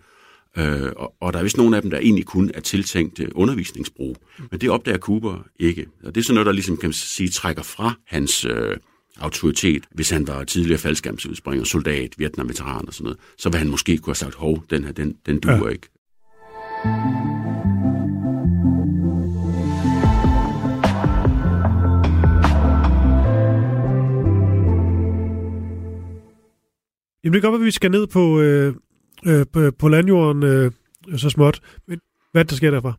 øh, 0.58 0.92
og, 0.96 1.14
og 1.22 1.34
der 1.34 1.40
er 1.40 1.44
vist 1.44 1.58
nogle 1.58 1.76
af 1.76 1.82
dem, 1.82 1.92
der 1.92 1.98
egentlig 1.98 2.26
kun 2.26 2.52
er 2.54 2.62
tiltænkt 2.62 3.22
undervisningsbrug. 3.36 4.18
Mm. 4.40 4.46
Men 4.52 4.62
det 4.62 4.70
opdager 4.70 4.98
Cooper 4.98 5.46
ikke. 5.60 5.86
Og 6.04 6.16
det 6.16 6.22
er 6.22 6.26
sådan 6.26 6.34
noget, 6.34 6.46
der 6.46 6.52
ligesom 6.52 6.78
kan 6.78 6.94
sige 6.94 7.30
trækker 7.30 7.64
fra 7.64 7.94
hans... 8.08 8.46
Øh, 8.46 8.78
autoritet, 9.20 9.84
hvis 9.92 10.10
han 10.10 10.28
var 10.28 10.44
tidligere 10.44 10.80
faldskærmsudspringer, 10.80 11.66
soldat, 11.66 12.14
Vietnam-veteran 12.18 12.88
og 12.88 12.94
sådan 12.94 13.04
noget, 13.04 13.20
så 13.38 13.50
vil 13.50 13.58
han 13.58 13.70
måske 13.70 13.98
kunne 13.98 14.12
have 14.12 14.16
sagt, 14.16 14.36
hov, 14.36 14.64
den 14.70 14.84
her, 14.84 14.92
den, 14.92 15.16
den 15.26 15.40
duer 15.40 15.56
ja. 15.56 15.68
ikke. 15.68 15.88
Jamen 27.26 27.34
det 27.34 27.42
kan 27.42 27.52
godt 27.52 27.62
at 27.62 27.66
vi 27.66 27.72
skal 27.72 27.92
ned 27.92 28.08
på, 28.08 28.42
øh, 28.42 28.76
øh, 29.28 29.46
på, 29.54 29.72
på 29.72 29.88
landjorden 29.88 30.44
øh, 30.44 30.72
så 31.18 31.30
småt. 31.30 31.60
Men 31.88 32.00
hvad 32.32 32.46
der 32.46 32.56
sker 32.56 32.72
derfra? 32.72 32.94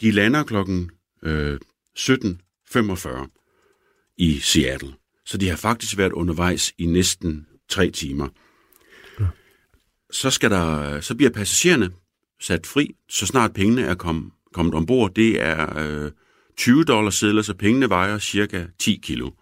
De 0.00 0.10
lander 0.10 0.42
klokken 0.42 0.90
øh, 1.22 1.58
17.45 1.98 4.14
i 4.16 4.38
Seattle. 4.38 4.94
Så 5.26 5.38
de 5.38 5.48
har 5.48 5.56
faktisk 5.56 5.98
været 5.98 6.12
undervejs 6.12 6.72
i 6.78 6.86
næsten 6.86 7.46
tre 7.68 7.90
timer. 7.90 8.28
Ja. 9.20 9.26
Så, 10.10 10.30
skal 10.30 10.50
der, 10.50 11.00
så 11.00 11.14
bliver 11.14 11.30
passagererne 11.30 11.90
sat 12.40 12.66
fri, 12.66 12.94
så 13.08 13.26
snart 13.26 13.52
pengene 13.52 13.82
er 13.82 13.94
kom, 13.94 14.32
kommet 14.54 14.74
ombord. 14.74 15.14
Det 15.14 15.42
er 15.42 15.78
øh, 15.78 16.10
20 16.56 16.84
dollars 16.84 17.14
sedler, 17.14 17.42
så 17.42 17.54
pengene 17.54 17.88
vejer 17.88 18.18
cirka 18.18 18.66
10 18.78 19.00
kilo. 19.02 19.26
Ja. 19.26 19.41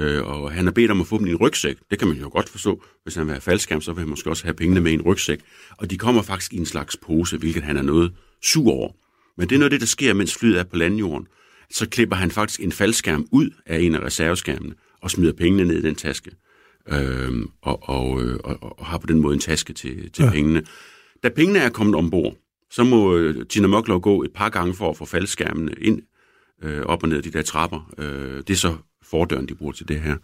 Øh, 0.00 0.26
og 0.26 0.52
han 0.52 0.64
har 0.64 0.72
bedt 0.72 0.90
om 0.90 1.00
at 1.00 1.06
få 1.06 1.18
dem 1.18 1.26
i 1.26 1.30
en 1.30 1.36
rygsæk. 1.36 1.76
Det 1.90 1.98
kan 1.98 2.08
man 2.08 2.16
jo 2.16 2.28
godt 2.32 2.48
forstå. 2.48 2.82
Hvis 3.02 3.14
han 3.14 3.26
vil 3.26 3.32
have 3.32 3.40
faldskærm, 3.40 3.80
så 3.80 3.92
vil 3.92 4.00
han 4.00 4.08
måske 4.08 4.30
også 4.30 4.44
have 4.44 4.54
pengene 4.54 4.80
med 4.80 4.90
i 4.90 4.94
en 4.94 5.02
rygsæk. 5.02 5.40
Og 5.78 5.90
de 5.90 5.98
kommer 5.98 6.22
faktisk 6.22 6.52
i 6.52 6.56
en 6.56 6.66
slags 6.66 6.96
pose, 6.96 7.36
hvilket 7.36 7.62
han 7.62 7.76
er 7.76 7.82
noget 7.82 8.12
sur 8.42 8.72
over. 8.72 8.92
Men 9.36 9.48
det 9.48 9.54
er 9.54 9.58
noget 9.58 9.66
af 9.66 9.70
det, 9.70 9.80
der 9.80 9.86
sker, 9.86 10.14
mens 10.14 10.36
flyet 10.38 10.58
er 10.58 10.64
på 10.64 10.76
landjorden. 10.76 11.26
Så 11.70 11.88
klipper 11.88 12.16
han 12.16 12.30
faktisk 12.30 12.60
en 12.60 12.72
faldskærm 12.72 13.26
ud 13.32 13.50
af 13.66 13.80
en 13.80 13.94
af 13.94 14.00
reserveskærmene 14.00 14.74
og 15.02 15.10
smider 15.10 15.32
pengene 15.32 15.64
ned 15.64 15.78
i 15.78 15.82
den 15.82 15.94
taske. 15.94 16.30
Øhm, 16.88 17.50
og, 17.62 17.88
og, 17.88 18.22
øh, 18.22 18.38
og, 18.44 18.78
og 18.78 18.86
har 18.86 18.98
på 18.98 19.06
den 19.06 19.20
måde 19.20 19.34
en 19.34 19.40
taske 19.40 19.72
til, 19.72 20.10
til 20.12 20.24
ja. 20.24 20.30
pengene. 20.30 20.62
Da 21.22 21.28
pengene 21.28 21.58
er 21.58 21.68
kommet 21.68 21.94
ombord, 21.94 22.36
så 22.70 22.84
må 22.84 23.16
øh, 23.16 23.46
Tina 23.46 23.66
Mokler 23.66 23.98
gå 23.98 24.22
et 24.22 24.32
par 24.32 24.48
gange 24.48 24.74
for 24.74 24.90
at 24.90 24.96
få 24.96 25.04
faldskærmene 25.04 25.74
ind 25.80 26.02
øh, 26.62 26.82
op 26.82 27.02
og 27.02 27.08
ned 27.08 27.22
de 27.22 27.30
der 27.30 27.42
trapper. 27.42 27.92
Øh, 27.98 28.36
det 28.36 28.50
er 28.50 28.54
så 28.54 28.76
fordøren, 29.10 29.48
de 29.48 29.54
bruger 29.54 29.72
til 29.72 29.88
det 29.88 30.00
her. 30.00 30.16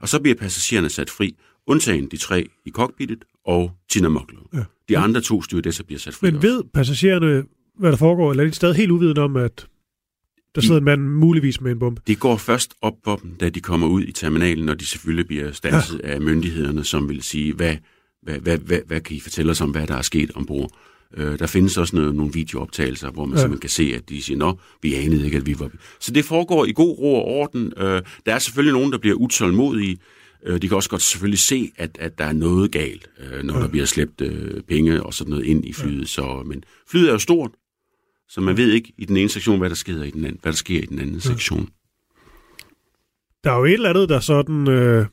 Og 0.00 0.08
så 0.08 0.20
bliver 0.20 0.34
passagererne 0.34 0.88
sat 0.88 1.10
fri, 1.10 1.36
undtagen 1.66 2.08
de 2.10 2.16
tre 2.16 2.48
i 2.64 2.70
cockpittet 2.70 3.24
og 3.44 3.72
Tina 3.90 4.08
Mokler. 4.08 4.40
Ja. 4.54 4.64
De 4.88 4.98
andre 4.98 5.20
to 5.20 5.42
stewardesser 5.42 5.84
bliver 5.84 5.98
sat 5.98 6.14
fri. 6.14 6.30
Men 6.30 6.42
ved 6.42 6.62
passagererne, 6.74 7.44
hvad 7.78 7.90
der 7.90 7.98
foregår, 7.98 8.30
eller 8.30 8.44
er 8.44 8.48
de 8.48 8.54
stadig 8.54 8.76
helt 8.76 8.90
uvidende 8.90 9.20
om, 9.20 9.36
at 9.36 9.66
der 10.54 10.60
sidder 10.60 10.78
en 10.78 10.84
mand 10.84 11.02
muligvis 11.02 11.60
med 11.60 11.72
en 11.72 11.78
bombe? 11.78 12.02
De 12.06 12.16
går 12.16 12.36
først 12.36 12.74
op 12.82 12.94
på 13.04 13.18
dem, 13.22 13.34
da 13.34 13.48
de 13.48 13.60
kommer 13.60 13.86
ud 13.86 14.02
i 14.02 14.12
terminalen, 14.12 14.66
når 14.66 14.74
de 14.74 14.86
selvfølgelig 14.86 15.26
bliver 15.26 15.52
stanset 15.52 16.00
ja. 16.04 16.08
af 16.08 16.20
myndighederne, 16.20 16.84
som 16.84 17.08
vil 17.08 17.22
sige, 17.22 17.54
hvad, 17.54 17.76
hvad, 18.22 18.38
hvad, 18.38 18.58
hvad, 18.58 18.80
hvad 18.86 19.00
kan 19.00 19.16
I 19.16 19.20
fortælle 19.20 19.50
os 19.50 19.60
om, 19.60 19.70
hvad 19.70 19.86
der 19.86 19.94
er 19.94 20.02
sket 20.02 20.30
ombord? 20.34 20.70
Øh, 21.16 21.38
der 21.38 21.46
findes 21.46 21.76
også 21.76 21.96
noget, 21.96 22.14
nogle 22.14 22.32
videooptagelser, 22.32 23.10
hvor 23.10 23.24
man 23.24 23.36
ja. 23.36 23.40
simpelthen 23.40 23.60
kan 23.60 23.70
se, 23.70 23.92
at 23.94 24.08
de 24.08 24.22
siger, 24.22 24.36
nå, 24.36 24.58
vi 24.82 24.94
anede 24.94 25.24
ikke, 25.24 25.36
at 25.36 25.46
vi 25.46 25.58
var... 25.58 25.70
Så 26.00 26.12
det 26.12 26.24
foregår 26.24 26.64
i 26.64 26.72
god 26.72 26.98
ro 26.98 27.14
og 27.14 27.24
orden. 27.24 27.72
Øh, 27.76 28.02
der 28.26 28.34
er 28.34 28.38
selvfølgelig 28.38 28.72
nogen, 28.72 28.92
der 28.92 28.98
bliver 28.98 29.16
utålmodige. 29.16 29.98
Øh, 30.46 30.62
de 30.62 30.68
kan 30.68 30.76
også 30.76 30.90
godt 30.90 31.02
selvfølgelig 31.02 31.38
se, 31.38 31.72
at, 31.76 31.98
at 32.00 32.18
der 32.18 32.24
er 32.24 32.32
noget 32.32 32.72
galt, 32.72 33.10
øh, 33.18 33.42
når 33.42 33.54
ja. 33.54 33.60
der 33.60 33.68
bliver 33.68 33.86
slæbt 33.86 34.20
øh, 34.20 34.62
penge 34.62 35.02
og 35.02 35.14
sådan 35.14 35.30
noget 35.30 35.44
ind 35.44 35.64
i 35.64 35.72
flyet. 35.72 36.00
Ja. 36.00 36.06
Så, 36.06 36.42
men 36.46 36.64
flyet 36.90 37.08
er 37.08 37.12
jo 37.12 37.18
stort, 37.18 37.50
så 38.28 38.40
man 38.40 38.56
ved 38.56 38.72
ikke 38.72 38.92
i 38.98 39.04
den 39.04 39.16
ene 39.16 39.28
sektion, 39.28 39.58
hvad 39.58 39.68
der 39.68 39.76
sker 39.76 40.02
i 40.02 40.10
den 40.10 40.24
anden, 40.24 40.38
hvad 40.42 40.52
der 40.52 40.56
sker 40.56 40.82
i 40.82 40.86
den 40.86 40.98
anden 40.98 41.14
ja. 41.14 41.20
sektion. 41.20 41.68
Der 43.44 43.52
er 43.52 43.58
jo 43.58 43.64
et 43.64 43.72
eller 43.72 43.90
andet, 43.90 44.08
der 44.08 44.20
sådan... 44.20 44.68
Øh, 44.68 45.06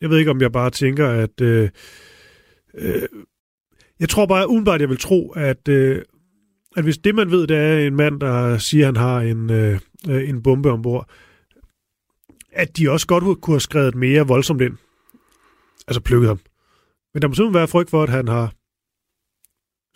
jeg 0.00 0.10
ved 0.10 0.18
ikke, 0.18 0.30
om 0.30 0.40
jeg 0.40 0.52
bare 0.52 0.70
tænker, 0.70 1.08
at... 1.08 1.40
Øh, 1.40 1.70
øh, 2.78 3.02
jeg 4.00 4.08
tror 4.08 4.26
bare 4.26 4.48
umiddelbart, 4.48 4.80
jeg 4.80 4.88
vil 4.88 4.98
tro, 4.98 5.30
at, 5.30 5.68
øh, 5.68 6.02
at 6.76 6.84
hvis 6.84 6.98
det, 6.98 7.14
man 7.14 7.30
ved, 7.30 7.46
det 7.46 7.56
er 7.56 7.86
en 7.86 7.96
mand, 7.96 8.20
der 8.20 8.58
siger, 8.58 8.88
at 8.88 8.96
han 8.96 9.06
har 9.06 9.20
en, 9.20 9.50
øh, 9.50 9.80
en 10.28 10.42
bombe 10.42 10.70
ombord, 10.70 11.10
at 12.52 12.76
de 12.76 12.90
også 12.90 13.06
godt 13.06 13.40
kunne 13.40 13.54
have 13.54 13.60
skrevet 13.60 13.94
mere 13.94 14.26
voldsomt 14.26 14.60
ind. 14.60 14.76
Altså 15.88 16.00
plukket 16.00 16.28
ham. 16.28 16.40
Men 17.14 17.22
der 17.22 17.28
må 17.28 17.34
simpelthen 17.34 17.54
være 17.54 17.68
frygt 17.68 17.90
for, 17.90 18.02
at 18.02 18.08
han 18.08 18.28
har 18.28 18.52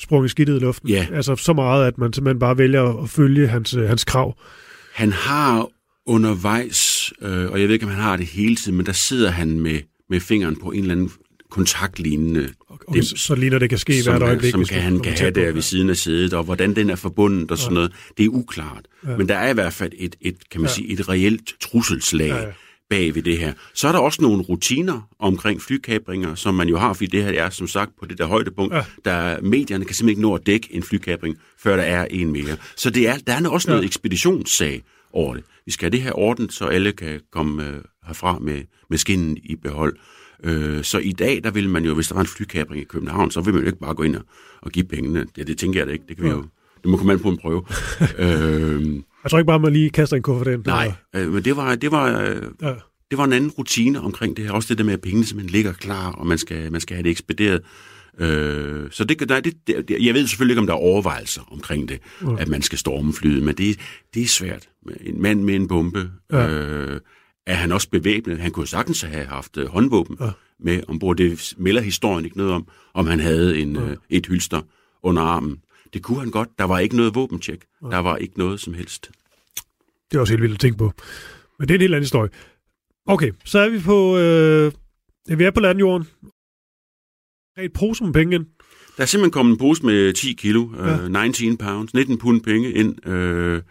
sprunget 0.00 0.30
skidtet 0.30 0.56
i 0.56 0.58
luften. 0.58 0.88
Ja. 0.88 1.06
Altså 1.12 1.36
så 1.36 1.52
meget, 1.52 1.86
at 1.86 1.98
man 1.98 2.12
simpelthen 2.12 2.38
bare 2.38 2.58
vælger 2.58 3.02
at 3.02 3.10
følge 3.10 3.48
hans, 3.48 3.74
øh, 3.74 3.88
hans 3.88 4.04
krav. 4.04 4.38
Han 4.94 5.12
har 5.12 5.68
undervejs, 6.06 7.12
øh, 7.22 7.50
og 7.50 7.60
jeg 7.60 7.68
ved 7.68 7.74
ikke, 7.74 7.86
om 7.86 7.92
han 7.92 8.02
har 8.02 8.16
det 8.16 8.26
hele 8.26 8.56
tiden, 8.56 8.76
men 8.76 8.86
der 8.86 8.92
sidder 8.92 9.30
han 9.30 9.60
med, 9.60 9.80
med 10.08 10.20
fingeren 10.20 10.56
på 10.56 10.70
en 10.70 10.80
eller 10.80 10.94
anden 10.94 11.10
kontaktlignende 11.50 12.48
og, 12.68 12.80
det, 12.94 13.04
så 13.06 13.34
ligner 13.34 13.58
det 13.58 13.68
kan 13.68 13.78
ske 13.78 14.02
som, 14.02 14.12
hvert 14.12 14.22
øjeblik. 14.22 14.50
Som 14.50 14.64
kan, 14.64 14.82
han 14.82 15.00
kan 15.00 15.12
have 15.12 15.30
der 15.30 15.52
ved 15.52 15.62
siden 15.62 15.90
af 15.90 15.96
sædet, 15.96 16.32
og 16.34 16.44
hvordan 16.44 16.76
den 16.76 16.90
er 16.90 16.96
forbundet 16.96 17.50
og 17.50 17.58
sådan 17.58 17.74
noget, 17.74 17.92
det 18.18 18.24
er 18.24 18.28
uklart. 18.28 18.84
Ja. 19.06 19.16
Men 19.16 19.28
der 19.28 19.34
er 19.36 19.50
i 19.50 19.54
hvert 19.54 19.72
fald 19.72 19.92
et, 19.98 20.16
et 20.20 20.36
kan 20.50 20.60
man 20.60 20.68
Ja. 20.70 20.74
sige, 20.74 20.88
et 20.92 21.08
reelt 21.08 21.52
trusselslag 21.60 22.26
Ja, 22.28 22.36
ja. 22.42 22.52
bag 22.90 23.14
ved 23.14 23.22
det 23.22 23.38
her. 23.38 23.52
Så 23.74 23.88
er 23.88 23.92
der 23.92 23.98
også 23.98 24.22
nogle 24.22 24.42
rutiner 24.42 25.08
omkring 25.18 25.62
flykabringer, 25.62 26.34
som 26.34 26.54
man 26.54 26.68
jo 26.68 26.78
har, 26.78 26.92
fordi 26.92 27.06
det 27.06 27.24
her 27.24 27.42
er 27.44 27.50
som 27.50 27.68
sagt 27.68 27.90
på 28.00 28.06
det 28.06 28.18
der 28.18 28.26
højdepunkt, 28.26 28.74
Ja. 28.74 28.84
der 29.04 29.40
medierne 29.40 29.84
kan 29.84 29.94
simpelthen 29.94 30.08
ikke 30.08 30.22
nå 30.22 30.34
at 30.34 30.46
dække 30.46 30.68
en 30.70 30.82
flykabring, 30.82 31.36
før 31.62 31.76
der 31.76 31.82
er 31.82 32.04
en 32.10 32.32
mere. 32.32 32.56
Så 32.76 32.90
det 32.90 33.08
er, 33.08 33.16
der 33.26 33.32
er 33.32 33.48
også 33.48 33.68
noget 33.70 33.82
Ja. 33.82 33.86
ekspeditionssag 33.86 34.82
over 35.12 35.34
det. 35.34 35.44
Vi 35.66 35.72
skal 35.72 35.84
have 35.86 35.90
det 35.90 36.02
her 36.02 36.18
ordnet, 36.18 36.52
så 36.52 36.64
alle 36.66 36.92
kan 36.92 37.20
komme 37.32 37.68
øh, 37.68 37.74
herfra 38.06 38.38
med, 38.38 38.62
med 38.90 38.98
skinnen 38.98 39.36
i 39.44 39.56
behold. 39.56 39.96
Øh, 40.44 40.84
så 40.84 40.98
i 40.98 41.12
dag, 41.12 41.40
der 41.44 41.50
vil 41.50 41.68
man 41.68 41.84
jo, 41.84 41.94
hvis 41.94 42.08
der 42.08 42.14
var 42.14 42.20
en 42.20 42.26
flykabring 42.26 42.82
i 42.82 42.84
København, 42.84 43.30
så 43.30 43.40
vil 43.40 43.54
man 43.54 43.62
jo 43.62 43.66
ikke 43.66 43.78
bare 43.78 43.94
gå 43.94 44.02
ind 44.02 44.16
og, 44.16 44.22
og 44.62 44.70
give 44.70 44.84
pengene. 44.84 45.26
Ja, 45.36 45.42
det 45.42 45.58
tænker 45.58 45.80
jeg 45.80 45.86
da 45.86 45.92
ikke. 45.92 46.04
Det 46.08 46.16
kan 46.16 46.24
vi 46.24 46.30
jo. 46.30 46.44
Det 46.82 46.90
må 46.90 46.96
komme 46.96 47.12
an 47.12 47.20
på 47.20 47.28
en 47.28 47.36
prøve. 47.36 47.64
øh, 48.18 48.94
Jeg 49.22 49.30
tror 49.30 49.38
ikke 49.38 49.46
bare, 49.46 49.60
man 49.60 49.72
lige 49.72 49.90
kaster 49.90 50.16
en 50.16 50.22
kuffert 50.22 50.46
ind. 50.48 50.62
nej, 50.66 50.92
øh, 51.16 51.32
men 51.32 51.44
det 51.44 51.56
var, 51.56 51.74
det 51.74 51.90
var, 51.90 52.20
øh, 52.20 52.42
Ja. 52.62 52.72
det 53.10 53.18
var 53.18 53.24
en 53.24 53.32
anden 53.32 53.50
rutine 53.50 54.00
omkring 54.00 54.36
det 54.36 54.44
her. 54.44 54.52
Også 54.52 54.68
det 54.68 54.78
der 54.78 54.84
med, 54.84 54.92
at 54.92 55.00
pengene 55.00 55.24
simpelthen 55.26 55.50
ligger 55.52 55.72
klar, 55.72 56.12
og 56.12 56.26
man 56.26 56.38
skal, 56.38 56.72
man 56.72 56.80
skal 56.80 56.94
have 56.96 57.02
det 57.04 57.10
ekspederet. 57.10 57.60
Øh, 58.18 58.86
så 58.90 59.04
det, 59.04 59.28
nej, 59.28 59.40
det, 59.40 59.54
det, 59.66 59.96
jeg 60.00 60.14
ved 60.14 60.26
selvfølgelig 60.26 60.52
ikke, 60.52 60.60
om 60.60 60.66
der 60.66 60.74
er 60.74 60.78
overvejelser 60.78 61.52
omkring 61.52 61.88
det, 61.88 61.98
mm. 62.20 62.36
at 62.36 62.48
man 62.48 62.62
skal 62.62 62.78
storme 62.78 63.12
flyet, 63.12 63.42
men 63.42 63.54
det, 63.54 63.78
det 64.14 64.22
er 64.22 64.26
svært. 64.26 64.68
En 65.00 65.22
mand 65.22 65.42
med 65.42 65.54
en 65.54 65.68
bombe, 65.68 66.10
Ja. 66.32 66.38
ja. 66.38 66.48
øh, 66.50 67.00
er 67.50 67.54
han 67.54 67.72
også 67.72 67.90
bevæbnet? 67.90 68.38
Han 68.38 68.50
kunne 68.52 68.66
sagtens 68.66 69.00
have 69.02 69.26
haft 69.26 69.56
øh, 69.56 69.66
håndvåben 69.68 70.16
Ja. 70.20 70.24
ja. 70.24 70.30
med 70.58 70.82
ombord. 70.88 71.16
Det 71.16 71.54
melder 71.58 71.80
historien 71.82 72.24
ikke 72.24 72.36
noget 72.36 72.52
om, 72.52 72.68
om 72.94 73.06
han 73.06 73.20
havde 73.20 73.58
en, 73.58 73.76
øh, 73.76 73.96
et 74.10 74.26
hylster 74.26 74.60
under 75.02 75.22
armen. 75.22 75.62
Det 75.94 76.02
kunne 76.02 76.18
han 76.20 76.30
godt. 76.30 76.48
Der 76.58 76.64
var 76.64 76.78
ikke 76.78 76.96
noget 76.96 77.14
våbentjek. 77.14 77.60
Der 77.80 77.98
var 77.98 78.16
ikke 78.16 78.38
noget 78.38 78.60
som 78.60 78.74
helst. 78.74 79.10
Det 80.10 80.16
er 80.16 80.20
også 80.20 80.32
helt 80.32 80.42
vildt 80.42 80.54
at 80.54 80.60
tænke 80.60 80.78
på. 80.78 80.92
Men 81.58 81.68
det 81.68 81.74
er 81.74 81.78
en 81.78 81.80
helt 81.80 81.94
anden 81.94 82.04
historie. 82.04 82.30
Okay, 83.06 83.32
så 83.44 83.58
er 83.58 83.68
vi 83.68 83.78
på... 83.80 84.18
Øh, 84.18 84.72
ja, 85.28 85.34
vi 85.34 85.44
er 85.44 85.50
på 85.50 85.60
landjorden. 85.60 86.06
I 87.58 87.64
et 87.64 87.72
pose 87.72 88.04
med 88.04 88.12
penge 88.12 88.34
ind? 88.34 88.46
Der 88.96 89.02
er 89.02 89.06
simpelthen 89.06 89.30
kommet 89.32 89.52
en 89.52 89.58
pose 89.58 89.86
med 89.86 90.12
10 90.12 90.32
kilo, 90.32 90.68
Ja. 90.76 90.98
øh, 91.04 91.08
19 91.12 91.56
pounds, 91.56 91.94
19 91.94 92.18
pund 92.18 92.40
penge 92.42 92.72
ind, 92.72 93.06
øh, 93.06 93.62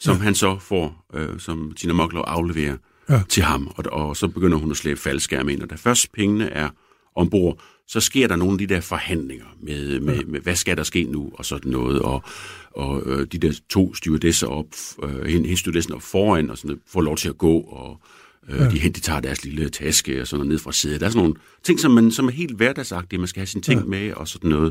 som 0.00 0.12
Ja. 0.12 0.18
ja. 0.18 0.24
han 0.24 0.34
så 0.34 0.58
får, 0.58 1.06
øh, 1.14 1.38
som 1.40 1.72
Tina 1.76 1.92
Moklov 1.92 2.24
afleverer 2.26 2.76
Ja. 3.10 3.20
til 3.28 3.42
ham. 3.42 3.66
Og, 3.76 3.84
og 3.92 4.16
så 4.16 4.28
begynder 4.28 4.58
hun 4.58 4.70
at 4.70 4.76
slæbe 4.76 5.00
faldskærme 5.00 5.52
ind. 5.52 5.62
Og 5.62 5.70
da 5.70 5.74
først 5.74 6.12
pengene 6.12 6.50
er 6.50 6.68
ombord, 7.14 7.60
så 7.86 8.00
sker 8.00 8.28
der 8.28 8.36
nogle 8.36 8.52
af 8.52 8.58
de 8.58 8.74
der 8.74 8.80
forhandlinger 8.80 9.44
med, 9.62 10.00
med, 10.00 10.14
Ja. 10.16 10.20
med 10.26 10.40
hvad 10.40 10.54
skal 10.56 10.76
der 10.76 10.82
ske 10.82 11.04
nu, 11.04 11.30
og 11.34 11.44
sådan 11.44 11.70
noget. 11.72 12.02
Og, 12.02 12.22
og 12.70 13.02
øh, 13.06 13.26
de 13.32 13.38
der 13.38 13.52
to 13.70 13.94
stewardesser 13.94 14.46
op, 14.46 14.66
øh, 15.02 15.10
hende, 15.26 15.48
hende 15.48 15.94
op 15.94 16.02
foran, 16.02 16.50
og 16.50 16.58
sådan 16.58 16.68
noget, 16.68 16.82
får 16.86 17.00
lov 17.00 17.16
til 17.16 17.28
at 17.28 17.38
gå, 17.38 17.58
og 17.60 18.00
øh, 18.48 18.56
Ja. 18.60 18.70
de, 18.70 18.78
hen- 18.78 18.92
de 18.92 19.00
tager 19.00 19.20
deres 19.20 19.44
lille 19.44 19.68
taske 19.68 20.20
og 20.20 20.26
sådan 20.26 20.38
noget 20.38 20.48
ned 20.52 20.58
fra 20.58 20.72
sædet. 20.72 21.00
Der 21.00 21.06
er 21.06 21.10
sådan 21.10 21.22
nogle 21.22 21.34
ting, 21.62 21.80
som, 21.80 21.90
man, 21.90 22.10
som 22.10 22.26
er 22.26 22.30
helt 22.32 22.56
hverdagsagtige. 22.56 23.18
Man 23.18 23.28
skal 23.28 23.40
have 23.40 23.46
sine 23.46 23.62
ting 23.62 23.80
Ja. 23.80 23.86
med, 23.86 24.12
og 24.12 24.28
sådan 24.28 24.50
noget. 24.50 24.68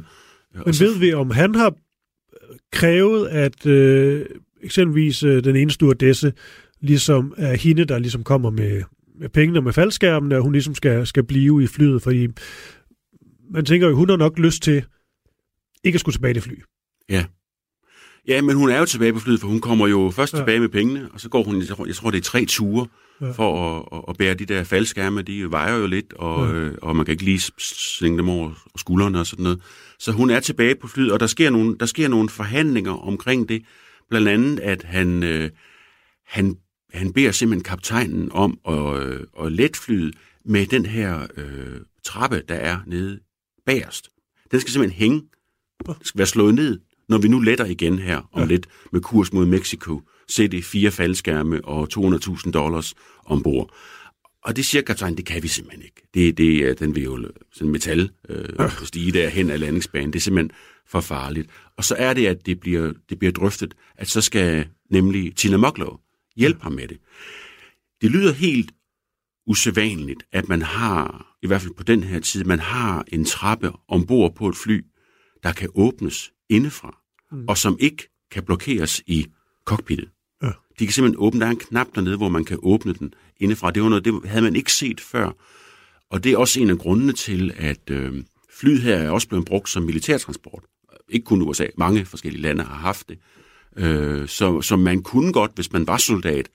Øh, 0.56 0.58
Men 0.60 0.68
og 0.68 0.76
så- 0.76 0.84
ved 0.84 0.98
vi, 1.00 1.14
om 1.14 1.32
han 1.32 1.56
har 1.56 1.74
krævet, 2.72 3.28
at 3.28 3.66
øh, 3.66 4.26
eksempelvis 4.64 5.24
øh, 5.24 5.44
den 5.44 5.56
ene 5.56 5.72
stewardesse 5.72 6.34
ligesom 6.82 7.34
er 7.38 7.56
hende, 7.56 7.86
der 7.86 8.00
ligesom 8.00 8.24
kommer 8.24 8.50
med, 8.50 8.82
med 9.20 9.30
pengene 9.30 9.60
og 9.60 9.64
med 9.64 9.74
faldskærmen, 9.74 10.32
og 10.32 10.42
hun 10.42 10.52
ligesom 10.52 10.76
skal, 10.76 11.08
skal 11.08 11.24
blive 11.24 11.64
i 11.64 11.68
flyet, 11.68 12.02
fordi 12.02 12.28
man 13.52 13.66
tænker 13.66 13.88
jo, 13.88 13.96
hun 13.96 14.10
har 14.10 14.18
nok 14.18 14.40
lyst 14.40 14.64
til 14.64 14.84
ikke 15.84 15.96
at 15.96 16.00
skulle 16.00 16.14
tilbage 16.14 16.32
i 16.32 16.34
det 16.34 16.44
fly. 16.44 16.54
Ja, 18.28 18.42
men 18.42 18.56
hun 18.56 18.70
er 18.70 18.80
jo 18.80 18.86
tilbage 18.86 19.14
på 19.14 19.20
flyet, 19.20 19.40
for 19.40 19.48
hun 19.48 19.62
kommer 19.62 19.88
jo 19.88 20.12
først 20.16 20.34
Ja. 20.34 20.38
ja. 20.38 20.42
tilbage 20.44 20.60
med 20.60 20.70
pengene, 20.70 21.10
og 21.14 21.20
så 21.20 21.30
går 21.30 21.44
hun, 21.44 21.60
jeg 21.60 21.68
tror, 21.68 21.86
jeg 21.86 21.96
tror 21.96 22.12
det 22.12 22.18
er 22.18 22.22
tre 22.22 22.46
ture, 22.46 22.88
Ja. 23.22 23.26
ja. 23.26 23.32
for 23.32 23.78
at, 23.96 24.04
at, 24.10 24.18
bære 24.18 24.34
de 24.34 24.46
der 24.46 24.64
faldskærme. 24.64 25.22
De 25.22 25.52
vejer 25.52 25.76
jo 25.78 25.88
lidt, 25.88 26.14
og, 26.14 26.48
Ja. 26.48 26.54
ja. 26.54 26.60
øh, 26.60 26.76
og 26.82 26.96
man 26.96 27.06
kan 27.06 27.12
ikke 27.12 27.24
lige 27.24 27.42
svinge 27.60 28.18
dem 28.18 28.30
over 28.30 28.52
skuldrene 28.78 29.20
og 29.20 29.28
sådan 29.28 29.44
noget. 29.44 29.62
Så 30.00 30.12
hun 30.12 30.30
er 30.30 30.40
tilbage 30.40 30.76
på 30.76 30.88
flyet, 30.88 31.12
og 31.12 31.20
der 31.20 31.28
sker 31.28 31.50
nogle, 31.50 31.76
der 31.80 31.86
sker 31.86 32.08
nogle 32.08 32.30
forhandlinger 32.30 32.92
omkring 33.08 33.50
det. 33.50 33.62
Blandt 34.10 34.28
andet, 34.28 34.60
at 34.60 34.84
han, 34.84 35.24
øh, 35.24 35.50
han, 36.28 36.56
han 36.94 37.14
beder 37.14 37.32
simpelthen 37.32 37.64
kaptajnen 37.64 38.32
om 38.32 38.60
at, 38.68 39.04
øh, 39.04 39.20
at 39.40 39.52
lette 39.52 39.80
flyet 39.80 40.16
med 40.46 40.66
den 40.66 40.86
her 40.86 41.28
øh, 41.38 41.80
trappe, 42.04 42.42
der 42.50 42.56
er 42.56 42.80
nede 42.88 43.20
bagerst. 43.66 44.10
Den 44.52 44.60
skal 44.60 44.72
simpelthen 44.72 45.00
hænge. 45.00 45.22
Den 45.86 45.96
skal 46.02 46.18
være 46.20 46.28
slået 46.28 46.56
ned, 46.56 46.80
når 47.10 47.18
vi 47.18 47.28
nu 47.28 47.40
letter 47.40 47.66
igen 47.66 48.00
her 48.00 48.30
om 48.32 48.42
Ja. 48.42 48.46
lidt 48.48 48.68
med 48.92 49.02
kurs 49.02 49.34
mod 49.34 49.46
Mexico. 49.46 50.02
Se 50.30 50.48
det 50.48 50.66
fire 50.66 50.92
faldskærme 50.92 51.66
og 51.66 51.88
200.000 51.98 52.52
dollars 52.52 52.94
ombord. 53.26 53.74
Og 54.44 54.56
det 54.56 54.66
siger 54.66 54.82
kaptajnen, 54.82 55.18
det 55.18 55.26
kan 55.26 55.44
vi 55.44 55.48
simpelthen 55.48 55.82
ikke. 55.84 56.02
Det, 56.14 56.38
det 56.38 56.58
er 56.70 56.74
den 56.74 56.98
jo 56.98 57.28
sådan 57.54 57.72
metal 57.72 58.10
øh, 58.30 58.46
Ja. 58.60 58.70
stige 58.84 59.12
derhen 59.12 59.50
af 59.50 59.60
landingsbanen. 59.60 60.14
Det 60.14 60.20
er 60.20 60.24
simpelthen 60.24 60.52
for 60.88 61.02
farligt. 61.02 61.50
Og 61.78 61.84
så 61.84 61.96
er 61.96 62.14
det, 62.14 62.28
at 62.28 62.46
det 62.46 62.60
bliver, 62.60 62.94
det 63.10 63.20
bliver 63.20 63.32
drøftet, 63.32 63.74
at 63.96 64.08
så 64.10 64.22
skal 64.22 64.68
nemlig 64.92 65.36
Tina 65.36 65.58
Moklov 65.58 66.00
hjælpe 66.38 66.64
ham 66.64 66.72
med 66.72 66.88
det. 66.88 66.98
Det 68.02 68.12
lyder 68.12 68.34
helt 68.34 68.72
usædvanligt, 69.48 70.24
at 70.32 70.50
man 70.50 70.62
har, 70.62 71.36
i 71.42 71.48
hvert 71.48 71.62
fald 71.62 71.74
på 71.74 71.84
den 71.84 72.04
her 72.04 72.20
tid, 72.20 72.44
man 72.44 72.60
har 72.60 73.06
en 73.08 73.26
trappe 73.26 73.72
ombord 73.88 74.36
på 74.36 74.48
et 74.48 74.56
fly, 74.56 74.86
der 75.44 75.54
kan 75.54 75.70
åbnes 75.76 76.32
indefra, 76.50 76.98
mm. 77.32 77.46
og 77.48 77.58
som 77.58 77.78
ikke 77.80 78.10
kan 78.32 78.44
blokeres 78.44 79.02
i 79.08 79.26
cockpittet. 79.66 80.10
Ja. 80.44 80.52
De 80.80 80.86
kan 80.86 80.94
simpelthen 80.94 81.24
åbne, 81.24 81.40
der 81.40 81.46
er 81.46 81.52
en 81.52 81.58
knap 81.58 81.88
dernede, 81.96 82.18
hvor 82.18 82.30
man 82.30 82.46
kan 82.46 82.60
åbne 82.62 82.94
den 82.94 83.14
indefra. 83.38 83.72
Det 83.72 83.84
var 83.84 83.90
noget, 83.90 84.06
det 84.06 84.22
havde 84.26 84.42
man 84.42 84.56
ikke 84.56 84.74
set 84.74 85.02
før. 85.02 85.32
Og 86.10 86.24
det 86.24 86.32
er 86.32 86.38
også 86.38 86.60
en 86.60 86.70
af 86.70 86.78
grundene 86.78 87.14
til, 87.14 87.54
at 87.58 87.90
øh, 87.90 88.24
flyet 88.60 88.82
her 88.82 88.96
er 88.96 89.10
også 89.10 89.28
blevet 89.28 89.46
brugt 89.46 89.70
som 89.70 89.84
militærtransport. 89.84 90.64
Ikke 91.10 91.26
kun 91.26 91.42
USA, 91.42 91.68
mange 91.78 92.06
forskellige 92.06 92.42
lande 92.42 92.64
har 92.64 92.76
haft 92.76 93.10
det. 93.10 93.20
Øh, 93.78 94.28
så, 94.28 94.62
så 94.62 94.76
man 94.76 95.04
kunne 95.04 95.34
godt, 95.34 95.52
hvis 95.56 95.74
man 95.74 95.88
var 95.88 95.98
soldat, 95.98 96.50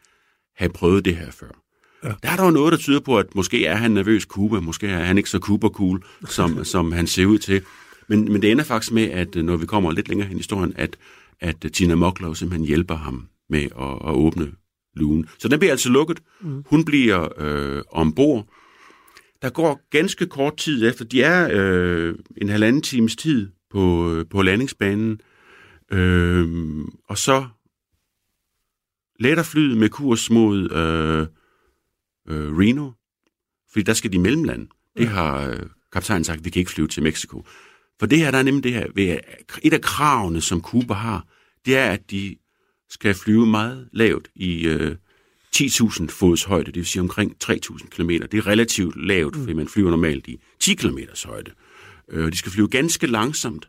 have 0.56 0.72
prøvet 0.72 1.04
det 1.04 1.16
her 1.16 1.30
før. 1.30 1.62
Ja. 2.04 2.12
Der 2.22 2.28
er 2.30 2.44
jo 2.44 2.50
noget, 2.50 2.72
der 2.72 2.78
tyder 2.78 3.00
på, 3.00 3.18
at 3.18 3.34
måske 3.34 3.66
er 3.66 3.76
han 3.76 3.90
nervøs 3.90 4.22
Cuba, 4.22 4.60
måske 4.60 4.88
er 4.88 5.04
han 5.04 5.18
ikke 5.18 5.30
så 5.30 5.38
Cuba-cool, 5.38 6.04
som, 6.28 6.64
som 6.72 6.92
han 6.92 7.06
ser 7.06 7.26
ud 7.26 7.38
til. 7.38 7.62
Men, 8.08 8.32
men 8.32 8.42
det 8.42 8.50
ender 8.50 8.64
faktisk 8.64 8.92
med, 8.92 9.10
at 9.10 9.34
når 9.34 9.56
vi 9.56 9.66
kommer 9.66 9.92
lidt 9.92 10.08
længere 10.08 10.28
hen 10.28 10.36
i 10.36 10.40
historien, 10.40 10.72
at, 10.76 10.96
at 11.40 11.56
Tina 11.72 11.94
Moklov 11.94 12.34
simpelthen 12.34 12.66
hjælper 12.66 12.96
ham 12.96 13.28
med 13.50 13.62
at, 13.62 14.08
at 14.08 14.14
åbne 14.14 14.52
lugen. 14.96 15.28
Så 15.38 15.48
den 15.48 15.58
bliver 15.58 15.72
altså 15.72 15.88
lukket. 15.88 16.22
Mm. 16.40 16.64
Hun 16.66 16.84
bliver 16.84 17.28
øh, 17.38 17.82
ombord. 17.90 18.46
Der 19.42 19.50
går 19.50 19.80
ganske 19.90 20.26
kort 20.26 20.56
tid 20.56 20.88
efter. 20.88 21.04
De 21.04 21.22
er 21.22 21.48
øh, 21.52 22.14
en 22.36 22.48
halvanden 22.48 22.82
times 22.82 23.16
tid 23.16 23.48
på, 23.70 24.12
øh, 24.12 24.26
på 24.30 24.42
landingsbanen. 24.42 25.20
Øh, 25.92 26.48
og 27.08 27.18
så 27.18 27.46
letter 29.20 29.42
flyet 29.42 29.76
med 29.76 29.88
kurs 29.88 30.30
mod 30.30 30.70
øh, 30.70 31.26
øh, 32.28 32.58
Reno, 32.58 32.90
fordi 33.72 33.82
der 33.82 33.94
skal 33.94 34.12
de 34.12 34.18
mellemlande. 34.18 34.66
Det 34.96 35.08
har 35.08 35.48
øh, 35.48 35.60
kaptajnen 35.92 36.24
sagt, 36.24 36.44
vi 36.44 36.50
kan 36.50 36.60
ikke 36.60 36.70
flyve 36.70 36.88
til 36.88 37.02
Mexico. 37.02 37.46
For 37.98 38.06
det 38.06 38.18
her, 38.18 38.30
der 38.30 38.38
er 38.38 38.42
nemlig 38.42 38.64
det 38.64 38.72
her, 38.72 38.86
ved, 38.94 39.18
et 39.62 39.72
af 39.72 39.80
kravene, 39.80 40.40
som 40.40 40.62
Cuba 40.62 40.94
har, 40.94 41.26
det 41.66 41.76
er, 41.76 41.90
at 41.90 42.10
de 42.10 42.36
skal 42.90 43.14
flyve 43.14 43.46
meget 43.46 43.88
lavt 43.92 44.28
i 44.34 44.66
øh, 44.66 44.96
10.000 45.56 46.06
fods 46.08 46.44
højde, 46.44 46.66
det 46.66 46.76
vil 46.76 46.86
sige 46.86 47.00
omkring 47.02 47.36
3.000 47.44 47.88
km. 47.88 48.08
Det 48.08 48.34
er 48.34 48.46
relativt 48.46 49.06
lavt, 49.06 49.36
fordi 49.36 49.52
man 49.52 49.68
flyver 49.68 49.90
normalt 49.90 50.26
i 50.26 50.40
10 50.60 50.74
km 50.74 50.98
højde. 51.24 51.50
Øh, 52.08 52.32
de 52.32 52.36
skal 52.36 52.52
flyve 52.52 52.68
ganske 52.68 53.06
langsomt. 53.06 53.68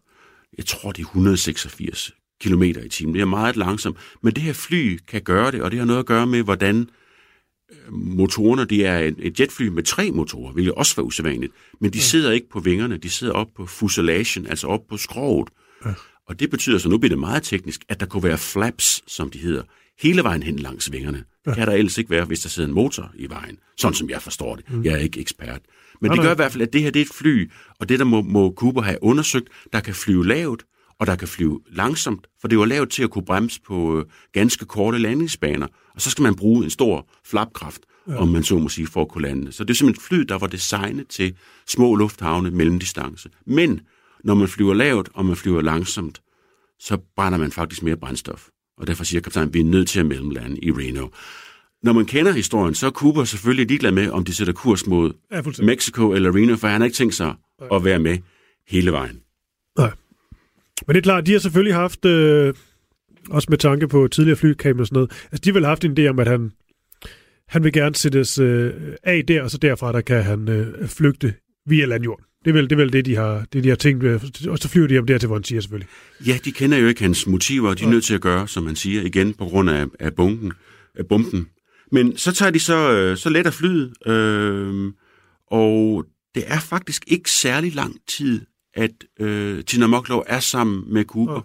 Jeg 0.57 0.65
tror, 0.65 0.91
det 0.91 1.01
er 1.01 1.07
186 1.07 2.11
km 2.41 2.63
i 2.63 2.89
timen. 2.89 3.15
Det 3.15 3.21
er 3.21 3.25
meget 3.25 3.55
langsomt. 3.55 3.97
Men 4.21 4.33
det 4.33 4.43
her 4.43 4.53
fly 4.53 4.99
kan 5.07 5.21
gøre 5.21 5.51
det, 5.51 5.61
og 5.61 5.71
det 5.71 5.79
har 5.79 5.85
noget 5.85 5.99
at 5.99 6.05
gøre 6.05 6.27
med, 6.27 6.43
hvordan 6.43 6.89
øh, 7.71 7.93
motorerne, 7.93 8.65
det 8.65 8.85
er 8.85 8.99
et, 8.99 9.15
et 9.19 9.39
jetfly 9.39 9.67
med 9.67 9.83
tre 9.83 10.11
motorer, 10.11 10.51
hvilket 10.51 10.73
også 10.73 10.95
var 10.95 11.03
usædvanligt. 11.03 11.53
Men 11.81 11.93
de 11.93 12.01
sidder 12.01 12.31
ikke 12.31 12.49
på 12.49 12.59
vingerne, 12.59 12.97
de 12.97 13.09
sidder 13.09 13.33
op 13.33 13.47
på 13.55 13.65
fuselagen, 13.65 14.47
altså 14.47 14.67
op 14.67 14.87
på 14.89 14.97
skroget. 14.97 15.49
Ja. 15.85 15.93
Og 16.27 16.39
det 16.39 16.49
betyder 16.49 16.77
så, 16.77 16.89
nu 16.89 16.97
bliver 16.97 17.09
det 17.09 17.19
meget 17.19 17.43
teknisk, 17.43 17.81
at 17.89 17.99
der 17.99 18.05
kunne 18.05 18.23
være 18.23 18.37
flaps, 18.37 19.03
som 19.07 19.29
de 19.29 19.37
hedder, 19.39 19.63
hele 19.99 20.23
vejen 20.23 20.43
hen 20.43 20.59
langs 20.59 20.91
vingerne. 20.91 21.23
Det 21.45 21.55
kan 21.55 21.67
der 21.67 21.73
ellers 21.73 21.97
ikke 21.97 22.09
være, 22.09 22.25
hvis 22.25 22.39
der 22.39 22.49
sidder 22.49 22.69
en 22.69 22.75
motor 22.75 23.11
i 23.15 23.29
vejen, 23.29 23.57
sådan 23.77 23.95
som 23.95 24.09
jeg 24.09 24.21
forstår 24.21 24.55
det. 24.55 24.65
Jeg 24.83 24.93
er 24.93 24.97
ikke 24.97 25.19
ekspert. 25.19 25.61
Men 26.03 26.09
Nej, 26.09 26.15
det 26.15 26.23
nej. 26.23 26.27
gør 26.27 26.33
i 26.33 26.35
hvert 26.35 26.51
fald, 26.51 26.61
at 26.61 26.73
det 26.73 26.81
her 26.81 26.91
det 26.91 26.99
er 26.99 27.05
et 27.05 27.13
fly, 27.13 27.51
og 27.79 27.89
det 27.89 27.99
der 27.99 28.05
må, 28.05 28.21
må 28.21 28.53
Cooper 28.57 28.81
have 28.81 29.03
undersøgt, 29.03 29.47
der 29.73 29.79
kan 29.79 29.93
flyve 29.93 30.27
lavt, 30.27 30.63
og 30.99 31.07
der 31.07 31.15
kan 31.15 31.27
flyve 31.27 31.59
langsomt, 31.71 32.27
for 32.41 32.47
det 32.47 32.59
var 32.59 32.65
lavet 32.65 32.89
til 32.89 33.03
at 33.03 33.09
kunne 33.09 33.25
bremse 33.25 33.61
på 33.61 33.99
øh, 33.99 34.05
ganske 34.33 34.65
korte 34.65 34.97
landingsbaner. 34.97 35.67
Og 35.95 36.01
så 36.01 36.11
skal 36.11 36.21
man 36.21 36.35
bruge 36.35 36.63
en 36.63 36.69
stor 36.69 37.09
flapkraft 37.25 37.81
ja. 38.07 38.15
om 38.15 38.27
man 38.27 38.43
så 38.43 38.57
må 38.57 38.69
sige, 38.69 38.87
for 38.87 39.01
at 39.01 39.07
kunne 39.07 39.21
lande. 39.27 39.51
Så 39.51 39.63
det 39.63 39.69
er 39.69 39.75
simpelthen 39.75 40.01
et 40.01 40.07
fly, 40.07 40.17
der 40.17 40.37
var 40.37 40.47
designet 40.47 41.07
til 41.07 41.35
små 41.67 41.95
lufthavne 41.95 42.51
mellemdistance. 42.51 43.29
Men 43.45 43.81
når 44.23 44.33
man 44.33 44.47
flyver 44.47 44.73
lavt, 44.73 45.09
og 45.13 45.25
man 45.25 45.35
flyver 45.35 45.61
langsomt, 45.61 46.21
så 46.79 46.97
brænder 47.15 47.39
man 47.39 47.51
faktisk 47.51 47.83
mere 47.83 47.97
brændstof. 47.97 48.47
Og 48.77 48.87
derfor 48.87 49.03
siger 49.03 49.21
kaptajnen, 49.21 49.49
at 49.49 49.53
vi 49.53 49.59
er 49.59 49.63
nødt 49.63 49.87
til 49.87 49.99
at 49.99 50.05
mellemlande 50.05 50.59
i 50.59 50.71
Reno. 50.71 51.07
Når 51.83 51.93
man 51.93 52.05
kender 52.05 52.31
historien, 52.31 52.75
så 52.75 52.87
er 52.87 52.91
Cooper 52.91 53.23
selvfølgelig 53.23 53.67
ligeglad 53.67 53.91
med, 53.91 54.09
om 54.09 54.23
de 54.23 54.33
sætter 54.33 54.53
kurs 54.53 54.87
mod 54.87 55.13
ja, 55.31 55.41
Mexico 55.63 56.13
eller 56.13 56.35
Reno, 56.35 56.55
for 56.55 56.67
han 56.67 56.81
har 56.81 56.85
ikke 56.85 56.95
tænkt 56.95 57.15
sig 57.15 57.33
Nej. 57.59 57.69
at 57.71 57.85
være 57.85 57.99
med 57.99 58.17
hele 58.67 58.91
vejen. 58.91 59.19
Nej. 59.77 59.91
Men 60.87 60.95
det 60.95 60.97
er 60.97 61.03
klart, 61.03 61.25
de 61.25 61.31
har 61.31 61.39
selvfølgelig 61.39 61.75
haft, 61.75 62.05
øh, 62.05 62.53
også 63.29 63.47
med 63.49 63.57
tanke 63.57 63.87
på 63.87 64.07
tidligere 64.07 64.37
flykamera 64.37 64.81
og 64.81 64.87
sådan 64.87 64.95
noget, 64.95 65.11
altså 65.31 65.41
de 65.45 65.53
vil 65.53 65.63
have 65.63 65.69
haft 65.69 65.85
en 65.85 65.97
idé 65.99 66.07
om, 66.07 66.19
at 66.19 66.27
han, 66.27 66.51
han 67.47 67.63
vil 67.63 67.73
gerne 67.73 67.95
sættes 67.95 68.39
øh, 68.39 68.73
af 69.03 69.23
der, 69.27 69.43
og 69.43 69.51
så 69.51 69.57
derfra 69.57 69.91
der 69.91 70.01
kan 70.01 70.23
han 70.23 70.49
øh, 70.49 70.87
flygte 70.87 71.33
via 71.65 71.85
landjorden. 71.85 72.25
Det 72.45 72.49
er 72.49 72.53
vel 72.53 72.63
det, 72.63 72.71
er 72.71 72.77
vel 72.77 72.93
det, 72.93 73.05
de 73.05 73.15
har, 73.15 73.45
det, 73.53 73.63
de 73.63 73.69
har 73.69 73.75
tænkt, 73.75 74.03
og 74.47 74.57
så 74.57 74.69
flyver 74.69 74.87
de 74.87 74.99
om 74.99 75.05
der 75.05 75.17
til 75.17 75.29
Vontier 75.29 75.61
selvfølgelig. 75.61 75.89
Ja, 76.27 76.37
de 76.45 76.51
kender 76.51 76.77
jo 76.77 76.87
ikke 76.87 77.01
hans 77.01 77.27
motiver, 77.27 77.73
de 77.73 77.83
er 77.83 77.89
nødt 77.89 78.03
til 78.03 78.13
at 78.13 78.21
gøre, 78.21 78.47
som 78.47 78.63
man 78.63 78.75
siger, 78.75 79.01
igen 79.01 79.33
på 79.33 79.45
grund 79.45 79.69
af, 79.69 79.85
af, 79.99 80.13
bunken, 80.15 80.53
af 80.95 81.07
bomben. 81.07 81.47
Men 81.93 82.17
så 82.17 82.31
tager 82.31 82.51
de 82.51 82.59
så, 82.59 82.91
øh, 82.91 83.17
så 83.17 83.29
let 83.29 83.47
af 83.47 83.53
flyet, 83.53 84.07
øh, 84.07 84.93
og 85.47 86.05
det 86.35 86.43
er 86.47 86.59
faktisk 86.59 87.03
ikke 87.07 87.31
særlig 87.31 87.75
lang 87.75 87.95
tid, 88.07 88.45
at 88.73 88.91
øh, 89.19 89.63
Tina 89.63 89.87
Moklov 89.87 90.23
er 90.27 90.39
sammen 90.39 90.93
med 90.93 91.05
Cooper. 91.05 91.41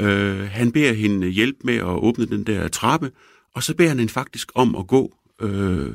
Ja. 0.00 0.06
Øh, 0.06 0.50
han 0.50 0.72
beder 0.72 0.92
hende 0.92 1.28
hjælp 1.28 1.56
med 1.64 1.74
at 1.74 1.84
åbne 1.84 2.26
den 2.26 2.44
der 2.44 2.68
trappe, 2.68 3.10
og 3.54 3.62
så 3.62 3.74
beder 3.74 3.88
han 3.88 3.98
hende 3.98 4.12
faktisk 4.12 4.52
om 4.54 4.76
at 4.76 4.86
gå 4.86 5.14
øh, 5.40 5.94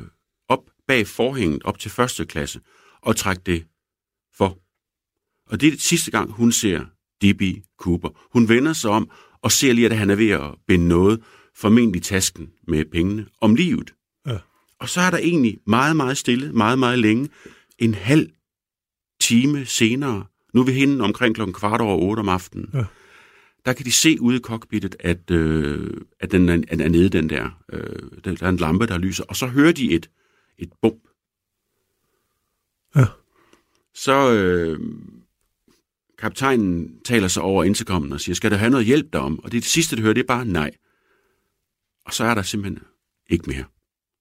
op 0.49 0.63
bag 0.87 1.07
forhænget 1.07 1.63
op 1.63 1.79
til 1.79 1.91
første 1.91 2.25
klasse 2.25 2.59
og 3.01 3.15
trække 3.15 3.41
det 3.45 3.65
for. 4.37 4.57
Og 5.51 5.61
det 5.61 5.67
er 5.67 5.71
det 5.71 5.81
sidste 5.81 6.11
gang, 6.11 6.31
hun 6.31 6.51
ser 6.51 6.85
D.B. 7.23 7.41
Cooper. 7.79 8.09
Hun 8.33 8.49
vender 8.49 8.73
sig 8.73 8.89
om 8.89 9.09
og 9.41 9.51
ser 9.51 9.73
lige, 9.73 9.85
at 9.85 9.97
han 9.97 10.09
er 10.09 10.15
ved 10.15 10.29
at 10.29 10.55
binde 10.67 10.87
noget, 10.87 11.21
formentlig 11.55 12.03
tasken 12.03 12.49
med 12.67 12.85
pengene, 12.85 13.25
om 13.41 13.55
livet. 13.55 13.93
Ja. 14.27 14.37
Og 14.79 14.89
så 14.89 15.01
er 15.01 15.09
der 15.11 15.17
egentlig 15.17 15.59
meget, 15.67 15.95
meget 15.95 16.17
stille, 16.17 16.53
meget, 16.53 16.79
meget 16.79 16.99
længe, 16.99 17.29
en 17.79 17.93
halv 17.93 18.29
time 19.19 19.65
senere, 19.65 20.25
nu 20.53 20.61
er 20.61 20.65
vi 20.65 20.71
hende 20.71 21.03
omkring 21.03 21.35
klokken 21.35 21.53
kvart 21.53 21.81
over 21.81 21.97
otte 21.97 22.19
om 22.19 22.29
aftenen, 22.29 22.69
ja. 22.73 22.83
der 23.65 23.73
kan 23.73 23.85
de 23.85 23.91
se 23.91 24.21
ude 24.21 24.37
i 24.37 24.39
cockpittet, 24.39 24.95
at, 24.99 25.31
øh, 25.31 25.91
at 26.19 26.31
den 26.31 26.49
er, 26.49 26.63
er 26.69 26.89
nede, 26.89 27.09
den 27.09 27.29
der. 27.29 27.63
Øh, 27.73 28.23
der 28.23 28.37
er 28.41 28.49
en 28.49 28.57
lampe, 28.57 28.85
der 28.85 28.97
lyser, 28.97 29.23
og 29.23 29.35
så 29.35 29.47
hører 29.47 29.71
de 29.71 29.91
et, 29.91 30.09
et 30.57 30.69
bump. 30.81 31.01
Ja 32.95 33.05
så 33.93 34.31
øh, 34.31 34.79
kaptajnen 36.17 36.99
taler 37.05 37.27
sig 37.27 37.43
over 37.43 37.63
intercomen 37.63 38.13
og 38.13 38.21
siger, 38.21 38.35
skal 38.35 38.51
der 38.51 38.57
have 38.57 38.71
noget 38.71 38.85
hjælp 38.85 39.13
derom? 39.13 39.39
Og 39.39 39.51
det, 39.51 39.63
det 39.63 39.71
sidste, 39.71 39.95
du 39.95 40.01
hører, 40.01 40.13
det 40.13 40.21
er 40.21 40.27
bare 40.27 40.45
nej. 40.45 40.71
Og 42.05 42.13
så 42.13 42.23
er 42.23 42.33
der 42.33 42.41
simpelthen 42.41 42.87
ikke 43.29 43.49
mere. 43.49 43.63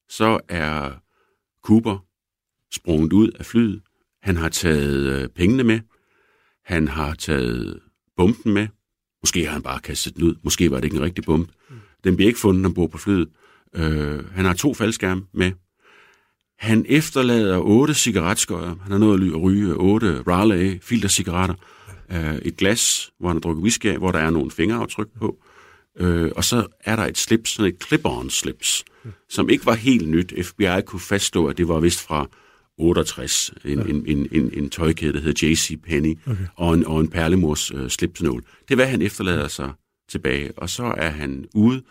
Så 0.08 0.40
er 0.48 0.90
Cooper 1.64 1.98
sprunget 2.72 3.12
ud 3.12 3.30
af 3.30 3.46
flyet. 3.46 3.82
Han 4.22 4.36
har 4.36 4.48
taget 4.48 5.22
øh, 5.22 5.28
pengene 5.28 5.64
med. 5.64 5.80
Han 6.64 6.88
har 6.88 7.14
taget 7.14 7.80
bomben 8.16 8.52
med. 8.52 8.68
Måske 9.22 9.44
har 9.44 9.52
han 9.52 9.62
bare 9.62 9.80
kastet 9.80 10.16
den 10.16 10.22
ud. 10.22 10.34
Måske 10.42 10.70
var 10.70 10.76
det 10.76 10.84
ikke 10.84 10.96
en 10.96 11.02
rigtig 11.02 11.24
bombe. 11.24 11.52
Den 12.04 12.16
bliver 12.16 12.28
ikke 12.28 12.40
fundet 12.40 12.66
ombord 12.66 12.90
på 12.90 12.98
flyet. 12.98 13.28
Øh, 13.74 14.30
han 14.30 14.44
har 14.44 14.54
to 14.54 14.74
faldskærme 14.74 15.26
med. 15.32 15.52
Han 16.58 16.86
efterlader 16.88 17.58
otte 17.58 17.94
cigaretskøjer. 17.94 18.76
Han 18.82 18.92
har 18.92 18.98
nået 18.98 19.32
at 19.34 19.42
ryge 19.42 19.74
otte 19.74 20.22
Raleigh 20.22 20.80
filtercigaretter. 20.80 21.54
Uh, 22.10 22.34
et 22.34 22.56
glas, 22.56 23.12
hvor 23.18 23.28
han 23.28 23.36
har 23.36 23.40
drukket 23.40 23.62
whisky 23.62 23.86
af, 23.86 23.98
hvor 23.98 24.12
der 24.12 24.18
er 24.18 24.30
nogle 24.30 24.50
fingeraftryk 24.50 25.08
på. 25.18 25.42
Uh, 26.00 26.30
og 26.36 26.44
så 26.44 26.66
er 26.80 26.96
der 26.96 27.06
et 27.06 27.18
slips, 27.18 27.50
sådan 27.50 27.72
et 27.72 27.84
clip-on 27.84 28.30
slips, 28.30 28.84
som 29.28 29.50
ikke 29.50 29.66
var 29.66 29.74
helt 29.74 30.08
nyt. 30.08 30.32
FBI 30.46 30.82
kunne 30.86 31.00
faststå, 31.00 31.46
at 31.46 31.58
det 31.58 31.68
var 31.68 31.80
vist 31.80 32.02
fra 32.02 32.26
68, 32.78 33.54
en, 33.64 33.78
ja. 33.78 33.84
en, 33.84 34.06
en, 34.06 34.28
en, 34.32 34.50
en 34.52 34.70
tøjkæde, 34.70 35.12
der 35.12 35.20
hedder 35.20 35.48
J.C. 35.48 35.82
Penney, 35.82 36.18
okay. 36.26 36.46
og 36.56 36.74
en, 36.74 36.86
og 36.86 37.00
en 37.00 37.08
perlemors 37.08 37.74
uh, 37.74 37.88
slipsnål. 37.88 38.44
Det 38.62 38.70
er, 38.70 38.74
hvad 38.74 38.86
han 38.86 39.02
efterlader 39.02 39.48
sig 39.48 39.72
tilbage, 40.08 40.52
og 40.56 40.70
så 40.70 40.94
er 40.96 41.10
han 41.10 41.44
ude. 41.54 41.82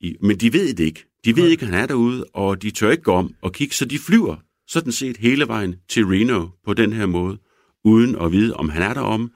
I, 0.00 0.16
men 0.22 0.36
de 0.36 0.52
ved 0.52 0.74
det 0.74 0.84
ikke. 0.84 1.04
De 1.24 1.36
ved 1.36 1.48
ikke, 1.48 1.62
at 1.62 1.68
han 1.68 1.82
er 1.82 1.86
derude, 1.86 2.24
og 2.24 2.62
de 2.62 2.70
tør 2.70 2.90
ikke 2.90 3.02
gå 3.02 3.12
om 3.12 3.34
og 3.42 3.52
kigge, 3.52 3.74
så 3.74 3.84
de 3.84 3.98
flyver 3.98 4.36
sådan 4.68 4.92
set 4.92 5.16
hele 5.16 5.48
vejen 5.48 5.74
til 5.88 6.04
Reno 6.06 6.46
på 6.66 6.74
den 6.74 6.92
her 6.92 7.06
måde, 7.06 7.38
uden 7.84 8.16
at 8.16 8.32
vide, 8.32 8.56
om 8.56 8.68
han 8.68 8.82
er 8.82 8.94
derom 8.94 9.32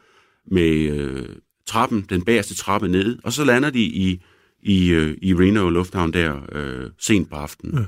med 0.50 0.72
øh, 0.72 1.28
trappen, 1.66 2.06
den 2.08 2.24
bagerste 2.24 2.54
trappe 2.54 2.88
ned, 2.88 3.18
og 3.24 3.32
så 3.32 3.44
lander 3.44 3.70
de 3.70 3.80
i, 3.80 4.22
i, 4.62 4.90
øh, 4.90 5.16
i 5.22 5.34
Reno 5.34 5.70
Lufthavn 5.70 6.12
der 6.12 6.40
øh, 6.52 6.90
sent 6.98 7.30
på 7.30 7.36
aftenen, 7.36 7.78
ja. 7.78 7.84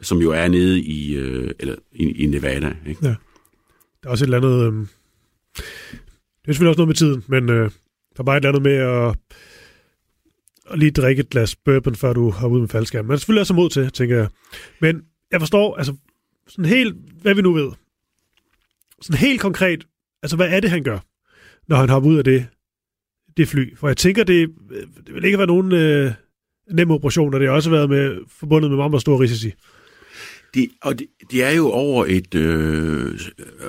som 0.00 0.18
jo 0.18 0.30
er 0.30 0.48
nede 0.48 0.80
i, 0.80 1.14
øh, 1.14 1.50
eller, 1.58 1.74
i, 1.92 2.22
i 2.22 2.26
Nevada. 2.26 2.76
Ikke? 2.86 3.06
Ja. 3.06 3.14
Der 4.02 4.06
er 4.06 4.10
også 4.10 4.24
et 4.24 4.34
eller 4.34 4.36
andet... 4.36 4.66
Øh, 4.66 4.86
det 6.42 6.48
er 6.48 6.52
selvfølgelig 6.52 6.68
også 6.68 6.78
noget 6.78 6.88
med 6.88 6.94
tiden, 6.94 7.24
men 7.26 7.48
øh, 7.48 7.70
der 8.16 8.20
er 8.20 8.22
bare 8.22 8.36
et 8.36 8.40
eller 8.40 8.48
andet 8.48 8.62
med 8.62 8.72
at 8.72 9.16
og 10.68 10.78
lige 10.78 10.90
drikke 10.90 11.20
et 11.20 11.30
glas 11.30 11.56
bourbon, 11.56 11.94
før 11.94 12.12
du 12.12 12.30
har 12.30 12.48
ud 12.48 12.60
med 12.60 12.68
faldskærm. 12.68 13.04
Man 13.04 13.14
er 13.14 13.16
selvfølgelig 13.16 13.40
også 13.40 13.54
mod 13.54 13.70
til, 13.70 13.90
tænker 13.90 14.16
jeg. 14.16 14.28
Men 14.80 15.02
jeg 15.30 15.40
forstår, 15.40 15.76
altså, 15.76 15.96
sådan 16.48 16.64
helt, 16.64 16.96
hvad 17.22 17.34
vi 17.34 17.42
nu 17.42 17.52
ved. 17.52 17.72
Sådan 19.02 19.18
helt 19.18 19.40
konkret, 19.40 19.86
altså, 20.22 20.36
hvad 20.36 20.48
er 20.48 20.60
det, 20.60 20.70
han 20.70 20.82
gør, 20.82 20.98
når 21.68 21.76
han 21.76 21.88
hopper 21.88 22.10
ud 22.10 22.18
af 22.18 22.24
det, 22.24 22.46
det 23.38 23.48
fly? 23.48 23.76
For 23.76 23.88
jeg 23.88 23.96
tænker, 23.96 24.24
det, 24.24 24.48
det 25.06 25.14
vil 25.14 25.24
ikke 25.24 25.38
være 25.38 25.46
nogen 25.46 25.72
øh, 25.72 26.12
nem 26.72 26.90
operation, 26.90 27.34
og 27.34 27.40
det 27.40 27.48
har 27.48 27.54
også 27.54 27.70
været 27.70 27.90
med, 27.90 28.16
forbundet 28.40 28.70
med 28.70 28.76
meget, 28.76 28.90
meget 28.90 29.00
store 29.00 29.20
risici. 29.20 29.52
De, 30.54 30.68
og 30.82 30.98
de, 30.98 31.06
de 31.30 31.42
er 31.42 31.50
jo 31.50 31.70
over 31.70 32.06
et, 32.08 32.34
øh, 32.34 33.20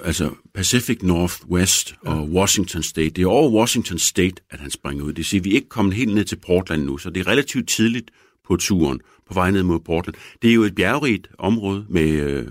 altså 0.03 0.29
Pacific 0.53 0.99
Northwest 1.03 1.95
ja. 2.05 2.09
og 2.11 2.29
Washington 2.29 2.83
State. 2.83 3.09
Det 3.09 3.21
er 3.21 3.27
over 3.27 3.51
Washington 3.51 3.99
State, 3.99 4.35
at 4.49 4.59
han 4.59 4.71
springer 4.71 5.03
ud. 5.03 5.13
Det 5.13 5.25
siger, 5.25 5.41
at 5.41 5.45
vi 5.45 5.49
er 5.49 5.55
ikke 5.55 5.69
kommet 5.69 5.93
helt 5.93 6.15
ned 6.15 6.23
til 6.25 6.35
Portland 6.35 6.83
nu, 6.83 6.97
så 6.97 7.09
det 7.09 7.19
er 7.19 7.27
relativt 7.27 7.67
tidligt 7.67 8.11
på 8.47 8.55
turen, 8.55 8.99
på 9.27 9.33
vej 9.33 9.51
ned 9.51 9.63
mod 9.63 9.79
Portland. 9.79 10.15
Det 10.41 10.49
er 10.49 10.53
jo 10.53 10.63
et 10.63 10.75
bjergrigt 10.75 11.29
område 11.37 11.85
med 11.89 12.09
øh, 12.09 12.45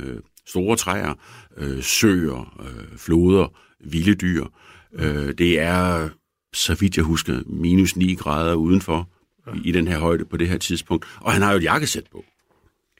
store 0.47 0.77
træer, 0.77 1.15
øh, 1.57 1.83
søer, 1.83 2.57
øh, 2.61 2.99
floder, 2.99 3.53
vilde 3.85 4.15
dyr. 4.15 4.45
Øh, 4.93 5.33
det 5.39 5.61
er, 5.61 6.09
så 6.53 6.75
vidt 6.75 6.97
jeg 6.97 7.05
husker, 7.05 7.41
minus 7.47 7.97
9 7.97 8.15
grader 8.15 8.55
udenfor 8.55 9.09
ja. 9.47 9.53
i, 9.53 9.69
i 9.69 9.73
den 9.73 9.89
her 9.89 9.99
højde 9.99 10.25
på 10.25 10.37
det 10.37 10.49
her 10.49 10.59
tidspunkt. 10.59 11.07
Og 11.21 11.33
han 11.33 11.43
har 11.43 11.53
jo 11.53 11.59
et 11.59 11.63
jakkesæt 11.63 12.05
på. 12.13 12.25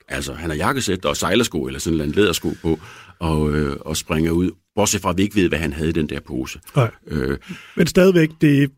Altså, 0.07 0.33
han 0.33 0.49
har 0.49 0.57
jakkesæt 0.57 1.05
og 1.05 1.17
sejlersko, 1.17 1.63
eller 1.63 1.79
sådan 1.79 2.01
en 2.01 2.11
ledersko 2.11 2.49
på, 2.61 2.79
og, 3.19 3.53
øh, 3.53 3.77
og 3.81 3.97
springer 3.97 4.31
ud. 4.31 4.51
Bortset 4.75 5.01
fra, 5.01 5.09
at 5.09 5.17
vi 5.17 5.23
ikke 5.23 5.35
ved, 5.35 5.49
hvad 5.49 5.59
han 5.59 5.73
havde 5.73 5.89
i 5.89 5.93
den 5.93 6.09
der 6.09 6.19
pose. 6.19 6.59
Nej. 6.75 6.91
Øh, 7.07 7.37
Men 7.75 7.87
stadigvæk, 7.87 8.29
det, 8.41 8.71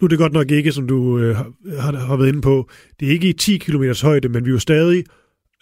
nu 0.00 0.04
er 0.04 0.08
det 0.08 0.18
godt 0.18 0.32
nok 0.32 0.50
ikke, 0.50 0.72
som 0.72 0.88
du 0.88 1.18
øh, 1.18 1.36
har, 1.36 2.06
har 2.06 2.16
været 2.16 2.28
inde 2.28 2.40
på, 2.40 2.70
det 3.00 3.08
er 3.08 3.12
ikke 3.12 3.28
i 3.28 3.32
10 3.32 3.58
km 3.58 3.84
højde, 4.02 4.28
men 4.28 4.44
vi 4.44 4.50
er 4.50 4.52
jo 4.52 4.58
stadig 4.58 5.04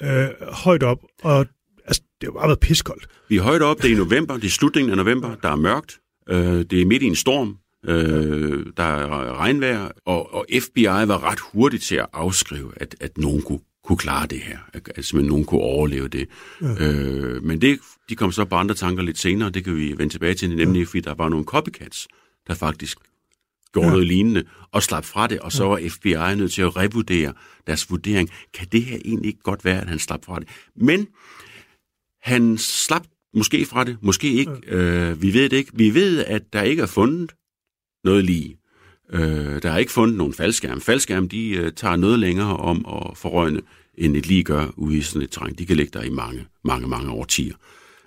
øh, 0.02 0.28
højt 0.52 0.82
op, 0.82 0.98
og 1.22 1.46
altså, 1.86 2.02
det 2.20 2.26
har 2.26 2.32
bare 2.32 2.48
været 2.48 2.60
piskoldt. 2.60 3.06
Vi 3.28 3.36
er 3.36 3.42
højt 3.42 3.62
op, 3.62 3.82
det 3.82 3.90
er 3.90 3.94
i 3.94 3.98
november, 3.98 4.34
det 4.34 4.44
er 4.44 4.50
slutningen 4.50 4.90
af 4.90 4.96
november, 4.96 5.34
der 5.42 5.48
er 5.48 5.56
mørkt, 5.56 5.98
øh, 6.28 6.64
det 6.70 6.82
er 6.82 6.86
midt 6.86 7.02
i 7.02 7.06
en 7.06 7.14
storm, 7.14 7.56
øh, 7.86 8.66
der 8.76 8.82
er 8.82 9.38
regnvejr, 9.38 9.88
og, 10.04 10.34
og 10.34 10.46
FBI 10.60 10.84
var 10.84 11.30
ret 11.30 11.40
hurtigt 11.52 11.82
til 11.82 11.96
at 11.96 12.06
afskrive, 12.12 12.72
at, 12.76 12.96
at 13.00 13.18
nogen 13.18 13.42
kunne 13.42 13.60
kunne 13.86 13.98
klare 13.98 14.26
det 14.26 14.40
her. 14.40 14.58
At, 14.72 14.92
at 14.94 15.04
simpelthen 15.04 15.30
nogen 15.30 15.44
kunne 15.44 15.60
overleve 15.60 16.08
det. 16.08 16.28
Ja. 16.62 16.66
Øh, 16.80 17.42
men 17.42 17.60
det, 17.60 17.78
de 18.08 18.16
kom 18.16 18.32
så 18.32 18.44
på 18.44 18.54
andre 18.54 18.74
tanker 18.74 19.02
lidt 19.02 19.18
senere, 19.18 19.50
det 19.50 19.64
kan 19.64 19.76
vi 19.76 19.94
vende 19.98 20.14
tilbage 20.14 20.34
til, 20.34 20.56
nemlig 20.56 20.80
ja. 20.80 20.84
fordi 20.84 21.00
der 21.00 21.14
var 21.14 21.28
nogle 21.28 21.44
copycats, 21.44 22.08
der 22.46 22.54
faktisk 22.54 22.98
gjorde 23.72 23.86
ja. 23.86 23.92
noget 23.92 24.06
lignende, 24.06 24.44
og 24.72 24.82
slap 24.82 25.04
fra 25.04 25.26
det, 25.26 25.40
og 25.40 25.52
så 25.52 25.64
var 25.64 25.80
FBI 25.88 26.36
nødt 26.36 26.52
til 26.52 26.62
at 26.62 26.76
revurdere 26.76 27.32
deres 27.66 27.90
vurdering. 27.90 28.30
Kan 28.54 28.66
det 28.72 28.82
her 28.82 28.98
egentlig 29.04 29.28
ikke 29.28 29.42
godt 29.42 29.64
være, 29.64 29.80
at 29.80 29.88
han 29.88 29.98
slap 29.98 30.24
fra 30.24 30.40
det? 30.40 30.48
Men 30.76 31.06
han 32.22 32.58
slap 32.58 33.06
måske 33.34 33.66
fra 33.66 33.84
det, 33.84 33.96
måske 34.00 34.32
ikke. 34.32 34.52
Ja. 34.66 34.74
Øh, 34.74 35.22
vi 35.22 35.34
ved 35.34 35.48
det 35.48 35.56
ikke. 35.56 35.70
Vi 35.74 35.94
ved, 35.94 36.24
at 36.24 36.42
der 36.52 36.62
ikke 36.62 36.82
er 36.82 36.86
fundet 36.86 37.32
noget 38.06 38.24
lige. 38.24 38.56
Øh, 39.12 39.62
der 39.62 39.70
er 39.70 39.78
ikke 39.78 39.92
fundet 39.92 40.16
nogen 40.16 40.32
faldskærm. 40.32 40.80
Faldskærm, 40.80 41.28
de 41.28 41.50
øh, 41.50 41.72
tager 41.72 41.96
noget 41.96 42.18
længere 42.18 42.56
om 42.56 42.86
at 42.88 43.16
forrøgne, 43.16 43.60
end 43.98 44.16
et 44.16 44.26
lige 44.26 44.42
gør 44.42 44.66
ude 44.76 44.96
i 44.96 45.00
sådan 45.00 45.22
et 45.22 45.30
terræn. 45.30 45.54
De 45.54 45.66
kan 45.66 45.76
ligge 45.76 45.98
der 45.98 46.04
i 46.04 46.10
mange, 46.10 46.46
mange, 46.64 46.88
mange 46.88 47.10
årtier. 47.10 47.54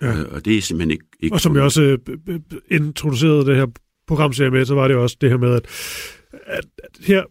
Ja. 0.02 0.18
Øh, 0.18 0.26
og 0.30 0.44
det 0.44 0.56
er 0.56 0.62
simpelthen 0.62 0.90
ikke... 0.90 1.04
ikke 1.20 1.34
og 1.34 1.40
som 1.40 1.56
jeg 1.56 1.62
også 1.62 1.82
øh, 1.82 2.40
introducerede 2.70 3.46
det 3.46 3.56
her 3.56 3.66
programserie 4.06 4.50
med, 4.50 4.64
så 4.64 4.74
var 4.74 4.88
det 4.88 4.96
også 4.96 5.16
det 5.20 5.30
her 5.30 5.36
med, 5.38 5.54
at, 5.54 5.66
at, 6.46 6.64
at 6.84 6.90
her 7.00 7.24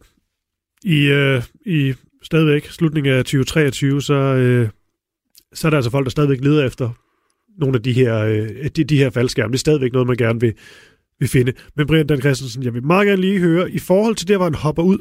i, 0.84 1.06
øh, 1.06 1.44
i 1.66 1.94
stadigvæk 2.24 2.66
slutningen 2.66 3.14
af 3.14 3.24
2023, 3.24 4.02
så 4.02 4.14
øh, 4.14 4.70
så 5.54 5.68
er 5.68 5.70
der 5.70 5.78
altså 5.78 5.92
folk, 5.92 6.06
der 6.06 6.10
stadigvæk 6.10 6.44
leder 6.44 6.66
efter 6.66 6.90
nogle 7.58 7.76
af 7.76 7.84
de 7.84 7.94
her, 7.94 8.18
øh, 8.20 8.70
de, 8.76 8.84
de 8.84 8.98
her 8.98 9.10
faldskærme. 9.10 9.52
Det 9.52 9.58
er 9.58 9.60
stadigvæk 9.60 9.94
noget, 9.94 10.08
man 10.08 10.18
gerne 10.18 10.40
vil, 10.40 10.54
vil 11.20 11.30
finde. 11.30 11.54
Men 11.76 11.88
Brian 11.88 12.08
Dan 12.08 12.22
Christensen, 12.22 12.64
jeg 12.64 12.74
vil 12.74 12.86
meget 12.86 13.08
gerne 13.08 13.22
lige 13.22 13.40
høre, 13.40 13.72
i 13.72 13.80
forhold 13.80 14.16
til 14.16 14.28
det, 14.28 14.38
hvor 14.38 14.44
han 14.44 14.56
hopper 14.56 14.84
ud, 14.84 14.98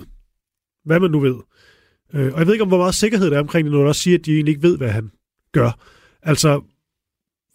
hvad 0.84 1.00
man 1.00 1.10
nu 1.10 1.20
ved. 1.20 1.36
Øh, 2.14 2.32
og 2.32 2.38
jeg 2.38 2.46
ved 2.46 2.54
ikke, 2.54 2.62
om 2.62 2.68
hvor 2.68 2.78
meget 2.78 2.94
sikkerhed 2.94 3.30
der 3.30 3.36
er 3.36 3.40
omkring 3.40 3.64
det, 3.64 3.72
når 3.72 3.82
du 3.82 3.88
også 3.88 4.00
siger, 4.00 4.18
at 4.18 4.26
de 4.26 4.34
egentlig 4.34 4.52
ikke 4.52 4.68
ved, 4.68 4.76
hvad 4.78 4.90
han 4.90 5.10
gør. 5.52 5.70
Altså, 6.22 6.60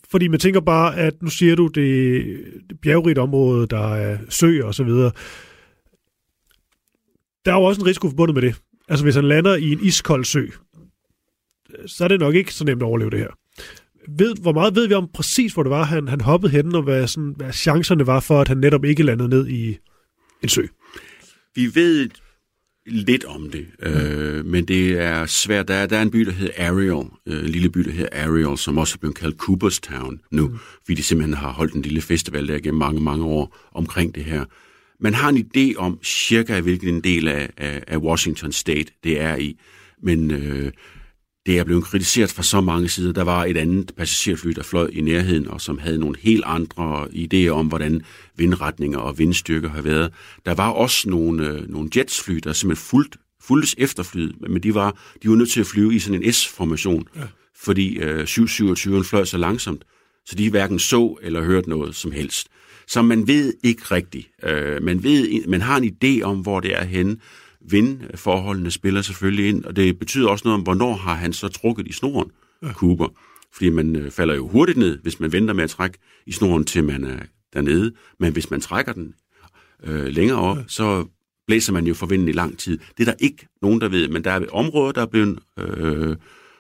fordi 0.10 0.28
man 0.28 0.40
tænker 0.40 0.60
bare, 0.60 0.98
at 0.98 1.22
nu 1.22 1.30
siger 1.30 1.56
du, 1.56 1.68
det 1.68 2.24
det 2.70 2.80
bjergrigt 2.82 3.20
område, 3.20 3.68
der 3.68 3.94
er 3.96 4.18
sø 4.30 4.64
og 4.64 4.76
så 4.76 4.84
videre. 4.84 5.12
Der 7.46 7.52
er 7.52 7.56
jo 7.56 7.64
også 7.64 7.82
en 7.82 7.88
risiko 7.88 8.08
forbundet 8.08 8.36
med 8.36 8.42
det. 8.42 8.56
Altså, 8.90 9.06
hvis 9.06 9.16
han 9.16 9.26
lander 9.26 9.56
i 9.56 9.72
en 9.72 9.80
iskold 9.82 10.26
sø, 10.26 10.48
så 11.86 12.04
er 12.04 12.08
det 12.08 12.20
nok 12.20 12.36
ikke 12.36 12.54
så 12.54 12.66
nemt 12.66 12.82
at 12.82 12.86
overleve 12.86 13.10
det 13.10 13.20
her. 13.20 13.43
Ved, 14.10 14.36
hvor 14.42 14.54
meget 14.54 14.76
ved 14.76 14.88
vi 14.88 14.94
om 14.94 15.10
præcis, 15.14 15.54
hvor 15.54 15.64
det 15.64 15.70
var, 15.70 15.84
han, 15.84 16.08
han 16.08 16.22
hoppede 16.22 16.52
hen, 16.52 16.76
og 16.76 16.82
hvad, 16.82 17.08
sådan, 17.08 17.34
hvad 17.38 17.54
chancerne 17.54 18.08
var 18.08 18.20
for, 18.20 18.42
at 18.42 18.48
han 18.48 18.58
netop 18.58 18.86
ikke 18.86 19.04
landede 19.04 19.30
ned 19.30 19.48
i 19.48 19.78
en 20.44 20.50
sø? 20.50 20.66
Vi 21.56 21.76
ved 21.76 22.10
lidt 22.86 23.26
om 23.26 23.50
det, 23.50 23.68
øh, 23.80 24.46
men 24.46 24.66
det 24.66 25.00
er 25.00 25.26
svært. 25.26 25.68
Der 25.68 25.74
er, 25.74 25.86
der 25.86 25.98
er 25.98 26.02
en 26.02 26.12
by, 26.12 26.20
der 26.20 26.32
hedder 26.32 26.70
Ariel, 26.70 27.08
øh, 27.28 27.46
en 27.46 27.50
lille 27.50 27.70
by, 27.70 27.80
der 27.80 27.92
hedder 27.92 28.24
Ariel, 28.24 28.58
som 28.58 28.78
også 28.78 28.96
er 28.96 29.00
blevet 29.00 29.16
kaldt 29.16 29.38
Cooperstown 29.38 30.20
nu, 30.32 30.48
mm. 30.48 30.58
fordi 30.86 30.94
de 30.94 31.04
simpelthen 31.04 31.34
har 31.34 31.52
holdt 31.52 31.74
en 31.74 31.82
lille 31.82 32.02
festival 32.02 32.48
der 32.48 32.60
gennem 32.60 32.80
mange, 32.80 33.02
mange 33.02 33.26
år 33.26 33.58
omkring 33.72 34.16
det 34.16 34.24
her. 34.24 34.46
Man 35.00 35.14
har 35.14 35.30
en 35.30 35.38
idé 35.38 35.78
om 35.78 36.00
cirka, 36.04 36.60
hvilken 36.60 37.02
del 37.02 37.28
af, 37.28 37.50
af, 37.58 37.84
af 37.88 37.98
Washington 37.98 38.52
State 38.52 38.94
det 39.04 39.22
er 39.22 39.36
i, 39.36 39.60
men 40.04 40.32
øh, 40.32 40.72
det 41.46 41.60
er 41.60 41.64
blevet 41.64 41.84
kritiseret 41.84 42.32
fra 42.32 42.44
så 42.44 42.62
mange 42.62 42.90
sider. 42.90 43.14
Der 43.14 43.24
var 43.24 43.46
et 43.46 43.58
andet 43.58 43.92
passagerfly, 43.98 44.50
der 44.50 44.64
fløj 44.64 44.90
i 44.94 45.02
nærheden, 45.02 45.48
og 45.48 45.62
som 45.62 45.78
havde 45.78 46.00
nogle 46.00 46.16
helt 46.20 46.44
andre 46.46 47.08
idéer 47.08 47.50
om, 47.50 47.68
hvordan 47.68 48.02
vindretninger 48.36 49.00
og 49.00 49.20
vindstyrker 49.20 49.70
har 49.70 49.82
været. 49.82 50.14
Der 50.46 50.54
var 50.54 50.70
også 50.70 51.10
nogle, 51.10 51.48
øh, 51.48 51.70
nogle 51.70 51.90
jetsfly, 51.96 52.40
der 52.44 52.54
simpelthen 52.54 52.86
fuldt, 52.86 53.18
fuldtes 53.42 53.76
efterflyet, 53.78 54.36
men 54.50 54.64
de 54.64 54.74
var, 54.76 54.98
de 55.24 55.30
var 55.30 55.36
nødt 55.36 55.52
til 55.52 55.60
at 55.60 55.68
flyve 55.68 55.96
i 55.96 56.00
sådan 56.00 56.24
en 56.24 56.34
S-formation, 56.34 57.08
ja. 57.16 57.22
fordi 57.56 57.98
øh, 57.98 58.28
727 58.28 59.04
fløj 59.04 59.26
så 59.26 59.38
langsomt, 59.38 59.84
så 60.26 60.36
de 60.36 60.50
hverken 60.50 60.80
så 60.80 61.18
eller 61.22 61.42
hørte 61.42 61.70
noget 61.70 61.96
som 61.96 62.12
helst. 62.12 62.48
Så 62.88 63.02
man 63.02 63.28
ved 63.28 63.54
ikke 63.64 63.82
rigtigt. 63.82 64.28
Øh, 64.44 64.84
man, 64.84 65.04
ved, 65.04 65.48
man 65.48 65.62
har 65.62 65.78
en 65.78 65.98
idé 66.04 66.22
om, 66.22 66.40
hvor 66.40 66.60
det 66.60 66.76
er 66.76 66.84
henne, 66.84 67.18
vindforholdene 67.70 68.72
spiller 68.72 69.02
selvfølgelig 69.02 69.50
ind, 69.50 69.66
og 69.66 69.76
det 69.76 70.00
betyder 70.00 70.30
også 70.30 70.42
noget 70.46 70.58
om, 70.58 70.64
hvornår 70.64 70.96
har 70.96 71.16
han 71.16 71.34
så 71.34 71.48
trukket 71.48 71.88
i 71.88 71.92
snoren, 71.92 72.32
ja. 72.64 72.74
Cooper. 72.74 73.08
Fordi 73.54 73.70
man 73.70 73.96
øh, 73.96 74.12
falder 74.12 74.36
jo 74.36 74.48
hurtigt 74.48 74.78
ned, 74.78 75.00
hvis 75.02 75.20
man 75.20 75.32
venter 75.32 75.54
med 75.54 75.64
at 75.64 75.70
trække 75.70 75.98
i 76.26 76.32
snoren, 76.32 76.66
til 76.66 76.84
man 76.84 77.04
er 77.04 77.20
dernede. 77.54 77.92
Men 78.20 78.34
hvis 78.34 78.52
man 78.52 78.62
trækker 78.62 78.94
den 78.94 79.14
øh, 79.84 80.06
længere 80.06 80.40
op, 80.40 80.58
ja. 80.58 80.64
så 80.68 81.06
blæser 81.48 81.74
man 81.74 81.88
jo 81.88 81.94
for 81.94 82.06
vinden 82.06 82.28
i 82.28 82.32
lang 82.32 82.58
tid. 82.58 82.80
Det 82.98 83.08
er 83.08 83.12
der 83.12 83.18
ikke 83.20 83.48
nogen, 83.62 83.82
der 83.82 83.88
ved, 83.88 84.08
men 84.08 84.24
der 84.24 84.32
er 84.32 84.46
områder, 84.52 84.92
der 84.92 85.02
er 85.02 85.06
blevet, 85.06 85.40
øh, 85.60 86.16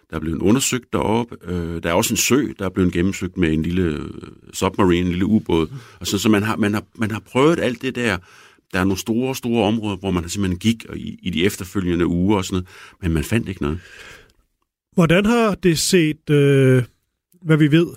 der 0.09 0.15
er 0.15 0.19
blevet 0.19 0.41
undersøgt 0.41 0.93
deroppe. 0.93 1.37
Øh, 1.43 1.83
der 1.83 1.89
er 1.89 1.93
også 1.93 2.13
en 2.13 2.17
sø, 2.17 2.47
der 2.59 2.65
er 2.65 2.69
blevet 2.69 2.93
gennemsøgt 2.93 3.37
med 3.37 3.53
en 3.53 3.63
lille 3.63 3.81
øh, 3.81 4.09
submarine, 4.53 5.05
en 5.05 5.07
lille 5.07 5.25
ubåd. 5.25 5.67
Og 5.99 6.07
så, 6.07 6.17
så 6.17 6.29
man, 6.29 6.43
har, 6.43 6.55
man, 6.55 6.73
har, 6.73 6.83
man 6.95 7.11
har 7.11 7.19
prøvet 7.19 7.59
alt 7.59 7.81
det 7.81 7.95
der, 7.95 8.17
der 8.73 8.79
er 8.79 8.83
nogle 8.83 8.97
store, 8.97 9.35
store 9.35 9.65
områder, 9.65 9.97
hvor 9.97 10.11
man 10.11 10.29
simpelthen 10.29 10.59
gik 10.59 10.85
i, 10.95 11.19
i 11.21 11.29
de 11.29 11.45
efterfølgende 11.45 12.07
uger 12.07 12.37
og 12.37 12.45
sådan 12.45 12.55
noget, 12.55 12.67
men 13.01 13.11
man 13.11 13.23
fandt 13.23 13.49
ikke 13.49 13.61
noget. 13.61 13.79
Hvordan 14.93 15.25
har 15.25 15.55
det 15.55 15.79
set, 15.79 16.29
øh, 16.29 16.83
hvad 17.41 17.57
vi 17.57 17.71
ved? 17.71 17.87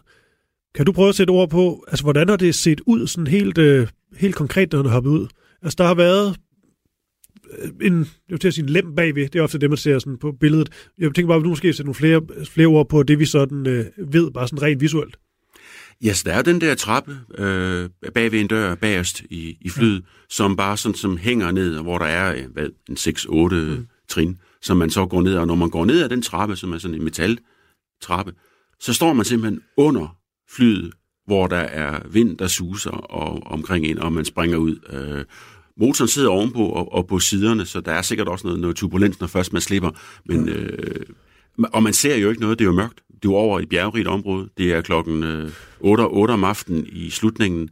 Kan 0.74 0.86
du 0.86 0.92
prøve 0.92 1.08
at 1.08 1.14
sætte 1.14 1.30
ord 1.30 1.50
på, 1.50 1.84
altså 1.88 2.04
hvordan 2.04 2.28
har 2.28 2.36
det 2.36 2.54
set 2.54 2.80
ud 2.86 3.06
sådan 3.06 3.26
helt, 3.26 3.58
øh, 3.58 3.88
helt 4.16 4.34
konkret, 4.34 4.72
når 4.72 4.78
han 4.78 4.86
har 4.86 4.92
hoppet 4.92 5.10
ud? 5.10 5.26
Altså 5.62 5.76
der 5.78 5.84
har 5.84 5.94
været 5.94 6.36
øh, 7.58 7.86
en, 7.86 7.98
jeg 7.98 8.06
vil 8.28 8.38
til 8.38 8.48
at 8.48 8.54
sige 8.54 8.62
en 8.62 8.70
lem 8.70 8.94
bagved, 8.94 9.28
det 9.28 9.38
er 9.38 9.42
ofte 9.42 9.58
det, 9.58 9.70
man 9.70 9.76
ser 9.76 9.98
sådan 9.98 10.18
på 10.18 10.32
billedet. 10.32 10.68
Jeg 10.98 11.14
tænker 11.14 11.28
bare, 11.28 11.38
at 11.38 11.44
du 11.44 11.48
måske 11.48 11.72
sætte 11.72 11.84
nogle 11.84 11.94
flere, 11.94 12.22
flere 12.44 12.66
ord 12.66 12.88
på 12.88 13.02
det, 13.02 13.18
vi 13.18 13.24
sådan 13.24 13.66
øh, 13.66 13.84
ved, 13.96 14.30
bare 14.30 14.48
sådan 14.48 14.62
rent 14.62 14.80
visuelt. 14.80 15.16
Ja, 16.04 16.12
så 16.12 16.22
der 16.26 16.32
er 16.32 16.42
den 16.42 16.60
der 16.60 16.74
trappe 16.74 17.18
øh, 17.38 17.90
bag 18.14 18.32
ved 18.32 18.40
en 18.40 18.46
dør 18.46 18.74
bagerst 18.74 19.22
i, 19.30 19.56
i 19.60 19.68
flyet, 19.68 20.00
ja. 20.00 20.06
som 20.28 20.56
bare 20.56 20.76
sådan 20.76 20.94
som 20.94 21.16
hænger 21.16 21.50
ned, 21.50 21.80
hvor 21.80 21.98
der 21.98 22.06
er 22.06 22.46
hvad, 22.48 22.68
en 22.88 22.96
6-8 22.96 23.54
mm. 23.54 23.86
trin, 24.08 24.38
som 24.62 24.76
man 24.76 24.90
så 24.90 25.06
går 25.06 25.22
ned, 25.22 25.36
og 25.36 25.46
når 25.46 25.54
man 25.54 25.70
går 25.70 25.84
ned 25.84 26.02
ad 26.02 26.08
den 26.08 26.22
trappe, 26.22 26.56
som 26.56 26.72
er 26.72 26.78
sådan 26.78 26.94
en 26.94 27.04
metaltrappe, 27.04 28.32
så 28.80 28.92
står 28.92 29.12
man 29.12 29.24
simpelthen 29.24 29.60
under 29.76 30.16
flyet, 30.56 30.92
hvor 31.26 31.46
der 31.46 31.56
er 31.56 32.00
vind, 32.08 32.38
der 32.38 32.46
suser 32.46 32.90
og, 32.90 33.42
omkring 33.46 33.86
en, 33.86 33.98
og 33.98 34.12
man 34.12 34.24
springer 34.24 34.56
ud. 34.56 34.76
Øh, 34.90 35.24
motoren 35.76 36.08
sidder 36.08 36.28
ovenpå 36.30 36.66
og, 36.66 36.92
og 36.92 37.06
på 37.06 37.18
siderne, 37.18 37.66
så 37.66 37.80
der 37.80 37.92
er 37.92 38.02
sikkert 38.02 38.28
også 38.28 38.46
noget, 38.46 38.60
noget 38.60 38.76
turbulens, 38.76 39.20
når 39.20 39.26
først 39.26 39.52
man 39.52 39.62
slipper, 39.62 39.90
men... 40.24 40.48
Øh, 40.48 41.06
og 41.72 41.82
man 41.82 41.92
ser 41.92 42.16
jo 42.16 42.28
ikke 42.28 42.40
noget, 42.40 42.58
det 42.58 42.64
er 42.64 42.68
jo 42.68 42.74
mørkt. 42.74 43.02
Det 43.08 43.24
er 43.24 43.32
jo 43.32 43.34
over 43.34 43.60
i 43.60 43.62
et 43.62 43.68
bjergrigt 43.68 44.08
område. 44.08 44.48
Det 44.58 44.72
er 44.72 44.80
klokken 44.80 45.22
øh, 45.22 45.50
8, 45.80 46.02
8 46.02 46.32
om 46.32 46.44
aftenen 46.44 46.86
i 46.92 47.10
slutningen 47.10 47.68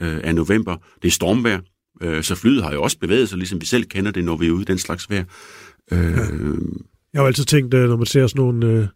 øh, 0.00 0.20
af 0.24 0.34
november. 0.34 0.76
Det 1.02 1.08
er 1.08 1.12
stormvejr, 1.12 1.60
øh, 2.02 2.22
så 2.22 2.34
flyet 2.34 2.62
har 2.62 2.72
jo 2.72 2.82
også 2.82 2.98
bevæget 2.98 3.28
sig, 3.28 3.38
ligesom 3.38 3.60
vi 3.60 3.66
selv 3.66 3.84
kender 3.84 4.10
det, 4.10 4.24
når 4.24 4.36
vi 4.36 4.46
er 4.46 4.50
ude 4.50 4.62
i 4.62 4.64
den 4.64 4.78
slags 4.78 5.10
vejr. 5.10 5.24
Ja. 5.90 5.96
Jeg 7.12 7.22
har 7.22 7.26
altid 7.26 7.44
tænkt, 7.44 7.72
når 7.72 7.96
man 7.96 8.06
ser 8.06 8.26
sådan 8.26 8.44
nogle 8.44 8.88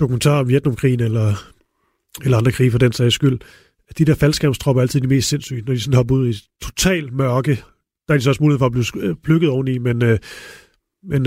dokumentarer 0.00 0.40
om 0.40 0.48
Vietnamkrigen, 0.48 1.00
eller, 1.00 1.34
eller 2.24 2.38
andre 2.38 2.52
krige 2.52 2.70
for 2.70 2.78
den 2.78 2.92
sags 2.92 3.14
skyld, 3.14 3.38
at 3.88 3.98
de 3.98 4.04
der 4.04 4.14
faldskærmstropper 4.14 4.80
er 4.80 4.82
altid 4.82 5.00
de 5.00 5.06
mest 5.06 5.28
sindssyge, 5.28 5.62
når 5.66 5.74
de 5.74 5.80
sådan 5.80 5.96
hopper 5.96 6.14
ud 6.14 6.28
i 6.28 6.34
total 6.62 7.12
mørke. 7.12 7.62
Der 8.08 8.14
er 8.14 8.18
de 8.18 8.22
så 8.22 8.30
også 8.30 8.42
mulighed 8.42 8.58
for 8.58 8.66
at 8.66 8.72
blive 8.72 9.16
plukket 9.24 9.48
oveni, 9.48 9.78
men, 9.78 10.18
men 11.08 11.26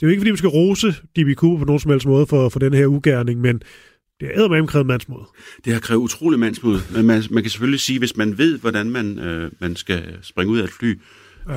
det 0.00 0.06
er 0.06 0.08
jo 0.08 0.10
ikke, 0.10 0.20
fordi 0.20 0.30
vi 0.30 0.36
skal 0.36 0.48
rose 0.48 0.90
DB 0.90 1.34
Cooper 1.34 1.58
på 1.58 1.64
nogen 1.64 1.80
som 1.80 1.90
helst 1.90 2.06
måde 2.06 2.26
for, 2.26 2.48
for 2.48 2.58
den 2.58 2.74
her 2.74 2.86
ugærning, 2.86 3.40
men 3.40 3.62
det 4.20 4.28
har 4.36 4.48
med 4.48 4.66
krævet 4.66 4.86
mandsmod. 4.86 5.24
Det 5.64 5.72
har 5.72 5.80
krævet 5.80 6.00
utrolig 6.00 6.38
mandsmod, 6.38 6.80
men 6.94 7.06
man, 7.06 7.22
man 7.30 7.42
kan 7.42 7.50
selvfølgelig 7.50 7.80
sige, 7.80 7.98
hvis 7.98 8.16
man 8.16 8.38
ved, 8.38 8.58
hvordan 8.58 8.90
man, 8.90 9.18
øh, 9.18 9.50
man 9.58 9.76
skal 9.76 10.02
springe 10.22 10.52
ud 10.52 10.58
af 10.58 10.64
et 10.64 10.70
fly, 10.70 11.00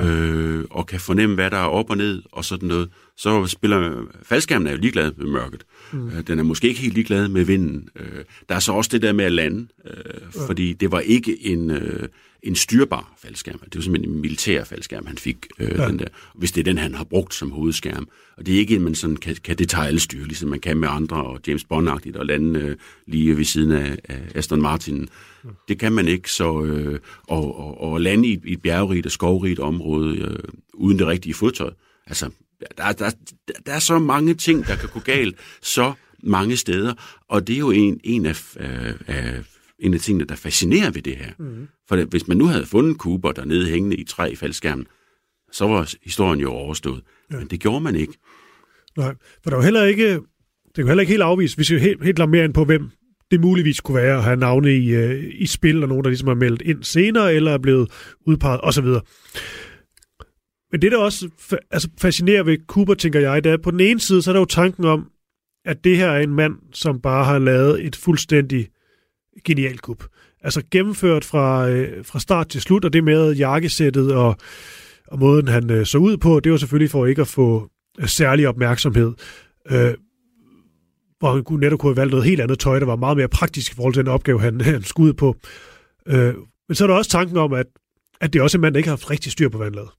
øh, 0.02 0.64
og 0.70 0.86
kan 0.86 1.00
fornemme, 1.00 1.34
hvad 1.34 1.50
der 1.50 1.56
er 1.56 1.66
op 1.66 1.90
og 1.90 1.96
ned 1.96 2.22
og 2.32 2.44
sådan 2.44 2.68
noget, 2.68 2.88
så 3.16 3.46
spiller 3.46 4.06
faldskærmen 4.22 4.66
er 4.66 4.72
jo 4.72 4.78
ligeglad 4.78 5.12
med 5.16 5.26
mørket. 5.26 5.64
Mm. 5.92 6.08
Øh, 6.08 6.26
den 6.26 6.38
er 6.38 6.42
måske 6.42 6.68
ikke 6.68 6.80
helt 6.80 6.94
ligeglad 6.94 7.28
med 7.28 7.44
vinden. 7.44 7.88
Øh, 7.96 8.24
der 8.48 8.54
er 8.54 8.58
så 8.58 8.72
også 8.72 8.90
det 8.92 9.02
der 9.02 9.12
med 9.12 9.24
at 9.24 9.32
lande, 9.32 9.66
øh, 9.86 9.94
ja. 10.36 10.46
fordi 10.46 10.72
det 10.72 10.92
var 10.92 11.00
ikke 11.00 11.46
en, 11.46 11.70
øh, 11.70 12.08
en 12.44 12.54
styrbar 12.54 13.14
faldskærm. 13.18 13.58
Det 13.58 13.74
var 13.74 13.82
simpelthen 13.82 14.14
en 14.14 14.20
militær 14.20 14.64
faldskærm, 14.64 15.06
han 15.06 15.18
fik. 15.18 15.46
Øh, 15.58 15.70
ja. 15.78 15.88
den 15.88 15.98
der. 15.98 16.06
Hvis 16.34 16.52
det 16.52 16.60
er 16.60 16.64
den, 16.64 16.78
han 16.78 16.94
har 16.94 17.04
brugt 17.04 17.34
som 17.34 17.50
hovedskærm. 17.50 18.08
Og 18.36 18.46
det 18.46 18.54
er 18.54 18.58
ikke 18.58 18.74
en, 18.74 18.82
man 18.82 18.94
sådan 18.94 19.16
kan, 19.16 19.36
kan 19.44 19.58
detaljstyre, 19.58 20.26
ligesom 20.26 20.48
man 20.48 20.60
kan 20.60 20.76
med 20.76 20.88
andre, 20.90 21.24
og 21.24 21.40
James 21.46 21.64
Bond-agtigt, 21.64 22.18
og 22.18 22.26
lande 22.26 22.60
øh, 22.60 22.76
lige 23.06 23.36
ved 23.36 23.44
siden 23.44 23.72
af, 23.72 23.98
af 24.08 24.20
Aston 24.34 24.62
Martin. 24.62 25.08
Ja. 25.44 25.48
Det 25.68 25.78
kan 25.78 25.92
man 25.92 26.08
ikke, 26.08 26.30
så 26.30 26.62
øh, 26.62 27.00
og, 27.22 27.58
og, 27.58 27.80
og 27.80 28.00
lande 28.00 28.28
i, 28.28 28.40
i 28.44 28.52
et 28.52 28.62
bjergrigt 28.62 29.06
og 29.06 29.12
skovrigt 29.12 29.60
område, 29.60 30.16
øh, 30.16 30.38
uden 30.74 30.98
det 30.98 31.06
rigtige 31.06 31.34
fodtøj. 31.34 31.70
Altså, 32.06 32.30
der, 32.78 32.92
der, 32.92 33.10
der 33.66 33.72
er 33.72 33.78
så 33.78 33.98
mange 33.98 34.34
ting, 34.34 34.66
der 34.66 34.76
kan 34.76 34.88
gå 34.88 35.00
galt, 35.00 35.36
så 35.62 35.92
mange 36.22 36.56
steder, 36.56 36.94
og 37.28 37.46
det 37.46 37.54
er 37.54 37.58
jo 37.58 37.70
en, 37.70 38.00
en 38.04 38.26
af, 38.26 38.56
af 39.06 39.42
en 39.78 39.94
af 39.94 40.00
tingene, 40.00 40.24
der 40.24 40.36
fascinerer 40.36 40.90
ved 40.90 41.02
det 41.02 41.16
her. 41.16 41.32
Mm. 41.38 41.68
For 41.88 41.96
det, 41.96 42.06
hvis 42.06 42.28
man 42.28 42.36
nu 42.36 42.46
havde 42.46 42.66
fundet 42.66 42.96
Cooper 42.96 43.32
dernede 43.32 43.66
hængende 43.66 43.96
i 43.96 44.04
træ 44.04 44.30
i 44.32 44.36
faldskærmen, 44.36 44.86
så 45.52 45.66
var 45.66 45.94
historien 46.04 46.40
jo 46.40 46.50
overstået. 46.50 47.02
Ja. 47.32 47.38
Men 47.38 47.46
det 47.46 47.60
gjorde 47.60 47.80
man 47.80 47.96
ikke. 47.96 48.12
Nej, 48.96 49.14
for 49.42 49.50
der 49.50 49.56
var 49.56 49.64
heller 49.64 49.84
ikke, 49.84 50.12
det 50.76 50.76
kunne 50.76 50.88
heller 50.88 51.00
ikke 51.00 51.12
helt 51.12 51.22
afvise, 51.22 51.56
hvis 51.56 51.70
vi 51.70 51.78
helt, 51.78 52.04
helt 52.04 52.28
mere 52.28 52.44
ind 52.44 52.54
på, 52.54 52.64
hvem 52.64 52.90
det 53.30 53.40
muligvis 53.40 53.80
kunne 53.80 53.96
være 53.96 54.16
at 54.16 54.24
have 54.24 54.36
navne 54.36 54.74
i, 54.76 54.96
uh, 54.96 55.24
i 55.34 55.46
spil, 55.46 55.82
og 55.82 55.88
nogen, 55.88 56.04
der 56.04 56.10
ligesom 56.10 56.28
er 56.28 56.34
meldt 56.34 56.62
ind 56.62 56.82
senere, 56.82 57.34
eller 57.34 57.52
er 57.52 57.58
blevet 57.58 57.90
udpeget, 58.26 58.60
osv. 58.62 58.86
Men 60.72 60.82
det, 60.82 60.92
der 60.92 60.98
også 60.98 61.30
fa- 61.40 61.68
altså 61.70 61.88
fascinerer 62.00 62.42
ved 62.42 62.58
Cooper, 62.66 62.94
tænker 62.94 63.20
jeg, 63.20 63.44
det 63.44 63.52
er, 63.52 63.56
på 63.56 63.70
den 63.70 63.80
ene 63.80 64.00
side, 64.00 64.22
så 64.22 64.30
er 64.30 64.32
der 64.32 64.40
jo 64.40 64.44
tanken 64.44 64.84
om, 64.84 65.10
at 65.64 65.84
det 65.84 65.96
her 65.96 66.10
er 66.10 66.20
en 66.20 66.34
mand, 66.34 66.54
som 66.72 67.00
bare 67.00 67.24
har 67.24 67.38
lavet 67.38 67.86
et 67.86 67.96
fuldstændig 67.96 68.68
genialt 69.44 69.82
kup. 69.82 70.04
Altså 70.44 70.62
gennemført 70.70 71.24
fra, 71.24 71.68
øh, 71.68 72.04
fra 72.04 72.20
start 72.20 72.48
til 72.48 72.60
slut, 72.60 72.84
og 72.84 72.92
det 72.92 73.04
med 73.04 73.32
jakkesættet 73.32 74.14
og, 74.14 74.36
og 75.06 75.18
måden, 75.18 75.48
han 75.48 75.70
øh, 75.70 75.86
så 75.86 75.98
ud 75.98 76.16
på, 76.16 76.40
det 76.40 76.52
var 76.52 76.58
selvfølgelig 76.58 76.90
for 76.90 77.06
ikke 77.06 77.20
at 77.20 77.28
få 77.28 77.70
øh, 78.00 78.08
særlig 78.08 78.48
opmærksomhed. 78.48 79.12
Øh, 79.70 79.94
hvor 81.18 81.34
han 81.34 81.44
kunne 81.44 81.60
netop 81.60 81.78
kunne 81.78 81.90
have 81.90 81.96
valgt 81.96 82.10
noget 82.10 82.26
helt 82.26 82.40
andet 82.40 82.58
tøj, 82.58 82.78
der 82.78 82.86
var 82.86 82.96
meget 82.96 83.16
mere 83.16 83.28
praktisk 83.28 83.72
i 83.72 83.74
forhold 83.74 83.94
til 83.94 84.04
den 84.04 84.12
opgave, 84.12 84.40
han, 84.40 84.60
han 84.74 84.82
skulle 84.82 85.08
ud 85.08 85.14
på. 85.14 85.36
Øh, 86.08 86.34
men 86.68 86.74
så 86.74 86.84
er 86.84 86.88
der 86.88 86.94
også 86.94 87.10
tanken 87.10 87.36
om, 87.36 87.52
at, 87.52 87.66
at 88.20 88.32
det 88.32 88.38
er 88.38 88.42
også 88.42 88.56
en 88.56 88.60
mand, 88.60 88.74
der 88.74 88.78
ikke 88.78 88.88
har 88.88 88.96
haft 88.96 89.10
rigtig 89.10 89.32
styr 89.32 89.48
på, 89.48 89.56
hvad 89.56 89.66
han 89.66 89.74
lavede. 89.74 89.90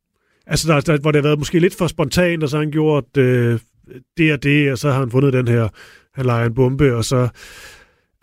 Altså, 0.48 0.74
der, 0.74 0.82
der, 0.82 0.98
hvor 0.98 1.12
det 1.12 1.22
har 1.22 1.28
været 1.28 1.40
måske 1.40 1.60
lidt 1.60 1.76
for 1.76 1.88
spontant, 1.88 2.44
og 2.44 2.50
så 2.50 2.58
har 2.58 2.64
han 2.64 2.72
gjort 2.72 3.18
øh, 3.18 3.60
det 4.18 4.34
og 4.34 4.44
det, 4.44 4.72
og 4.72 4.78
så 4.78 4.92
har 4.92 5.00
han 5.00 5.12
fundet 5.12 5.34
den 5.34 5.48
her 5.48 5.68
Han 6.14 6.26
leger 6.26 6.46
en 6.46 6.56
bombe, 6.56 6.96
og 6.96 7.06
så... 7.06 7.30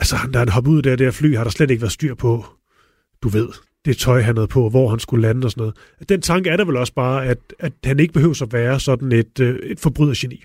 Altså, 0.03 0.17
da 0.33 0.39
han 0.39 0.49
hoppede 0.49 0.73
ud 0.73 0.77
af 0.77 0.83
det 0.83 0.99
der 0.99 1.11
fly, 1.11 1.37
har 1.37 1.45
der 1.45 1.51
slet 1.51 1.71
ikke 1.71 1.83
været 1.83 1.93
styr 1.93 2.15
på, 2.15 2.45
du 3.23 3.29
ved, 3.29 3.49
det 3.85 3.97
tøj, 3.97 4.21
han 4.21 4.37
havde 4.37 4.49
på, 4.49 4.69
hvor 4.69 4.91
han 4.91 4.99
skulle 4.99 5.23
lande 5.23 5.45
og 5.45 5.51
sådan 5.51 5.61
noget. 5.61 5.75
Den 6.09 6.23
tanke 6.23 6.51
er 6.51 6.57
der 6.57 6.65
vel 6.65 6.77
også 6.77 6.95
bare, 6.95 7.27
at, 7.27 7.39
at 7.59 7.73
han 7.85 8.01
ikke 8.01 8.13
behøver 8.13 8.43
at 8.43 8.53
være 8.53 8.81
sådan 8.81 9.13
et, 9.13 9.41
øh, 9.41 9.59
et 9.59 9.81
forbrydergeni. 9.81 10.45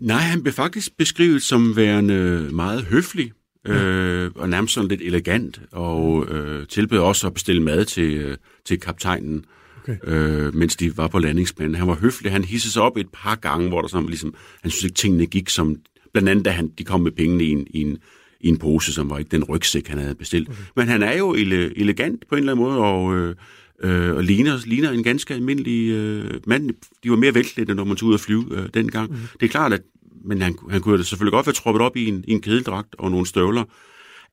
Nej, 0.00 0.20
han 0.20 0.42
blev 0.42 0.52
faktisk 0.52 0.96
beskrevet 0.98 1.42
som 1.42 1.76
værende 1.76 2.48
meget 2.52 2.84
høflig, 2.84 3.32
øh, 3.66 4.30
og 4.34 4.48
nærmest 4.48 4.74
sådan 4.74 4.88
lidt 4.88 5.02
elegant, 5.02 5.60
og 5.72 6.26
øh, 6.28 6.66
tilbød 6.66 6.98
også 6.98 7.26
at 7.26 7.34
bestille 7.34 7.62
mad 7.62 7.84
til, 7.84 8.14
øh, 8.14 8.36
til 8.64 8.80
kaptajnen, 8.80 9.44
okay. 9.82 9.96
øh, 10.04 10.54
mens 10.54 10.76
de 10.76 10.96
var 10.96 11.08
på 11.08 11.18
landingsplanen. 11.18 11.74
Han 11.74 11.88
var 11.88 11.94
høflig, 11.94 12.32
han 12.32 12.44
hissede 12.44 12.72
sig 12.72 12.82
op 12.82 12.96
et 12.96 13.08
par 13.12 13.36
gange, 13.36 13.68
hvor 13.68 13.80
der 13.80 13.88
sådan 13.88 14.08
ligesom, 14.08 14.34
han 14.62 14.70
synes 14.70 14.84
ikke, 14.84 14.94
tingene 14.94 15.26
gik 15.26 15.48
som, 15.48 15.76
blandt 16.12 16.28
andet 16.28 16.44
da 16.44 16.50
han, 16.50 16.70
de 16.78 16.84
kom 16.84 17.00
med 17.00 17.12
pengene 17.12 17.44
i 17.44 17.50
en, 17.50 17.66
i 17.70 17.80
en, 17.80 17.98
i 18.44 18.48
en 18.48 18.56
pose, 18.56 18.92
som 18.92 19.10
var 19.10 19.18
ikke 19.18 19.30
den 19.30 19.44
rygsæk, 19.44 19.88
han 19.88 19.98
havde 19.98 20.14
bestilt. 20.14 20.48
Okay. 20.48 20.58
Men 20.76 20.88
han 20.88 21.02
er 21.02 21.18
jo 21.18 21.34
ele, 21.34 21.78
elegant 21.78 22.24
på 22.28 22.34
en 22.34 22.38
eller 22.38 22.52
anden 22.52 22.64
måde, 22.66 22.78
og, 22.78 23.16
øh, 23.16 23.34
øh, 23.82 24.16
og 24.16 24.24
ligner, 24.24 24.58
ligner 24.66 24.90
en 24.90 25.02
ganske 25.02 25.34
almindelig 25.34 25.90
øh, 25.90 26.30
mand. 26.46 26.70
De 27.04 27.10
var 27.10 27.16
mere 27.16 27.34
væltelige, 27.34 27.74
når 27.74 27.84
man 27.84 27.96
tog 27.96 28.08
ud 28.08 28.14
og 28.14 28.20
flyve 28.20 28.46
øh, 28.50 28.68
dengang. 28.74 29.10
Mm. 29.10 29.16
Det 29.40 29.46
er 29.46 29.50
klart, 29.50 29.72
at 29.72 29.82
men 30.24 30.42
han, 30.42 30.56
han 30.70 30.80
kunne 30.80 30.98
da 30.98 31.02
selvfølgelig 31.02 31.32
godt 31.32 31.46
være 31.46 31.54
troppet 31.54 31.82
op 31.82 31.96
i 31.96 32.08
en, 32.08 32.24
i 32.28 32.32
en 32.32 32.40
kedeldragt 32.40 32.94
og 32.98 33.10
nogle 33.10 33.26
støvler. 33.26 33.64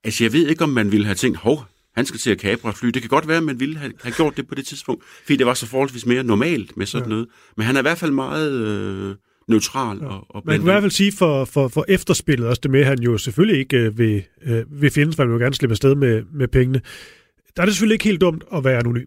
Altså, 0.03 0.24
jeg 0.24 0.34
ved 0.34 0.47
ikke, 0.47 0.64
om 0.64 0.70
man 0.70 0.91
ville 0.91 1.05
have 1.05 1.16
tænkt, 1.16 1.38
hov, 1.38 1.66
han 1.95 2.05
skal 2.05 2.20
til 2.20 2.32
at 2.32 2.38
kapre 2.38 2.74
fly. 2.74 2.88
Det 2.88 3.01
kan 3.01 3.09
godt 3.09 3.28
være, 3.28 3.38
at 3.38 3.43
man 3.43 3.59
ville 3.59 3.78
have, 3.78 3.93
have 4.03 4.14
gjort 4.14 4.38
det 4.38 4.47
på 4.47 4.55
det 4.55 4.66
tidspunkt, 4.66 5.03
fordi 5.26 5.36
det 5.36 5.45
var 5.45 5.53
så 5.53 5.66
forholdsvis 5.66 6.05
mere 6.05 6.24
normalt 6.24 6.78
med 6.78 6.86
sådan 6.86 7.07
ja. 7.07 7.09
noget. 7.09 7.28
Men 7.57 7.66
han 7.66 7.76
er 7.76 7.80
i 7.80 7.82
hvert 7.82 7.97
fald 7.97 8.12
meget 8.12 8.51
øh, 8.51 9.16
neutral. 9.48 9.98
Ja. 10.02 10.06
Og, 10.06 10.26
og 10.30 10.44
man 10.46 10.56
kan 10.56 10.62
i 10.62 10.64
hvert 10.64 10.84
fald 10.84 10.92
sige 10.92 11.12
for, 11.12 11.46
for, 11.46 11.68
for 11.68 11.86
efterspillet, 11.88 12.48
også 12.48 12.60
det 12.64 12.72
med, 12.72 12.80
at 12.80 12.86
han 12.86 13.00
jo 13.00 13.18
selvfølgelig 13.18 13.60
ikke 13.60 13.78
øh, 13.78 13.98
vil, 13.98 14.24
øh, 14.46 14.82
vil 14.82 14.92
findes, 14.92 15.16
for 15.16 15.24
han 15.24 15.30
vil 15.30 15.36
jo 15.36 15.44
gerne 15.44 15.56
slippe 15.56 15.74
afsted 15.74 15.96
med, 15.96 16.24
med 16.34 16.48
pengene. 16.48 16.82
Der 17.56 17.62
er 17.62 17.66
det 17.66 17.76
selvfølgelig 17.76 17.96
ikke 17.96 18.06
helt 18.06 18.22
dumt 18.22 18.44
at 18.54 18.64
være 18.64 18.80
anonym. 18.80 19.06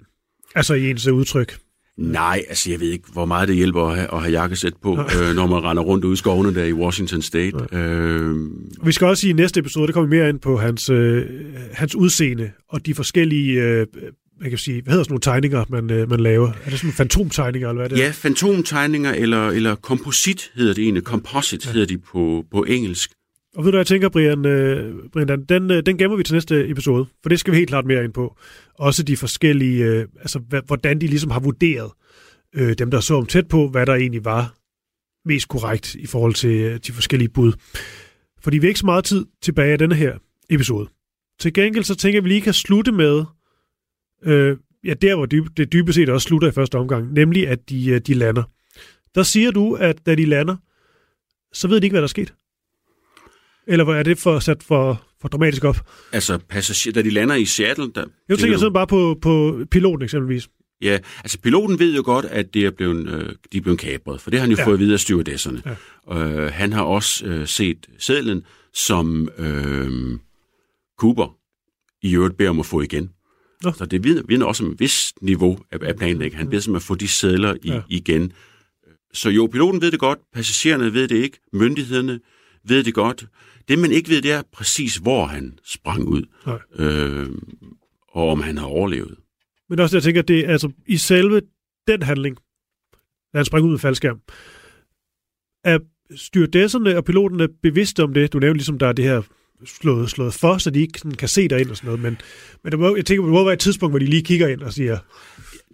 Altså 0.55 0.75
i 0.75 0.91
ens 0.91 1.07
udtryk. 1.07 1.59
Nej, 1.97 2.45
altså 2.49 2.71
jeg 2.71 2.81
ved 2.81 2.91
ikke, 2.91 3.05
hvor 3.13 3.25
meget 3.25 3.49
det 3.49 3.57
hjælper 3.57 3.83
at 3.83 3.97
have, 3.97 4.15
at 4.15 4.21
have 4.23 4.33
jakkesæt 4.33 4.73
på, 4.83 4.93
øh, 4.93 5.35
når 5.37 5.47
man 5.47 5.65
render 5.65 5.83
rundt 5.83 6.05
ude 6.05 6.13
i 6.13 6.17
skovene 6.17 6.55
der 6.55 6.65
i 6.65 6.73
Washington 6.73 7.23
State. 7.23 7.57
Øh, 7.73 8.37
vi 8.85 8.93
skal 8.93 9.07
også 9.07 9.29
i 9.29 9.33
næste 9.33 9.61
episode, 9.61 9.87
der 9.87 9.93
kommer 9.93 10.11
mere 10.11 10.29
ind 10.29 10.41
på 10.41 10.57
hans, 10.57 10.91
øh, 10.91 11.27
hans 11.73 11.95
udseende 11.95 12.51
og 12.69 12.87
de 12.87 12.95
forskellige 12.95 13.63
øh, 13.63 13.87
jeg 14.43 14.51
kan 14.51 14.59
sige, 14.59 14.83
hvad 14.83 14.93
hedder 14.93 15.05
sådan 15.05 15.13
nogle 15.13 15.21
tegninger, 15.21 15.65
man, 15.69 15.91
øh, 15.91 16.11
man 16.11 16.21
laver? 16.21 16.49
Er 16.65 16.71
det 16.71 16.79
sådan 16.79 16.93
fantomtegninger, 16.93 17.69
eller 17.69 17.83
hvad 17.83 17.91
er 17.91 17.97
det? 17.97 18.03
Ja, 18.03 18.11
fantomtegninger, 18.11 19.13
eller, 19.13 19.49
eller 19.49 19.75
komposit 19.75 20.51
hedder 20.55 20.75
det 20.75 20.85
egentlig. 20.85 21.03
Composite 21.03 21.69
ja. 21.69 21.73
hedder 21.73 21.87
de 21.87 21.99
på, 21.99 22.45
på 22.51 22.65
engelsk. 22.65 23.11
Og 23.57 23.65
ved 23.65 23.73
du, 23.73 23.79
jeg 23.79 23.87
tænker, 23.87 24.09
Brian, 24.09 24.47
øh, 24.47 24.95
Brian 25.13 25.45
den, 25.49 25.71
øh, 25.71 25.83
den 25.87 25.99
gemmer 25.99 26.17
vi 26.17 26.23
til 26.23 26.35
næste 26.35 26.69
episode, 26.69 27.07
for 27.23 27.29
det 27.29 27.41
skal 27.41 27.53
vi 27.53 27.57
helt 27.57 27.69
klart 27.69 27.87
mere 27.87 28.05
ind 28.05 28.13
på. 28.13 28.37
Også 28.75 29.03
de 29.03 29.17
forskellige, 29.17 29.85
øh, 29.85 30.07
altså 30.19 30.41
hvordan 30.67 31.01
de 31.01 31.07
ligesom 31.07 31.31
har 31.31 31.41
vurderet 31.41 31.91
øh, 32.55 32.75
dem, 32.79 32.91
der 32.91 33.01
så 33.01 33.15
om 33.15 33.27
tæt 33.27 33.49
på, 33.49 33.69
hvad 33.69 33.87
der 33.87 33.95
egentlig 33.95 34.25
var 34.25 34.55
mest 35.29 35.49
korrekt 35.49 35.95
i 35.95 36.07
forhold 36.07 36.35
til 36.35 36.51
øh, 36.51 36.79
de 36.87 36.93
forskellige 36.93 37.29
bud. 37.29 37.53
Fordi 38.43 38.59
vi 38.59 38.67
er 38.67 38.69
ikke 38.69 38.81
så 38.81 38.87
meget 38.87 39.05
tid 39.05 39.27
tilbage 39.43 39.73
af 39.73 39.79
denne 39.79 39.95
her 39.95 40.19
episode. 40.51 40.89
Til 41.41 41.53
gengæld 41.53 41.85
så 41.85 41.95
tænker 41.95 42.17
jeg, 42.17 42.21
at 42.21 42.25
vi 42.25 42.29
lige 42.29 42.41
kan 42.41 42.53
slutte 42.53 42.93
med, 42.93 43.25
øh, 44.25 44.57
ja, 44.85 44.95
der 44.95 45.17
hvor 45.17 45.27
dyb, 45.27 45.45
det 45.57 45.73
dybest 45.73 45.95
set 45.97 46.09
også 46.09 46.29
slutter 46.29 46.49
i 46.49 46.53
første 46.53 46.79
omgang, 46.79 47.13
nemlig 47.13 47.49
at 47.49 47.69
de, 47.69 47.91
øh, 47.91 48.01
de 48.01 48.15
lander. 48.15 48.43
Der 49.15 49.23
siger 49.23 49.51
du, 49.51 49.75
at 49.75 50.07
da 50.07 50.15
de 50.15 50.27
lander, 50.27 50.57
så 51.53 51.69
ved 51.69 51.81
de 51.81 51.87
ikke, 51.87 51.95
hvad 51.95 52.01
der 52.01 52.07
er 52.07 52.09
sket. 52.09 52.35
Eller 53.67 53.85
er 53.85 54.03
det 54.03 54.19
for 54.19 54.39
sat 54.39 54.63
for, 54.63 55.03
for 55.21 55.29
dramatisk 55.29 55.65
op? 55.65 55.77
Altså, 56.13 56.39
passager, 56.39 56.93
da 56.93 57.03
de 57.03 57.11
lander 57.11 57.35
i 57.35 57.45
Seattle... 57.45 57.93
Der, 57.95 58.05
jeg 58.29 58.39
tænker 58.39 58.59
sådan 58.59 58.73
bare 58.73 58.87
på, 58.87 59.19
på 59.23 59.65
piloten 59.71 60.05
eksempelvis. 60.05 60.49
Ja, 60.83 60.99
altså 61.19 61.39
piloten 61.41 61.79
ved 61.79 61.97
jo 61.97 62.03
godt, 62.05 62.25
at 62.25 62.55
det 62.55 62.65
er 62.65 62.71
blevet, 62.71 63.09
øh, 63.09 63.35
de 63.53 63.59
er 63.59 63.61
blevet 63.61 63.79
kabret, 63.79 64.21
for 64.21 64.31
det 64.31 64.39
har 64.39 64.47
han 64.47 64.51
jo 64.51 64.57
ja. 64.59 64.67
fået 64.67 64.79
videre 64.79 64.93
af 64.93 65.01
stewardesserne. 65.01 65.63
Ja. 66.11 66.19
Øh, 66.19 66.53
han 66.53 66.73
har 66.73 66.83
også 66.83 67.27
øh, 67.27 67.47
set 67.47 67.87
sædlen, 67.99 68.43
som 68.73 69.29
øh, 69.39 70.19
Cooper 70.99 71.37
i 72.03 72.15
øvrigt 72.15 72.37
beder 72.37 72.51
om 72.51 72.61
at 72.61 72.67
få 72.67 72.81
igen. 72.81 73.11
Nå. 73.63 73.73
Så 73.73 73.87
det 73.87 74.05
vidner 74.05 74.47
også 74.47 74.65
om 74.65 74.73
et 74.73 74.81
vis 74.81 75.15
niveau 75.21 75.59
af, 75.73 75.79
af 75.83 75.97
planlægning. 75.97 76.37
Han 76.37 76.51
beder 76.51 76.63
som 76.63 76.75
at 76.75 76.83
få 76.83 76.95
de 76.95 77.09
sædler 77.09 77.55
i, 77.63 77.69
ja. 77.69 77.83
igen. 77.89 78.33
Så 79.13 79.31
jo, 79.31 79.47
piloten 79.47 79.81
ved 79.81 79.91
det 79.91 80.01
godt, 80.01 80.19
passagererne 80.33 80.93
ved 80.93 81.09
det 81.09 81.17
ikke, 81.17 81.39
myndighederne 81.53 82.21
ved 82.65 82.85
det 82.85 82.95
godt. 82.95 83.27
Det, 83.69 83.79
man 83.79 83.93
ikke 83.93 84.09
ved, 84.09 84.23
det 84.23 84.33
er 84.33 84.43
præcis, 84.53 84.97
hvor 84.97 85.27
han 85.27 85.59
sprang 85.65 86.09
ud, 86.09 86.23
øh, 86.79 87.29
og 88.09 88.29
om 88.29 88.41
han 88.41 88.59
har 88.59 88.67
overlevet. 88.67 89.17
Men 89.69 89.81
også, 89.81 89.97
jeg 89.97 90.03
tænker, 90.03 90.23
det 90.23 90.39
er 90.39 90.53
altså 90.53 90.71
i 90.87 90.97
selve 90.97 91.41
den 91.89 92.03
handling, 92.03 92.37
da 93.33 93.39
han 93.39 93.45
springer 93.45 93.69
ud 93.69 93.75
af 93.75 93.81
faldskærm, 93.81 94.21
er 95.65 95.79
stewardesserne 96.17 96.97
og 96.97 97.05
piloterne 97.05 97.49
bevidste 97.63 98.03
om 98.03 98.15
det? 98.15 98.33
Du 98.33 98.39
nævnte 98.39 98.59
ligesom, 98.59 98.79
der 98.79 98.87
er 98.87 98.93
det 98.93 99.05
her 99.05 99.23
slået, 99.65 100.11
slået 100.11 100.35
for, 100.35 100.59
så 100.59 100.71
de 100.71 100.81
ikke 100.81 100.99
sådan 100.99 101.13
kan 101.13 101.29
se 101.29 101.49
dig 101.49 101.61
ind 101.61 101.71
og 101.71 101.77
sådan 101.77 101.87
noget. 101.87 102.03
Men, 102.03 102.21
men 102.63 102.73
der 102.73 102.79
må, 102.79 102.97
jeg 102.97 103.07
tænker, 103.07 103.25
der 103.25 103.33
må 103.33 103.45
være 103.45 103.53
et 103.53 103.59
tidspunkt, 103.59 103.93
hvor 103.93 103.99
de 103.99 104.07
lige 104.07 104.23
kigger 104.23 104.49
ind 104.49 104.63
og 104.63 104.73
siger... 104.73 104.99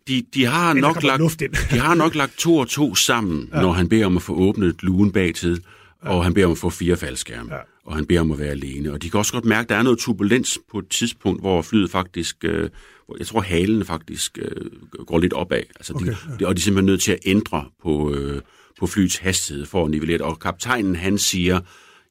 De, 0.09 0.25
de, 0.35 0.45
har, 0.45 0.75
nok 0.75 1.03
lagt, 1.03 1.41
de 1.71 1.79
har 1.79 1.95
nok 1.95 2.15
lagt 2.15 2.39
to 2.39 2.57
og 2.57 2.69
to 2.69 2.95
sammen, 2.95 3.49
ja. 3.53 3.61
når 3.61 3.73
han 3.73 3.89
beder 3.89 4.07
om 4.07 4.17
at 4.17 4.23
få 4.23 4.35
åbnet 4.35 4.83
lugen 4.83 5.13
bagtid 5.13 5.61
og 6.03 6.25
han 6.25 6.35
beder 6.35 6.47
om 6.47 6.53
at 6.53 6.59
få 6.59 6.71
fire 6.71 6.97
faldskærme, 6.97 7.55
ja. 7.55 7.61
og 7.85 7.97
han 7.97 8.07
beder 8.07 8.21
om 8.21 8.33
at 8.33 8.39
være 8.39 8.49
alene. 8.49 8.93
Og 8.93 9.03
de 9.03 9.11
kan 9.11 9.19
også 9.19 9.33
godt 9.33 9.45
mærke, 9.45 9.65
at 9.65 9.69
der 9.69 9.77
er 9.77 9.83
noget 9.83 9.99
turbulens 9.99 10.59
på 10.71 10.79
et 10.79 10.89
tidspunkt, 10.89 11.41
hvor 11.41 11.63
flyet 11.63 11.91
faktisk, 11.91 12.37
øh, 12.45 12.71
jeg 13.19 13.27
tror 13.27 13.41
halen 13.41 13.85
faktisk 13.85 14.39
øh, 14.43 14.67
går 15.07 15.19
lidt 15.19 15.33
opad. 15.33 15.63
Altså 15.77 15.93
okay, 15.95 16.07
de, 16.07 16.17
ja. 16.41 16.47
Og 16.47 16.57
de 16.57 16.61
er 16.61 16.63
simpelthen 16.63 16.87
nødt 16.87 17.03
til 17.03 17.13
at 17.13 17.19
ændre 17.27 17.65
på, 17.83 18.15
øh, 18.15 18.43
på 18.79 18.87
flyets 18.87 19.17
hastighed 19.17 19.67
for 19.67 19.85
at 19.85 19.91
nivellere 19.91 20.21
Og 20.21 20.39
kaptajnen 20.39 20.97
han 20.97 21.19
siger, 21.19 21.61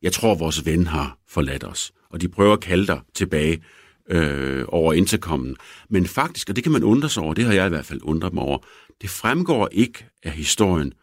jeg 0.02 0.14
tror 0.14 0.36
vores 0.36 0.66
ven 0.66 0.88
har 0.88 1.18
forladt 1.28 1.64
os. 1.64 1.92
Og 2.10 2.22
de 2.22 2.28
prøver 2.28 2.54
at 2.54 2.62
kalde 2.62 2.88
dig 2.88 3.02
tilbage 3.14 3.64
øh, 4.10 4.66
over 4.68 4.94
interkommen. 4.94 5.56
Men 5.90 6.06
faktisk, 6.06 6.50
og 6.50 6.56
det 6.56 6.64
kan 6.64 6.72
man 6.72 6.84
undre 6.84 7.10
sig 7.10 7.24
over, 7.24 7.34
det 7.34 7.46
har 7.46 7.54
jeg 7.54 7.66
i 7.66 7.70
hvert 7.70 7.86
fald 7.86 8.00
undret 8.04 8.34
mig 8.34 8.44
over, 8.44 8.58
det 9.02 9.10
fremgår 9.10 9.70
ikke 9.72 10.06
af 10.24 10.32
historien, 10.32 10.94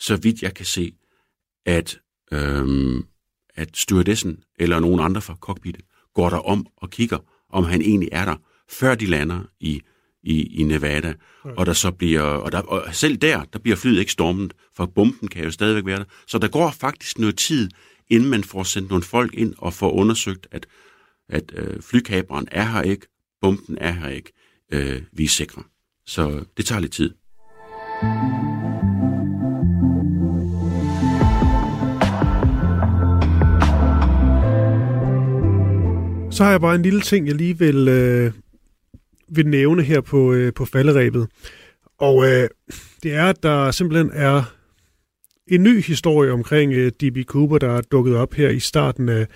så 0.00 0.16
vidt 0.16 0.42
jeg 0.42 0.54
kan 0.54 0.66
se, 0.66 0.92
at 1.66 2.00
øhm, 2.32 3.04
at 3.56 3.76
stewardessen 3.76 4.38
eller 4.58 4.80
nogen 4.80 5.00
andre 5.00 5.20
fra 5.20 5.34
cockpittet 5.40 5.84
går 6.14 6.30
der 6.30 6.36
om 6.36 6.66
og 6.76 6.90
kigger, 6.90 7.18
om 7.50 7.64
han 7.64 7.82
egentlig 7.82 8.08
er 8.12 8.24
der, 8.24 8.36
før 8.70 8.94
de 8.94 9.06
lander 9.06 9.40
i, 9.60 9.80
i, 10.22 10.42
i 10.42 10.62
Nevada. 10.62 11.14
Okay. 11.44 11.56
Og 11.56 11.66
der 11.66 11.72
så 11.72 11.90
bliver, 11.90 12.22
og, 12.22 12.52
der, 12.52 12.60
og 12.60 12.94
selv 12.94 13.16
der, 13.16 13.44
der 13.44 13.58
bliver 13.58 13.76
flyet 13.76 13.98
ikke 13.98 14.12
stormet, 14.12 14.54
for 14.76 14.86
bomben 14.86 15.28
kan 15.28 15.44
jo 15.44 15.50
stadigvæk 15.50 15.86
være 15.86 15.98
der. 15.98 16.04
Så 16.26 16.38
der 16.38 16.48
går 16.48 16.70
faktisk 16.70 17.18
noget 17.18 17.36
tid, 17.36 17.68
inden 18.10 18.30
man 18.30 18.44
får 18.44 18.62
sendt 18.62 18.90
nogle 18.90 19.04
folk 19.04 19.34
ind 19.34 19.54
og 19.58 19.72
får 19.72 19.90
undersøgt, 19.90 20.46
at, 20.50 20.66
at 21.28 21.52
øh, 21.56 21.82
flykaberen 21.82 22.48
er 22.52 22.64
her 22.64 22.82
ikke, 22.82 23.06
bomben 23.40 23.78
er 23.80 23.92
her 23.92 24.08
ikke, 24.08 24.32
øh, 24.72 25.02
vi 25.12 25.24
er 25.24 25.28
sikre. 25.28 25.62
Så 26.06 26.44
det 26.56 26.66
tager 26.66 26.80
lidt 26.80 26.92
tid. 26.92 27.10
Så 36.30 36.44
har 36.44 36.50
jeg 36.50 36.60
bare 36.60 36.74
en 36.74 36.82
lille 36.82 37.00
ting, 37.00 37.26
jeg 37.26 37.34
lige 37.34 37.58
vil, 37.58 37.88
øh, 37.88 38.32
vil 39.28 39.46
nævne 39.46 39.82
her 39.82 40.00
på, 40.00 40.32
øh, 40.32 40.52
på 40.52 40.64
falderæbet. 40.64 41.28
Og 41.98 42.24
øh, 42.24 42.48
det 43.02 43.14
er, 43.14 43.26
at 43.26 43.42
der 43.42 43.70
simpelthen 43.70 44.10
er 44.12 44.53
en 45.48 45.62
ny 45.62 45.82
historie 45.82 46.32
omkring 46.32 46.72
øh, 46.72 46.92
D.B. 46.92 47.16
Cooper, 47.26 47.58
der 47.58 47.70
er 47.70 47.80
dukket 47.80 48.16
op 48.16 48.34
her 48.34 48.48
i 48.48 48.60
starten 48.60 49.08
af, 49.08 49.26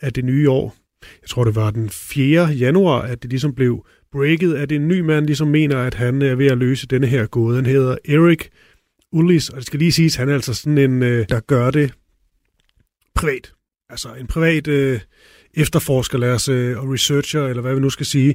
af 0.00 0.12
det 0.12 0.24
nye 0.24 0.50
år. 0.50 0.76
Jeg 1.22 1.28
tror, 1.28 1.44
det 1.44 1.54
var 1.54 1.70
den 1.70 1.90
4. 1.90 2.44
januar, 2.44 3.02
at 3.02 3.22
det 3.22 3.30
ligesom 3.30 3.54
blev 3.54 3.86
breaket, 4.12 4.54
at 4.54 4.72
en 4.72 4.88
ny 4.88 5.00
mand 5.00 5.26
ligesom 5.26 5.48
mener, 5.48 5.78
at 5.78 5.94
han 5.94 6.22
er 6.22 6.34
ved 6.34 6.46
at 6.46 6.58
løse 6.58 6.86
denne 6.86 7.06
her 7.06 7.26
gåde. 7.26 7.56
Han 7.56 7.66
hedder 7.66 7.96
Eric 8.08 8.48
Ullis, 9.12 9.48
og 9.48 9.56
det 9.56 9.66
skal 9.66 9.78
lige 9.78 9.92
siges, 9.92 10.14
han 10.14 10.28
er 10.28 10.34
altså 10.34 10.54
sådan 10.54 10.78
en, 10.78 11.02
øh, 11.02 11.26
der 11.28 11.40
gør 11.40 11.70
det 11.70 11.92
privat. 13.14 13.52
Altså 13.90 14.08
en 14.14 14.26
privat 14.26 14.68
øh, 14.68 15.00
efterforsker, 15.54 16.18
lad 16.18 16.30
os, 16.30 16.48
øh, 16.48 16.78
og 16.78 16.92
researcher, 16.92 17.46
eller 17.46 17.62
hvad 17.62 17.74
vi 17.74 17.80
nu 17.80 17.90
skal 17.90 18.06
sige, 18.06 18.34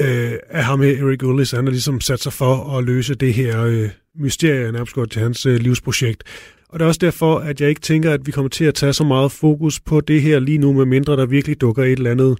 øh, 0.00 0.32
af 0.48 0.64
ham 0.64 0.80
her, 0.80 1.04
Eric 1.04 1.22
Ullis. 1.22 1.50
Han 1.50 1.64
har 1.64 1.70
ligesom 1.70 2.00
sat 2.00 2.20
sig 2.20 2.32
for 2.32 2.78
at 2.78 2.84
løse 2.84 3.14
det 3.14 3.34
her 3.34 3.62
øh, 3.62 3.88
mysterie, 4.18 4.72
nærmest 4.72 4.94
godt 4.94 5.10
til 5.10 5.22
hans 5.22 5.46
øh, 5.46 5.56
livsprojekt. 5.56 6.24
Og 6.68 6.78
det 6.78 6.84
er 6.84 6.88
også 6.88 6.98
derfor, 6.98 7.38
at 7.38 7.60
jeg 7.60 7.68
ikke 7.68 7.80
tænker, 7.80 8.12
at 8.12 8.26
vi 8.26 8.32
kommer 8.32 8.48
til 8.48 8.64
at 8.64 8.74
tage 8.74 8.92
så 8.92 9.04
meget 9.04 9.32
fokus 9.32 9.80
på 9.80 10.00
det 10.00 10.22
her 10.22 10.38
lige 10.38 10.58
nu, 10.58 10.72
med 10.72 10.84
mindre 10.84 11.16
der 11.16 11.26
virkelig 11.26 11.60
dukker 11.60 11.84
et 11.84 11.92
eller 11.92 12.10
andet 12.10 12.38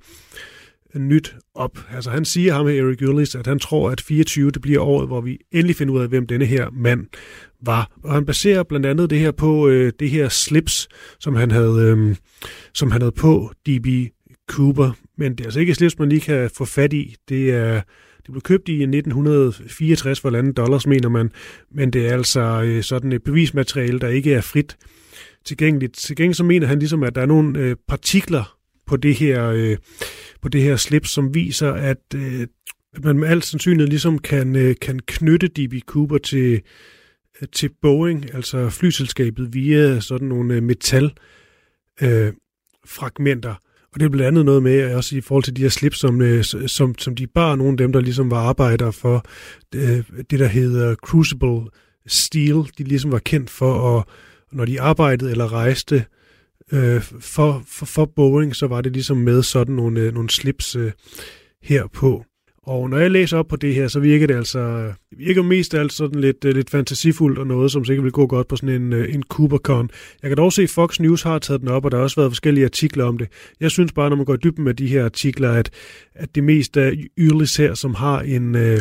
nyt 0.95 1.37
op. 1.55 1.79
Altså 1.95 2.11
han 2.11 2.25
siger 2.25 2.55
ham 2.55 2.67
her, 2.67 2.85
Eric 2.85 2.99
Gullis, 2.99 3.35
at 3.35 3.47
han 3.47 3.59
tror, 3.59 3.91
at 3.91 4.01
24 4.01 4.51
det 4.51 4.63
bliver 4.63 4.81
året, 4.81 5.07
hvor 5.07 5.21
vi 5.21 5.39
endelig 5.53 5.77
finder 5.77 5.95
ud 5.95 6.01
af, 6.01 6.09
hvem 6.09 6.27
denne 6.27 6.45
her 6.45 6.71
mand 6.73 7.07
var. 7.63 7.91
Og 8.05 8.15
han 8.15 8.27
baserer 8.27 8.63
blandt 8.63 8.87
andet 8.87 9.11
det 9.11 9.19
her 9.19 9.31
på 9.31 9.69
øh, 9.69 9.93
det 10.01 10.11
her 10.11 10.29
slips, 10.29 10.89
som 11.21 11.35
han 11.35 11.51
havde, 11.51 11.83
øh, 11.83 12.17
som 12.75 12.91
han 12.91 13.01
havde 13.03 13.13
på 13.13 13.53
DB 13.67 13.87
Cooper. 14.51 14.91
Men 15.19 15.33
det 15.33 15.41
er 15.41 15.45
altså 15.45 15.61
ikke 15.61 15.71
et 15.71 15.77
slips, 15.77 15.99
man 15.99 16.09
lige 16.09 16.21
kan 16.21 16.51
få 16.55 16.65
fat 16.65 16.93
i. 16.93 17.15
Det 17.29 17.51
er 17.51 17.81
det 18.29 18.33
blev 18.33 18.43
købt 18.43 18.69
i 18.69 18.83
1964 18.83 20.21
for 20.21 20.31
landet 20.31 20.57
dollars, 20.57 20.87
mener 20.87 21.09
man, 21.09 21.31
men 21.71 21.91
det 21.91 22.07
er 22.07 22.13
altså 22.13 22.63
øh, 22.65 22.83
sådan 22.83 23.13
et 23.13 23.23
bevismateriale, 23.23 23.99
der 23.99 24.09
ikke 24.09 24.35
er 24.35 24.41
frit 24.41 24.77
tilgængeligt. 25.45 25.95
Til 25.95 26.17
gengæld 26.17 26.35
så 26.35 26.45
mener 26.45 26.67
han 26.67 26.79
ligesom, 26.79 27.03
at 27.03 27.15
der 27.15 27.21
er 27.21 27.27
nogle 27.27 27.59
øh, 27.59 27.77
partikler 27.89 28.59
på 28.87 28.97
det 28.97 29.15
her, 29.15 29.47
øh, 29.47 29.77
på 30.43 30.49
det 30.49 30.63
her 30.63 30.77
slips, 30.77 31.11
som 31.11 31.35
viser, 31.35 31.73
at, 31.73 32.03
øh, 32.15 32.47
at 32.93 33.05
man 33.05 33.19
med 33.19 33.29
al 33.29 33.43
sandsynlighed 33.43 33.89
ligesom 33.89 34.19
kan, 34.19 34.57
øh, 34.57 34.75
kan 34.81 35.01
knytte 35.07 35.49
DB 35.49 35.75
Cooper 35.87 36.19
til, 36.19 36.63
øh, 37.43 37.49
til 37.53 37.71
Boeing, 37.83 38.35
altså 38.35 38.71
flyselskabet, 38.71 39.55
via 39.55 40.01
sådan 40.01 40.29
nogle 40.29 40.55
øh, 40.55 40.63
metal 40.63 41.13
øh, 42.03 42.33
fragmenter. 42.87 43.55
Og 43.95 44.01
det 44.01 44.07
er 44.07 44.11
blandt 44.11 44.27
andet 44.27 44.45
noget 44.45 44.63
med, 44.63 44.95
også 44.95 45.17
i 45.17 45.21
forhold 45.21 45.45
til 45.45 45.57
de 45.57 45.63
her 45.63 45.69
slips, 45.69 45.99
som, 45.99 46.21
øh, 46.21 46.45
som, 46.45 46.99
som 46.99 47.15
de 47.15 47.27
bar, 47.27 47.57
nogle 47.57 47.73
af 47.73 47.77
dem, 47.77 47.93
der 47.93 48.01
ligesom 48.01 48.31
var 48.31 48.39
arbejdere 48.39 48.93
for 48.93 49.25
det, 49.73 50.05
det 50.31 50.39
der 50.39 50.47
hedder 50.47 50.95
Crucible 50.95 51.61
Steel, 52.07 52.65
de 52.79 52.85
ligesom 52.85 53.13
var 53.13 53.19
kendt 53.19 53.51
for 53.51 53.99
at, 53.99 54.05
når 54.53 54.65
de 54.65 54.81
arbejdede 54.81 55.31
eller 55.31 55.53
rejste 55.53 56.05
øh, 56.73 57.03
for, 57.21 57.63
for, 57.67 57.87
for 57.87 58.05
Boeing, 58.05 58.57
så 58.57 58.67
var 58.67 58.81
det 58.81 58.93
ligesom 58.93 59.17
med 59.17 59.43
sådan 59.43 59.75
nogle, 59.75 60.01
øh, 60.01 60.15
nogle 60.15 60.31
slips 60.31 60.77
øh, 60.77 60.93
her 61.63 61.87
på. 61.87 62.25
Og 62.69 62.91
når 62.91 62.99
jeg 62.99 63.11
læser 63.11 63.39
op 63.39 63.49
på 63.49 63.57
det 63.57 63.75
her, 63.75 63.89
så 63.89 64.01
virker 64.01 64.27
det 64.27 64.35
altså, 64.35 64.93
det 65.11 65.19
virker 65.19 65.43
mest 65.43 65.75
alt 65.75 65.93
sådan 65.93 66.21
lidt, 66.21 66.45
øh, 66.45 66.55
lidt 66.55 66.71
fantasifuldt 66.71 67.39
og 67.39 67.47
noget, 67.47 67.73
som 67.73 67.85
sikkert 67.85 68.05
vil 68.05 68.13
gå 68.13 68.27
godt 68.27 68.49
på 68.49 68.57
sådan 68.57 68.83
en, 68.83 68.93
øh, 68.93 69.15
en 69.15 69.23
KuberCon. 69.23 69.91
Jeg 70.23 70.31
kan 70.31 70.37
dog 70.37 70.53
se, 70.53 70.63
at 70.63 70.71
Fox 70.71 71.01
News 71.01 71.23
har 71.23 71.39
taget 71.39 71.61
den 71.61 71.69
op, 71.69 71.85
og 71.85 71.91
der 71.91 71.97
har 71.97 72.03
også 72.03 72.21
været 72.21 72.31
forskellige 72.31 72.65
artikler 72.65 73.05
om 73.05 73.19
det. 73.19 73.29
Jeg 73.61 73.71
synes 73.71 73.93
bare, 73.93 74.11
når 74.11 74.17
man 74.17 74.25
går 74.25 74.35
i 74.35 74.39
dybden 74.45 74.65
med 74.65 74.75
de 74.75 74.87
her 74.87 75.05
artikler, 75.05 75.53
at, 75.53 75.71
at 76.15 76.35
det 76.35 76.45
mest 76.45 76.77
er 76.77 76.93
Yrlis 77.19 77.57
her, 77.57 77.75
som 77.75 77.95
har 77.95 78.21
en, 78.21 78.55
øh, 78.55 78.81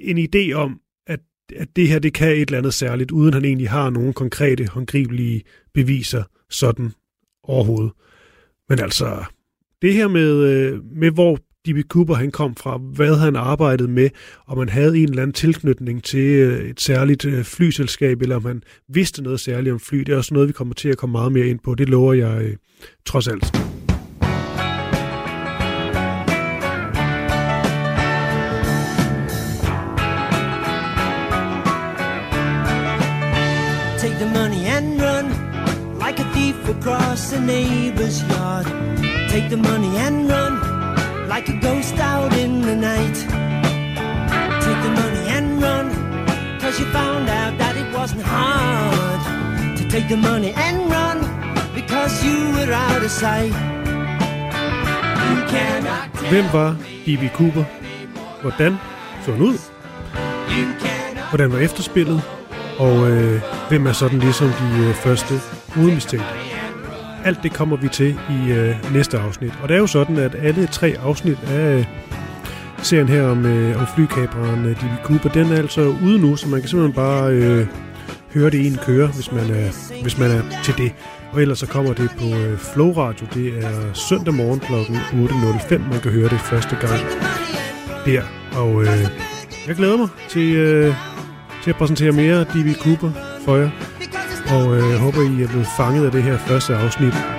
en 0.00 0.18
idé 0.18 0.52
om, 0.52 0.80
at, 1.06 1.20
at 1.56 1.68
det 1.76 1.88
her 1.88 1.98
det 1.98 2.12
kan 2.12 2.28
et 2.28 2.40
eller 2.40 2.58
andet 2.58 2.74
særligt, 2.74 3.10
uden 3.10 3.34
han 3.34 3.44
egentlig 3.44 3.70
har 3.70 3.90
nogen 3.90 4.12
konkrete, 4.12 4.66
håndgribelige 4.66 5.42
beviser 5.74 6.22
sådan 6.50 6.92
overhovedet. 7.42 7.92
Men 8.68 8.78
altså, 8.78 9.24
det 9.82 9.94
her 9.94 10.08
med, 10.08 10.72
med 10.82 11.10
hvor 11.10 11.38
D.B. 11.68 11.88
Cooper 11.88 12.14
han 12.14 12.30
kom 12.30 12.56
fra, 12.56 12.76
hvad 12.94 13.16
han 13.16 13.36
arbejdede 13.36 13.88
med, 13.88 14.10
om 14.46 14.58
man 14.58 14.68
havde 14.68 14.98
en 14.98 15.08
eller 15.08 15.22
anden 15.22 15.34
tilknytning 15.34 16.04
til 16.04 16.20
øh, 16.20 16.70
et 16.70 16.80
særligt 16.80 17.24
øh, 17.24 17.44
flyselskab, 17.44 18.22
eller 18.22 18.36
om 18.36 18.44
han 18.44 18.62
vidste 18.88 19.22
noget 19.22 19.40
særligt 19.40 19.72
om 19.72 19.80
fly. 19.80 19.98
Det 19.98 20.08
er 20.12 20.16
også 20.16 20.34
noget, 20.34 20.48
vi 20.48 20.52
kommer 20.52 20.74
til 20.74 20.88
at 20.88 20.98
komme 20.98 21.12
meget 21.12 21.32
mere 21.32 21.46
ind 21.46 21.58
på. 21.64 21.74
Det 21.74 21.88
lover 21.88 22.14
jeg 22.14 22.42
øh, 22.42 22.56
trods 23.06 23.28
alt. 23.28 23.44
Take 33.98 34.18
the 34.18 34.30
money 34.38 34.64
and 34.76 35.00
run 35.02 35.26
like 35.98 36.20
a 36.20 36.32
thief 36.32 36.68
across 36.68 37.30
the 37.30 37.40
neighbor's 37.40 38.22
yard. 38.30 38.66
Take 39.28 39.48
the 39.50 39.56
money 39.56 39.96
and 40.06 40.30
run 40.30 40.57
like 41.38 41.56
a 41.56 41.60
ghost 41.68 41.96
out 42.00 42.32
in 42.44 42.52
the 42.68 42.76
night. 42.90 43.16
Take 44.64 44.80
the 44.86 44.92
money 45.02 45.22
and 45.36 45.46
run, 45.62 45.86
cause 46.60 46.74
you 46.80 46.86
found 47.00 47.28
out 47.40 47.52
that 47.62 47.74
it 47.82 47.88
wasn't 47.98 48.22
hard 48.22 49.20
to 49.78 49.82
take 49.94 50.06
the 50.08 50.16
money 50.30 50.52
and 50.66 50.76
run 50.96 51.18
because 51.78 52.12
you 52.26 52.38
were 52.56 52.72
out 52.72 53.02
of 53.08 53.10
sight. 53.10 53.54
Hvem 56.30 56.44
var 56.52 56.76
D.B. 57.06 57.22
Cooper? 57.34 57.64
Hvordan 58.42 58.76
så 59.24 59.32
han 59.32 59.42
ud? 59.42 59.58
Hvordan 61.30 61.52
var 61.52 61.58
efterspillet? 61.58 62.22
Og 62.78 63.10
øh, 63.10 63.42
hvem 63.68 63.86
er 63.86 63.92
sådan 63.92 64.18
ligesom 64.18 64.48
de 64.48 64.86
øh, 64.88 64.94
første 64.94 65.34
hovedmistænkte? 65.74 66.57
Alt 67.24 67.42
det 67.42 67.52
kommer 67.52 67.76
vi 67.76 67.88
til 67.88 68.18
i 68.30 68.52
øh, 68.52 68.92
næste 68.92 69.18
afsnit. 69.18 69.52
Og 69.62 69.68
det 69.68 69.74
er 69.74 69.78
jo 69.78 69.86
sådan, 69.86 70.16
at 70.16 70.36
alle 70.42 70.66
tre 70.66 70.94
afsnit 71.02 71.38
af 71.48 71.78
øh, 71.78 71.84
serien 72.82 73.08
her 73.08 73.26
om, 73.26 73.46
øh, 73.46 73.80
om 73.80 73.86
flykaberen 73.94 74.64
øh, 74.64 74.76
D.B. 74.76 75.04
Cooper, 75.04 75.28
den 75.28 75.52
er 75.52 75.56
altså 75.56 75.94
ude 76.04 76.18
nu, 76.18 76.36
så 76.36 76.48
man 76.48 76.60
kan 76.60 76.68
simpelthen 76.68 76.94
bare 76.94 77.32
øh, 77.32 77.66
høre 78.34 78.50
det 78.50 78.66
en 78.66 78.78
køre, 78.86 79.06
hvis 79.06 79.32
man, 79.32 79.50
er, 79.50 80.00
hvis 80.02 80.18
man 80.18 80.30
er 80.30 80.42
til 80.64 80.74
det. 80.78 80.92
Og 81.32 81.42
ellers 81.42 81.58
så 81.58 81.66
kommer 81.66 81.92
det 81.92 82.10
på 82.18 82.24
øh, 82.24 82.58
Flow 82.58 82.92
Radio. 82.92 83.26
Det 83.34 83.64
er 83.64 83.94
søndag 83.94 84.34
morgen 84.34 84.60
kl. 84.60 84.72
8.05. 84.72 85.78
Man 85.90 86.00
kan 86.00 86.12
høre 86.12 86.28
det 86.28 86.40
første 86.40 86.76
gang 86.80 87.00
der. 88.06 88.22
Og 88.56 88.82
øh, 88.82 89.08
jeg 89.66 89.76
glæder 89.76 89.96
mig 89.96 90.08
til, 90.28 90.54
øh, 90.54 90.94
til 91.62 91.70
at 91.70 91.76
præsentere 91.76 92.12
mere 92.12 92.44
D.B. 92.44 92.82
Cooper 92.82 93.10
for 93.44 93.56
jer 93.56 93.70
og 94.56 94.76
øh, 94.76 94.94
håber, 95.04 95.22
I 95.22 95.42
er 95.42 95.48
blevet 95.48 95.66
fanget 95.76 96.06
af 96.06 96.12
det 96.12 96.22
her 96.22 96.38
første 96.38 96.74
afsnit. 96.76 97.37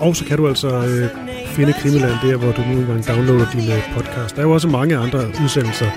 Og 0.00 0.16
så 0.16 0.24
kan 0.24 0.36
du 0.36 0.48
altså 0.48 0.68
øh, 0.68 1.08
finde 1.46 1.72
Krimiland 1.72 2.14
der, 2.22 2.36
hvor 2.36 2.52
du 2.52 2.60
nu 2.60 2.80
engang 2.80 3.06
downloader 3.06 3.50
din 3.52 3.70
øh, 3.70 3.94
podcast. 3.94 4.36
Der 4.36 4.42
er 4.42 4.46
jo 4.46 4.52
også 4.52 4.68
mange 4.68 4.96
andre 4.96 5.18
udsendelser. 5.42 5.90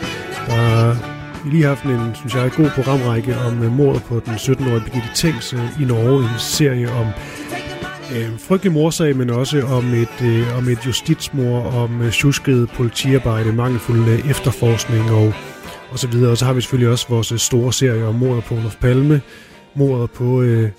Der 0.48 0.96
vi 1.44 1.50
lige 1.50 1.64
haft 1.64 1.84
en, 1.84 2.16
synes 2.16 2.36
jeg, 2.36 2.52
god 2.52 2.70
programrække 2.70 3.38
om 3.38 3.64
øh, 3.64 3.72
mordet 3.72 4.04
på 4.04 4.22
den 4.26 4.34
17-årige 4.34 4.82
Birgitte 4.86 5.10
Tengs 5.16 5.54
øh, 5.54 5.82
i 5.82 5.86
Norge. 5.86 6.24
En 6.24 6.40
serie 6.40 6.92
om 6.92 7.08
øh, 8.16 8.40
frygtelig 8.40 8.74
morsag, 8.74 9.16
men 9.16 9.30
også 9.30 9.62
om 9.62 9.94
et, 9.94 10.22
øh, 10.24 10.58
om 10.58 10.70
et 10.70 10.86
justitsmor, 10.86 11.62
om 11.62 12.02
øh, 12.02 12.12
tjusket 12.12 12.70
politiarbejde, 12.70 13.54
mangelfuld 13.54 14.10
øh, 14.10 14.30
efterforskning 14.30 15.12
og, 15.12 15.34
og 15.92 16.00
så 16.00 16.08
videre. 16.08 16.32
Og 16.32 16.38
så 16.38 16.46
har 16.46 16.54
vi 16.54 16.62
selvfølgelig 16.62 16.92
også 16.92 17.06
vores 17.10 17.32
øh, 17.32 17.38
store 17.38 17.74
serie 17.74 18.06
om 18.06 18.16
mordet 18.16 18.44
på 18.44 18.56
Olof 18.56 18.76
Palme, 18.76 19.22
mordet 19.76 20.12
på 20.12 20.42
øh, 20.42 20.70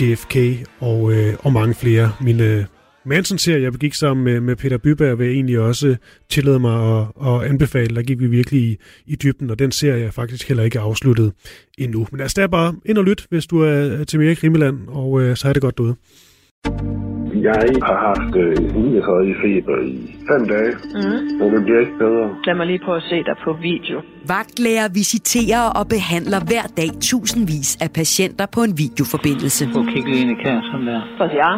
JFK 0.00 0.36
og, 0.80 1.12
øh, 1.12 1.34
og 1.38 1.52
mange 1.52 1.74
flere. 1.74 2.12
Mine 2.20 2.44
øh, 2.44 2.64
Manson-serie, 3.04 3.62
jeg 3.62 3.72
begik 3.72 3.94
sammen 3.94 4.24
med, 4.24 4.40
med 4.40 4.56
Peter 4.56 4.78
Byberg, 4.78 5.18
vil 5.18 5.26
jeg 5.26 5.34
egentlig 5.34 5.58
også 5.58 5.96
tillade 6.30 6.58
mig 6.58 7.00
at, 7.00 7.06
at 7.26 7.42
anbefale. 7.50 7.96
Der 7.96 8.02
gik 8.02 8.20
vi 8.20 8.26
virkelig 8.26 8.60
i, 8.60 8.76
i 9.06 9.16
dybden, 9.16 9.50
og 9.50 9.58
den 9.58 9.72
serie 9.72 10.04
er 10.04 10.10
faktisk 10.10 10.48
heller 10.48 10.64
ikke 10.64 10.80
afsluttet 10.80 11.32
endnu. 11.78 12.06
Men 12.12 12.20
altså, 12.20 12.34
det 12.36 12.42
er 12.42 12.48
bare 12.48 12.74
ind 12.84 12.98
og 12.98 13.04
lyt, 13.04 13.26
hvis 13.30 13.46
du 13.46 13.60
er 13.60 14.04
til 14.04 14.20
mere 14.20 14.34
Krimiland, 14.34 14.78
og 14.88 15.20
øh, 15.20 15.36
så 15.36 15.48
er 15.48 15.52
det 15.52 15.62
godt 15.62 15.78
derude. 15.78 17.01
Jeg 17.34 17.64
har 17.88 17.98
haft 18.08 18.36
øh, 18.36 18.74
39 18.74 19.34
feber 19.42 19.76
i 19.92 20.16
fem 20.30 20.48
dage, 20.48 20.72
mm. 20.94 21.38
men 21.38 21.54
det 21.54 21.64
bliver 21.64 21.80
ikke 21.80 21.98
bedre. 21.98 22.24
Lad 22.46 22.54
mig 22.54 22.66
lige 22.66 22.80
prøve 22.84 22.96
at 22.96 23.02
se 23.02 23.16
dig 23.28 23.36
på 23.44 23.52
video. 23.52 23.96
Vagtlæger 24.28 24.88
visiterer 24.94 25.64
og 25.78 25.84
behandler 25.88 26.40
hver 26.50 26.66
dag 26.76 26.90
tusindvis 27.00 27.70
af 27.84 27.90
patienter 28.00 28.46
på 28.54 28.60
en 28.68 28.74
videoforbindelse. 28.78 29.62
Prøv 29.72 29.82
at 29.82 29.88
kigge 29.94 30.12
ind 30.20 30.30
i 30.30 30.34
kassen 30.34 30.80
der. 30.88 31.00
For 31.18 31.26
ja. 31.42 31.52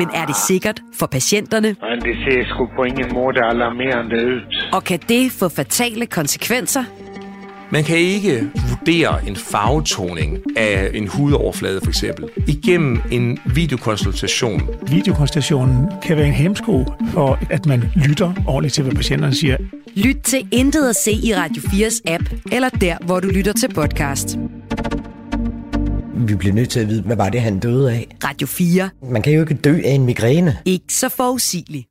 Men 0.00 0.08
er 0.20 0.24
det 0.30 0.36
sikkert 0.50 0.78
for 0.98 1.06
patienterne? 1.06 1.68
Men 1.90 1.98
det 2.06 2.16
ser 2.24 2.44
sgu 2.50 2.68
på 2.76 2.82
ingen 2.82 3.08
måde 3.14 3.38
alarmerende 3.44 4.16
ud. 4.30 4.40
Og 4.76 4.84
kan 4.84 4.98
det 5.08 5.24
få 5.40 5.46
fatale 5.48 6.06
konsekvenser? 6.06 6.84
Man 7.72 7.84
kan 7.84 7.96
ikke 7.96 8.50
vurdere 8.68 9.28
en 9.28 9.36
farvetoning 9.36 10.38
af 10.56 10.90
en 10.94 11.08
hudoverflade 11.08 11.80
for 11.80 11.88
eksempel 11.88 12.28
igennem 12.46 13.00
en 13.10 13.38
videokonsultation. 13.54 14.62
Videokonsultationen 14.90 15.86
kan 16.02 16.16
være 16.16 16.26
en 16.26 16.32
hemsko 16.32 16.84
for, 17.12 17.38
at 17.50 17.66
man 17.66 17.84
lytter 17.94 18.34
ordentligt 18.46 18.74
til, 18.74 18.84
hvad 18.84 18.94
patienterne 18.94 19.34
siger. 19.34 19.56
Lyt 19.96 20.16
til 20.24 20.48
Intet 20.50 20.88
at 20.88 20.96
se 20.96 21.12
i 21.12 21.34
Radio 21.34 21.62
4's 21.62 22.00
app, 22.06 22.24
eller 22.52 22.68
der, 22.68 22.96
hvor 23.04 23.20
du 23.20 23.28
lytter 23.28 23.52
til 23.52 23.74
podcast. 23.74 24.38
Vi 26.14 26.34
bliver 26.34 26.54
nødt 26.54 26.68
til 26.68 26.80
at 26.80 26.88
vide, 26.88 27.02
hvad 27.02 27.16
var 27.16 27.28
det, 27.28 27.40
han 27.40 27.58
døde 27.58 27.92
af? 27.92 28.16
Radio 28.24 28.46
4. 28.46 28.90
Man 29.10 29.22
kan 29.22 29.32
jo 29.32 29.40
ikke 29.40 29.54
dø 29.54 29.80
af 29.84 29.90
en 29.90 30.04
migræne. 30.04 30.56
Ikke 30.64 30.94
så 30.94 31.08
forudsigeligt. 31.08 31.86